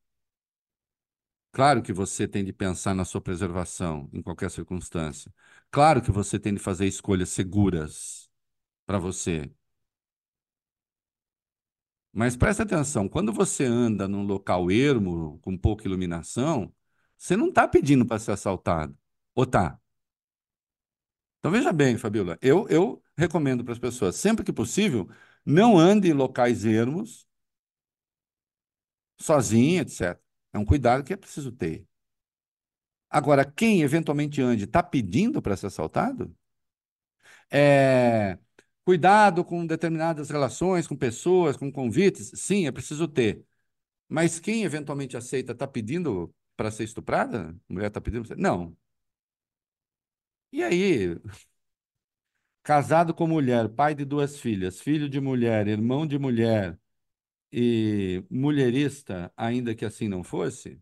Claro 1.58 1.82
que 1.82 1.92
você 1.92 2.28
tem 2.28 2.44
de 2.46 2.54
pensar 2.54 2.94
na 2.94 3.04
sua 3.04 3.20
preservação 3.20 4.08
em 4.14 4.22
qualquer 4.22 4.52
circunstância. 4.52 5.34
Claro 5.72 6.04
que 6.04 6.12
você 6.12 6.38
tem 6.40 6.54
de 6.54 6.60
fazer 6.60 6.86
escolhas 6.86 7.30
seguras 7.30 8.30
para 8.86 9.00
você. 9.00 9.52
Mas 12.14 12.36
preste 12.36 12.62
atenção, 12.62 13.08
quando 13.08 13.32
você 13.34 13.64
anda 13.66 14.08
num 14.08 14.24
local 14.24 14.72
ermo, 14.72 15.40
com 15.42 15.58
pouca 15.58 15.86
iluminação, 15.88 16.74
você 17.18 17.36
não 17.38 17.50
está 17.50 17.68
pedindo 17.68 18.06
para 18.06 18.20
ser 18.20 18.32
assaltado. 18.32 18.98
Ou 19.36 19.44
está? 19.44 19.80
Então 21.40 21.52
veja 21.52 21.72
bem, 21.72 21.98
Fabiola, 21.98 22.38
eu, 22.42 22.68
eu 22.70 23.02
recomendo 23.18 23.64
para 23.64 23.74
as 23.74 23.80
pessoas, 23.80 24.16
sempre 24.16 24.44
que 24.44 24.52
possível, 24.54 25.10
não 25.46 25.78
ande 25.78 26.10
em 26.10 26.14
locais 26.14 26.66
ermos, 26.66 27.26
sozinha, 29.18 29.82
etc. 29.82 30.27
É 30.58 30.60
um 30.60 30.66
cuidado 30.66 31.04
que 31.04 31.14
é 31.14 31.18
preciso 31.18 31.52
ter. 31.52 31.86
Agora, 33.10 33.44
quem 33.46 33.82
eventualmente 33.82 34.42
ande 34.42 34.64
está 34.66 34.82
pedindo 34.84 35.42
para 35.42 35.56
ser 35.58 35.68
assaltado? 35.68 36.34
É, 37.50 38.38
cuidado 38.86 39.44
com 39.46 39.66
determinadas 39.66 40.30
relações, 40.30 40.88
com 40.88 40.96
pessoas, 40.96 41.58
com 41.58 41.72
convites? 41.72 42.32
Sim, 42.36 42.68
é 42.68 42.72
preciso 42.72 43.08
ter. 43.08 43.44
Mas 44.10 44.40
quem 44.40 44.64
eventualmente 44.64 45.18
aceita 45.18 45.54
está 45.54 45.68
pedindo 45.68 46.34
para 46.58 46.72
ser 46.72 46.86
estuprada? 46.86 47.52
A 47.70 47.74
mulher 47.74 47.88
está 47.90 48.02
pedindo? 48.02 48.36
Não. 48.38 48.78
E 50.52 50.64
aí, 50.64 51.16
casado 52.64 53.14
com 53.14 53.26
mulher, 53.28 53.68
pai 53.70 53.96
de 53.96 54.06
duas 54.06 54.40
filhas, 54.40 54.80
filho 54.82 55.10
de 55.10 55.20
mulher, 55.20 55.68
irmão 55.68 56.06
de 56.06 56.18
mulher 56.20 56.78
e 57.52 58.24
mulherista, 58.30 59.32
ainda 59.38 59.76
que 59.76 59.86
assim 59.86 60.07
não 60.07 60.24
fosse, 60.24 60.82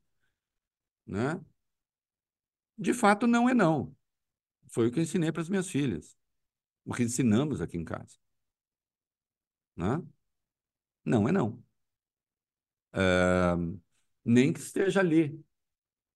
né? 1.05 1.39
De 2.77 2.93
fato, 2.93 3.27
não 3.27 3.49
é 3.49 3.53
não. 3.53 3.95
Foi 4.69 4.87
o 4.87 4.91
que 4.91 4.99
eu 4.99 5.03
ensinei 5.03 5.31
para 5.31 5.41
as 5.41 5.49
minhas 5.49 5.69
filhas. 5.69 6.17
O 6.85 6.93
que 6.93 7.03
ensinamos 7.03 7.61
aqui 7.61 7.77
em 7.77 7.85
casa. 7.85 8.17
Né? 9.75 10.01
Não 11.05 11.27
é 11.27 11.31
não. 11.31 11.63
É, 12.93 13.55
nem 14.23 14.53
que 14.53 14.59
esteja 14.59 14.99
ali. 14.99 15.43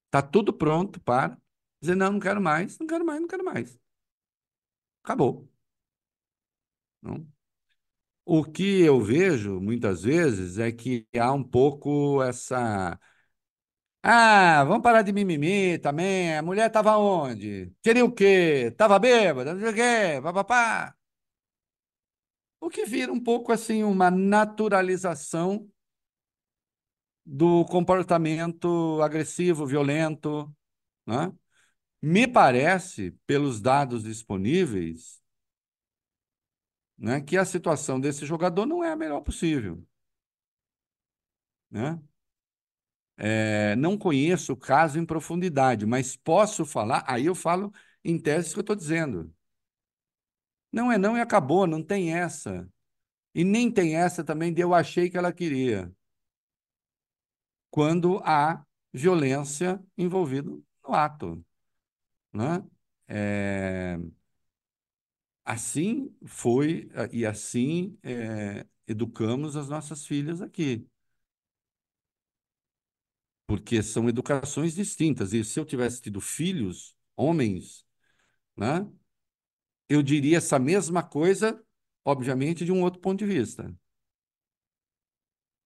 Está 0.07 0.21
tudo 0.21 0.53
pronto 0.53 0.99
para 1.01 1.38
dizer, 1.81 1.95
não, 1.95 2.13
não 2.13 2.19
quero 2.19 2.41
mais, 2.41 2.77
não 2.80 2.88
quero 2.88 3.05
mais, 3.05 3.21
não 3.21 3.27
quero 3.27 3.45
mais. 3.45 3.80
Acabou. 5.03 5.49
Não? 7.01 7.27
O 8.25 8.43
que 8.45 8.81
eu 8.83 9.01
vejo 9.01 9.59
muitas 9.59 10.03
vezes 10.03 10.57
é 10.59 10.71
que 10.71 11.05
há 11.17 11.33
um 11.33 11.43
pouco 11.43 12.21
essa 12.23 12.97
ah, 14.03 14.63
vamos 14.65 14.81
parar 14.83 15.01
de 15.01 15.11
mimimi 15.11 15.77
também. 15.79 16.37
A 16.37 16.41
mulher 16.41 16.67
estava 16.67 16.97
onde? 16.97 17.71
Queria 17.83 18.05
o 18.05 18.11
quê? 18.11 18.69
Estava 18.71 18.97
bêbada, 18.99 19.53
não 19.53 19.59
sei 19.61 19.69
o 19.71 19.73
quê, 19.75 20.21
papapá. 20.21 20.95
O 22.61 22.69
que 22.69 22.85
vira 22.85 23.11
um 23.11 23.21
pouco 23.21 23.51
assim 23.51 23.83
uma 23.83 24.09
naturalização 24.09 25.69
do 27.25 27.65
comportamento 27.65 29.01
agressivo, 29.01 29.65
violento, 29.65 30.51
né? 31.07 31.31
Me 32.01 32.27
parece, 32.27 33.11
pelos 33.27 33.61
dados 33.61 34.03
disponíveis, 34.03 35.21
né, 36.99 37.21
que 37.21 37.38
a 37.38 37.45
situação 37.45 37.99
desse 37.99 38.26
jogador 38.26 38.65
não 38.65 38.84
é 38.84 38.91
a 38.91 38.95
melhor 38.95 39.21
possível. 39.21 39.84
Né? 41.71 41.99
É, 43.17 43.76
não 43.76 43.97
conheço 43.97 44.53
o 44.53 44.57
caso 44.57 44.97
em 44.99 45.05
profundidade, 45.05 45.85
mas 45.85 46.15
posso 46.15 46.65
falar, 46.65 47.03
aí 47.07 47.26
eu 47.26 47.35
falo 47.35 47.71
em 48.03 48.17
tese 48.19 48.53
que 48.53 48.59
eu 48.59 48.61
estou 48.61 48.76
dizendo. 48.76 49.34
Não 50.71 50.91
é 50.91 50.97
não 50.97 51.17
e 51.17 51.21
acabou, 51.21 51.67
não 51.67 51.84
tem 51.84 52.13
essa. 52.15 52.67
E 53.35 53.43
nem 53.43 53.71
tem 53.71 53.95
essa 53.95 54.23
também 54.23 54.53
de 54.53 54.61
eu 54.61 54.73
achei 54.73 55.09
que 55.09 55.17
ela 55.17 55.34
queria. 55.34 55.91
Quando 57.69 58.19
há 58.23 58.65
violência 58.93 59.81
envolvida 59.97 60.49
no 60.51 60.93
ato. 60.93 61.43
Né? 62.34 62.63
É... 63.07 63.99
Assim 65.51 66.15
foi, 66.27 66.91
e 67.11 67.26
assim 67.26 67.97
é, 68.03 68.67
educamos 68.88 69.55
as 69.55 69.67
nossas 69.67 70.05
filhas 70.05 70.43
aqui 70.43 70.88
porque 73.49 73.81
são 73.81 74.07
educações 74.07 74.76
distintas. 74.76 75.34
E 75.34 75.43
se 75.43 75.59
eu 75.59 75.65
tivesse 75.65 75.99
tido 76.03 76.21
filhos, 76.21 76.95
homens, 77.17 77.84
né, 78.55 78.88
eu 79.89 80.03
diria 80.03 80.38
essa 80.38 80.59
mesma 80.59 81.01
coisa, 81.01 81.59
obviamente, 82.05 82.63
de 82.63 82.71
um 82.71 82.84
outro 82.84 83.01
ponto 83.01 83.19
de 83.19 83.26
vista. 83.26 83.76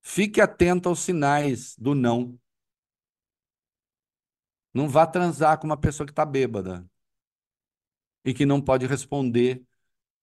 Fique 0.02 0.40
atento 0.40 0.88
aos 0.88 1.00
sinais 1.00 1.76
do 1.78 1.94
não. 1.96 2.40
Não 4.74 4.88
vá 4.88 5.06
transar 5.08 5.60
com 5.60 5.66
uma 5.68 5.78
pessoa 5.78 6.06
que 6.06 6.12
está 6.12 6.26
bêbada 6.26 6.86
e 8.26 8.34
que 8.34 8.46
não 8.46 8.62
pode 8.62 8.86
responder 8.88 9.64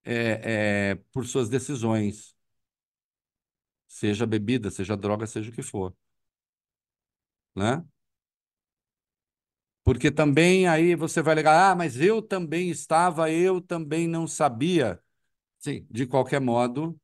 é, 0.04 0.90
é, 0.92 0.94
por 1.12 1.26
suas 1.26 1.48
decisões, 1.48 2.34
seja 3.88 4.26
bebida, 4.26 4.70
seja 4.70 4.96
droga, 4.96 5.26
seja 5.26 5.50
o 5.50 5.54
que 5.54 5.62
for 5.62 5.94
né? 7.54 7.84
Porque 9.84 10.10
também 10.10 10.68
aí 10.68 10.94
você 10.94 11.22
vai 11.22 11.34
ligar, 11.34 11.72
ah, 11.72 11.74
mas 11.74 11.98
eu 12.00 12.20
também 12.22 12.70
estava, 12.70 13.30
eu 13.30 13.60
também 13.60 14.06
não 14.06 14.26
sabia. 14.26 15.00
Sim, 15.60 15.86
de 15.90 16.06
qualquer 16.06 16.40
modo, 16.40 17.00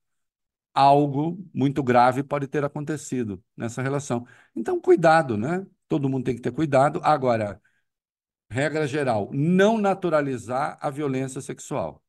algo 0.75 1.39
muito 1.55 1.83
grave 1.83 2.23
pode 2.25 2.49
ter 2.49 2.65
acontecido 2.65 3.43
nessa 3.57 3.83
relação. 3.83 4.27
Então, 4.57 4.81
cuidado, 4.81 5.37
né? 5.39 5.67
Todo 5.89 6.09
mundo 6.09 6.25
tem 6.27 6.37
que 6.37 6.43
ter 6.43 6.53
cuidado. 6.53 7.01
Agora, 7.05 7.61
regra 8.51 8.87
geral, 8.89 9.31
não 9.35 9.79
naturalizar 9.79 10.79
a 10.83 10.91
violência 10.91 11.41
sexual. 11.43 12.05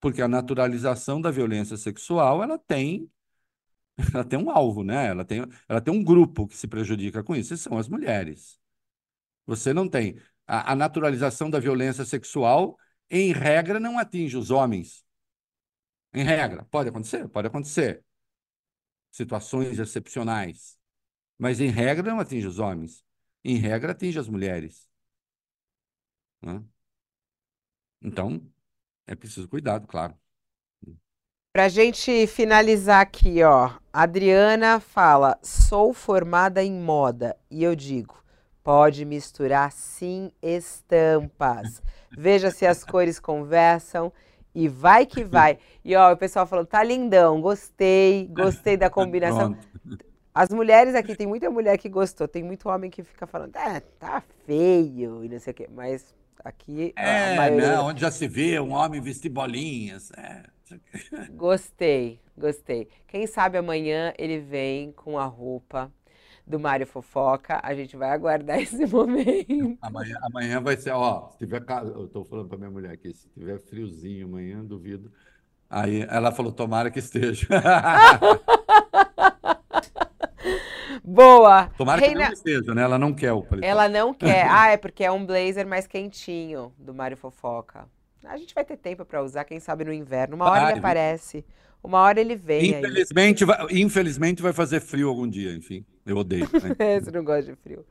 Porque 0.00 0.22
a 0.22 0.28
naturalização 0.28 1.20
da 1.20 1.30
violência 1.30 1.76
sexual, 1.76 2.42
ela 2.42 2.58
tem 2.58 3.10
ela 4.14 4.24
tem 4.24 4.38
um 4.38 4.50
alvo, 4.50 4.84
né? 4.84 5.06
Ela 5.08 5.24
tem, 5.24 5.44
ela 5.68 5.80
tem 5.80 5.92
um 5.92 6.02
grupo 6.04 6.46
que 6.46 6.56
se 6.56 6.68
prejudica 6.68 7.22
com 7.22 7.34
isso, 7.34 7.54
e 7.54 7.58
são 7.58 7.76
as 7.78 7.88
mulheres. 7.88 8.58
Você 9.46 9.72
não 9.74 9.88
tem. 9.88 10.20
A, 10.46 10.72
a 10.72 10.76
naturalização 10.76 11.50
da 11.50 11.60
violência 11.60 12.04
sexual, 12.04 12.78
em 13.10 13.32
regra, 13.32 13.80
não 13.80 13.98
atinge 13.98 14.36
os 14.36 14.50
homens. 14.50 15.04
Em 16.12 16.22
regra. 16.24 16.64
Pode 16.70 16.88
acontecer? 16.88 17.28
Pode 17.28 17.48
acontecer. 17.48 18.04
Situações 19.10 19.78
excepcionais. 19.78 20.78
Mas, 21.38 21.60
em 21.60 21.68
regra, 21.70 22.10
não 22.10 22.20
atinge 22.20 22.46
os 22.46 22.58
homens. 22.58 23.04
Em 23.44 23.56
regra, 23.58 23.92
atinge 23.92 24.18
as 24.18 24.28
mulheres. 24.28 24.88
Né? 26.42 26.62
Então, 28.02 28.40
é 29.08 29.14
preciso 29.14 29.48
cuidado, 29.48 29.86
claro. 29.86 30.14
Pra 31.52 31.68
gente 31.68 32.26
finalizar 32.26 33.00
aqui, 33.00 33.42
ó. 33.42 33.72
Adriana 33.92 34.78
fala: 34.78 35.38
sou 35.42 35.92
formada 35.92 36.62
em 36.62 36.72
moda. 36.72 37.36
E 37.50 37.64
eu 37.64 37.74
digo: 37.74 38.22
pode 38.62 39.04
misturar 39.04 39.72
sim 39.72 40.30
estampas. 40.42 41.82
Veja 42.16 42.50
se 42.50 42.66
as 42.66 42.84
cores 42.84 43.18
conversam. 43.18 44.12
E 44.54 44.68
vai 44.68 45.06
que 45.06 45.24
vai. 45.24 45.58
E 45.84 45.96
ó, 45.96 46.12
o 46.12 46.16
pessoal 46.16 46.46
falou: 46.46 46.66
tá 46.66 46.82
lindão, 46.84 47.40
gostei, 47.40 48.28
gostei 48.28 48.76
da 48.76 48.90
combinação. 48.90 49.56
As 50.34 50.50
mulheres 50.50 50.94
aqui, 50.94 51.16
tem 51.16 51.26
muita 51.26 51.50
mulher 51.50 51.78
que 51.78 51.88
gostou, 51.88 52.28
tem 52.28 52.44
muito 52.44 52.68
homem 52.68 52.90
que 52.90 53.02
fica 53.02 53.26
falando, 53.26 53.56
é, 53.56 53.80
tá 53.80 54.22
feio 54.46 55.24
e 55.24 55.28
não 55.28 55.40
sei 55.40 55.50
o 55.52 55.56
quê. 55.56 55.68
Mas 55.68 56.14
aqui. 56.44 56.92
É, 56.96 57.36
maioria... 57.36 57.68
né? 57.68 57.80
Onde 57.80 58.00
já 58.00 58.10
se 58.10 58.26
vê 58.28 58.58
um 58.60 58.72
homem 58.72 59.00
vestir 59.00 59.28
bolinhas. 59.28 60.10
É. 60.16 60.44
Gostei, 61.30 62.20
gostei. 62.36 62.88
Quem 63.06 63.26
sabe 63.26 63.56
amanhã 63.56 64.12
ele 64.18 64.38
vem 64.38 64.92
com 64.92 65.18
a 65.18 65.24
roupa 65.24 65.90
do 66.46 66.58
Mário 66.58 66.86
Fofoca. 66.86 67.60
A 67.62 67.74
gente 67.74 67.96
vai 67.96 68.10
aguardar 68.10 68.58
esse 68.60 68.86
momento. 68.86 69.78
Amanhã, 69.80 70.18
amanhã 70.22 70.60
vai 70.60 70.76
ser, 70.76 70.90
ó, 70.90 71.28
se 71.30 71.38
tiver, 71.38 71.62
eu 71.94 72.06
estou 72.06 72.24
falando 72.24 72.48
para 72.48 72.58
minha 72.58 72.70
mulher 72.70 72.92
aqui, 72.92 73.12
se 73.12 73.28
tiver 73.30 73.58
friozinho 73.58 74.26
amanhã, 74.26 74.64
duvido. 74.64 75.12
Aí 75.70 76.06
ela 76.08 76.32
falou, 76.32 76.50
tomara 76.50 76.90
que 76.90 76.98
esteja. 76.98 77.46
Boa. 81.08 81.70
Tomara 81.78 82.00
Reina... 82.00 82.20
que 82.20 82.26
não 82.26 82.32
esteja, 82.32 82.74
né? 82.74 82.82
Ela 82.82 82.98
não 82.98 83.14
quer 83.14 83.32
o 83.32 83.42
paletó. 83.42 83.66
Ela 83.66 83.88
não 83.88 84.12
quer. 84.12 84.46
Ah, 84.58 84.68
é 84.68 84.76
porque 84.76 85.04
é 85.04 85.10
um 85.10 85.24
blazer 85.24 85.66
mais 85.66 85.86
quentinho 85.86 86.72
do 86.78 86.92
Mário 86.92 87.16
Fofoca. 87.16 87.86
A 88.24 88.36
gente 88.36 88.54
vai 88.54 88.64
ter 88.64 88.76
tempo 88.76 89.04
para 89.04 89.22
usar, 89.22 89.44
quem 89.44 89.60
sabe 89.60 89.84
no 89.84 89.92
inverno. 89.92 90.36
Uma 90.36 90.50
hora 90.50 90.70
ele 90.70 90.78
aparece, 90.78 91.44
uma 91.82 92.00
hora 92.00 92.20
ele 92.20 92.34
vem. 92.34 92.70
Infelizmente, 92.70 93.44
vai, 93.44 93.66
infelizmente 93.70 94.42
vai 94.42 94.52
fazer 94.52 94.80
frio 94.80 95.08
algum 95.08 95.28
dia, 95.28 95.52
enfim. 95.54 95.84
Eu 96.04 96.16
odeio. 96.18 96.48
Né? 96.52 97.00
você 97.00 97.10
não 97.10 97.24
gosta 97.24 97.52
de 97.52 97.56
frio. 97.56 97.86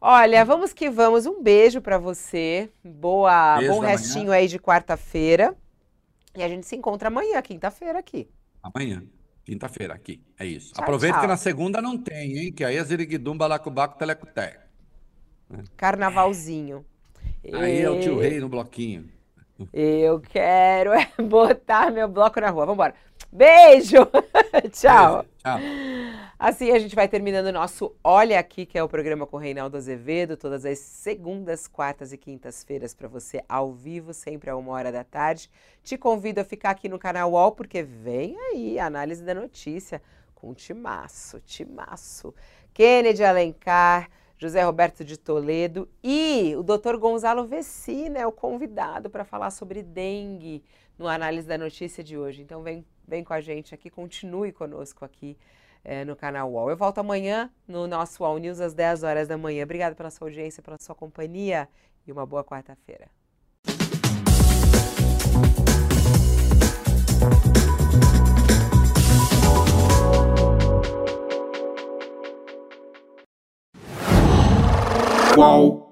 Olha, 0.00 0.44
vamos 0.44 0.72
que 0.72 0.88
vamos. 0.88 1.26
Um 1.26 1.42
beijo 1.42 1.80
para 1.80 1.98
você. 1.98 2.70
Boa, 2.84 3.56
beijo 3.58 3.72
bom 3.72 3.80
restinho 3.80 4.32
aí 4.32 4.46
de 4.48 4.58
quarta-feira. 4.58 5.54
E 6.36 6.42
a 6.42 6.48
gente 6.48 6.66
se 6.66 6.76
encontra 6.76 7.08
amanhã, 7.08 7.40
quinta-feira 7.42 7.98
aqui. 7.98 8.28
Amanhã, 8.62 9.02
quinta-feira 9.46 9.94
aqui. 9.94 10.20
É 10.38 10.44
isso. 10.44 10.74
Tchau, 10.74 10.82
Aproveita 10.82 11.14
tchau. 11.14 11.22
que 11.22 11.28
na 11.28 11.36
segunda 11.36 11.80
não 11.80 11.96
tem, 11.96 12.36
hein? 12.36 12.52
Que 12.52 12.64
aí 12.64 12.76
é 12.76 12.84
Ziriguidum, 12.84 13.38
Balacobaco, 13.38 13.96
Telecoteco. 13.96 14.66
Carnavalzinho. 15.76 16.84
Aí 17.52 17.78
é 17.80 17.88
o 17.88 18.00
tio 18.00 18.18
rei 18.18 18.40
no 18.40 18.48
bloquinho. 18.48 19.08
Eu 19.72 20.20
quero 20.20 20.92
é 20.92 21.10
botar 21.22 21.90
meu 21.90 22.08
bloco 22.08 22.40
na 22.40 22.50
rua. 22.50 22.66
Vambora. 22.66 22.94
Beijo! 23.32 24.06
Tchau! 24.70 25.24
Tchau. 25.38 25.58
Assim 26.38 26.70
a 26.70 26.78
gente 26.78 26.94
vai 26.94 27.08
terminando 27.08 27.46
o 27.46 27.52
nosso 27.52 27.94
Olha 28.04 28.38
Aqui, 28.38 28.66
que 28.66 28.78
é 28.78 28.82
o 28.82 28.88
programa 28.88 29.26
com 29.26 29.36
o 29.36 29.40
Reinaldo 29.40 29.76
Azevedo, 29.76 30.36
todas 30.36 30.66
as 30.66 30.78
segundas, 30.78 31.66
quartas 31.66 32.12
e 32.12 32.18
quintas-feiras 32.18 32.94
para 32.94 33.08
você 33.08 33.42
ao 33.48 33.72
vivo, 33.72 34.12
sempre 34.12 34.50
a 34.50 34.56
uma 34.56 34.72
hora 34.72 34.92
da 34.92 35.02
tarde. 35.02 35.50
Te 35.82 35.96
convido 35.96 36.40
a 36.40 36.44
ficar 36.44 36.70
aqui 36.70 36.88
no 36.88 36.98
canal 36.98 37.32
UOL, 37.32 37.52
porque 37.52 37.82
vem 37.82 38.36
aí 38.38 38.78
a 38.78 38.86
análise 38.86 39.22
da 39.24 39.34
notícia 39.34 40.02
com 40.34 40.52
timaço, 40.52 41.40
timaço. 41.40 42.34
Kennedy 42.74 43.24
Alencar, 43.24 44.10
José 44.38 44.62
Roberto 44.62 45.02
de 45.02 45.16
Toledo 45.16 45.88
e 46.02 46.54
o 46.56 46.62
Dr. 46.62 46.96
Gonzalo 46.98 47.46
Vecina 47.46 48.18
é 48.18 48.26
o 48.26 48.32
convidado 48.32 49.08
para 49.08 49.24
falar 49.24 49.50
sobre 49.50 49.82
dengue 49.82 50.62
no 50.98 51.08
análise 51.08 51.46
da 51.46 51.56
notícia 51.56 52.04
de 52.04 52.18
hoje. 52.18 52.42
Então 52.42 52.62
vem, 52.62 52.84
vem 53.06 53.24
com 53.24 53.32
a 53.32 53.40
gente 53.40 53.74
aqui, 53.74 53.88
continue 53.88 54.52
conosco 54.52 55.04
aqui 55.04 55.38
é, 55.82 56.04
no 56.04 56.14
canal 56.14 56.50
UOL. 56.50 56.70
Eu 56.70 56.76
volto 56.76 56.98
amanhã 56.98 57.50
no 57.66 57.86
nosso 57.86 58.22
UOL 58.22 58.38
News 58.38 58.60
às 58.60 58.74
10 58.74 59.04
horas 59.04 59.26
da 59.26 59.38
manhã. 59.38 59.64
Obrigada 59.64 59.94
pela 59.94 60.10
sua 60.10 60.26
audiência, 60.26 60.62
pela 60.62 60.78
sua 60.78 60.94
companhia 60.94 61.66
e 62.06 62.12
uma 62.12 62.26
boa 62.26 62.44
quarta-feira. 62.44 63.08
Qual? 75.36 75.85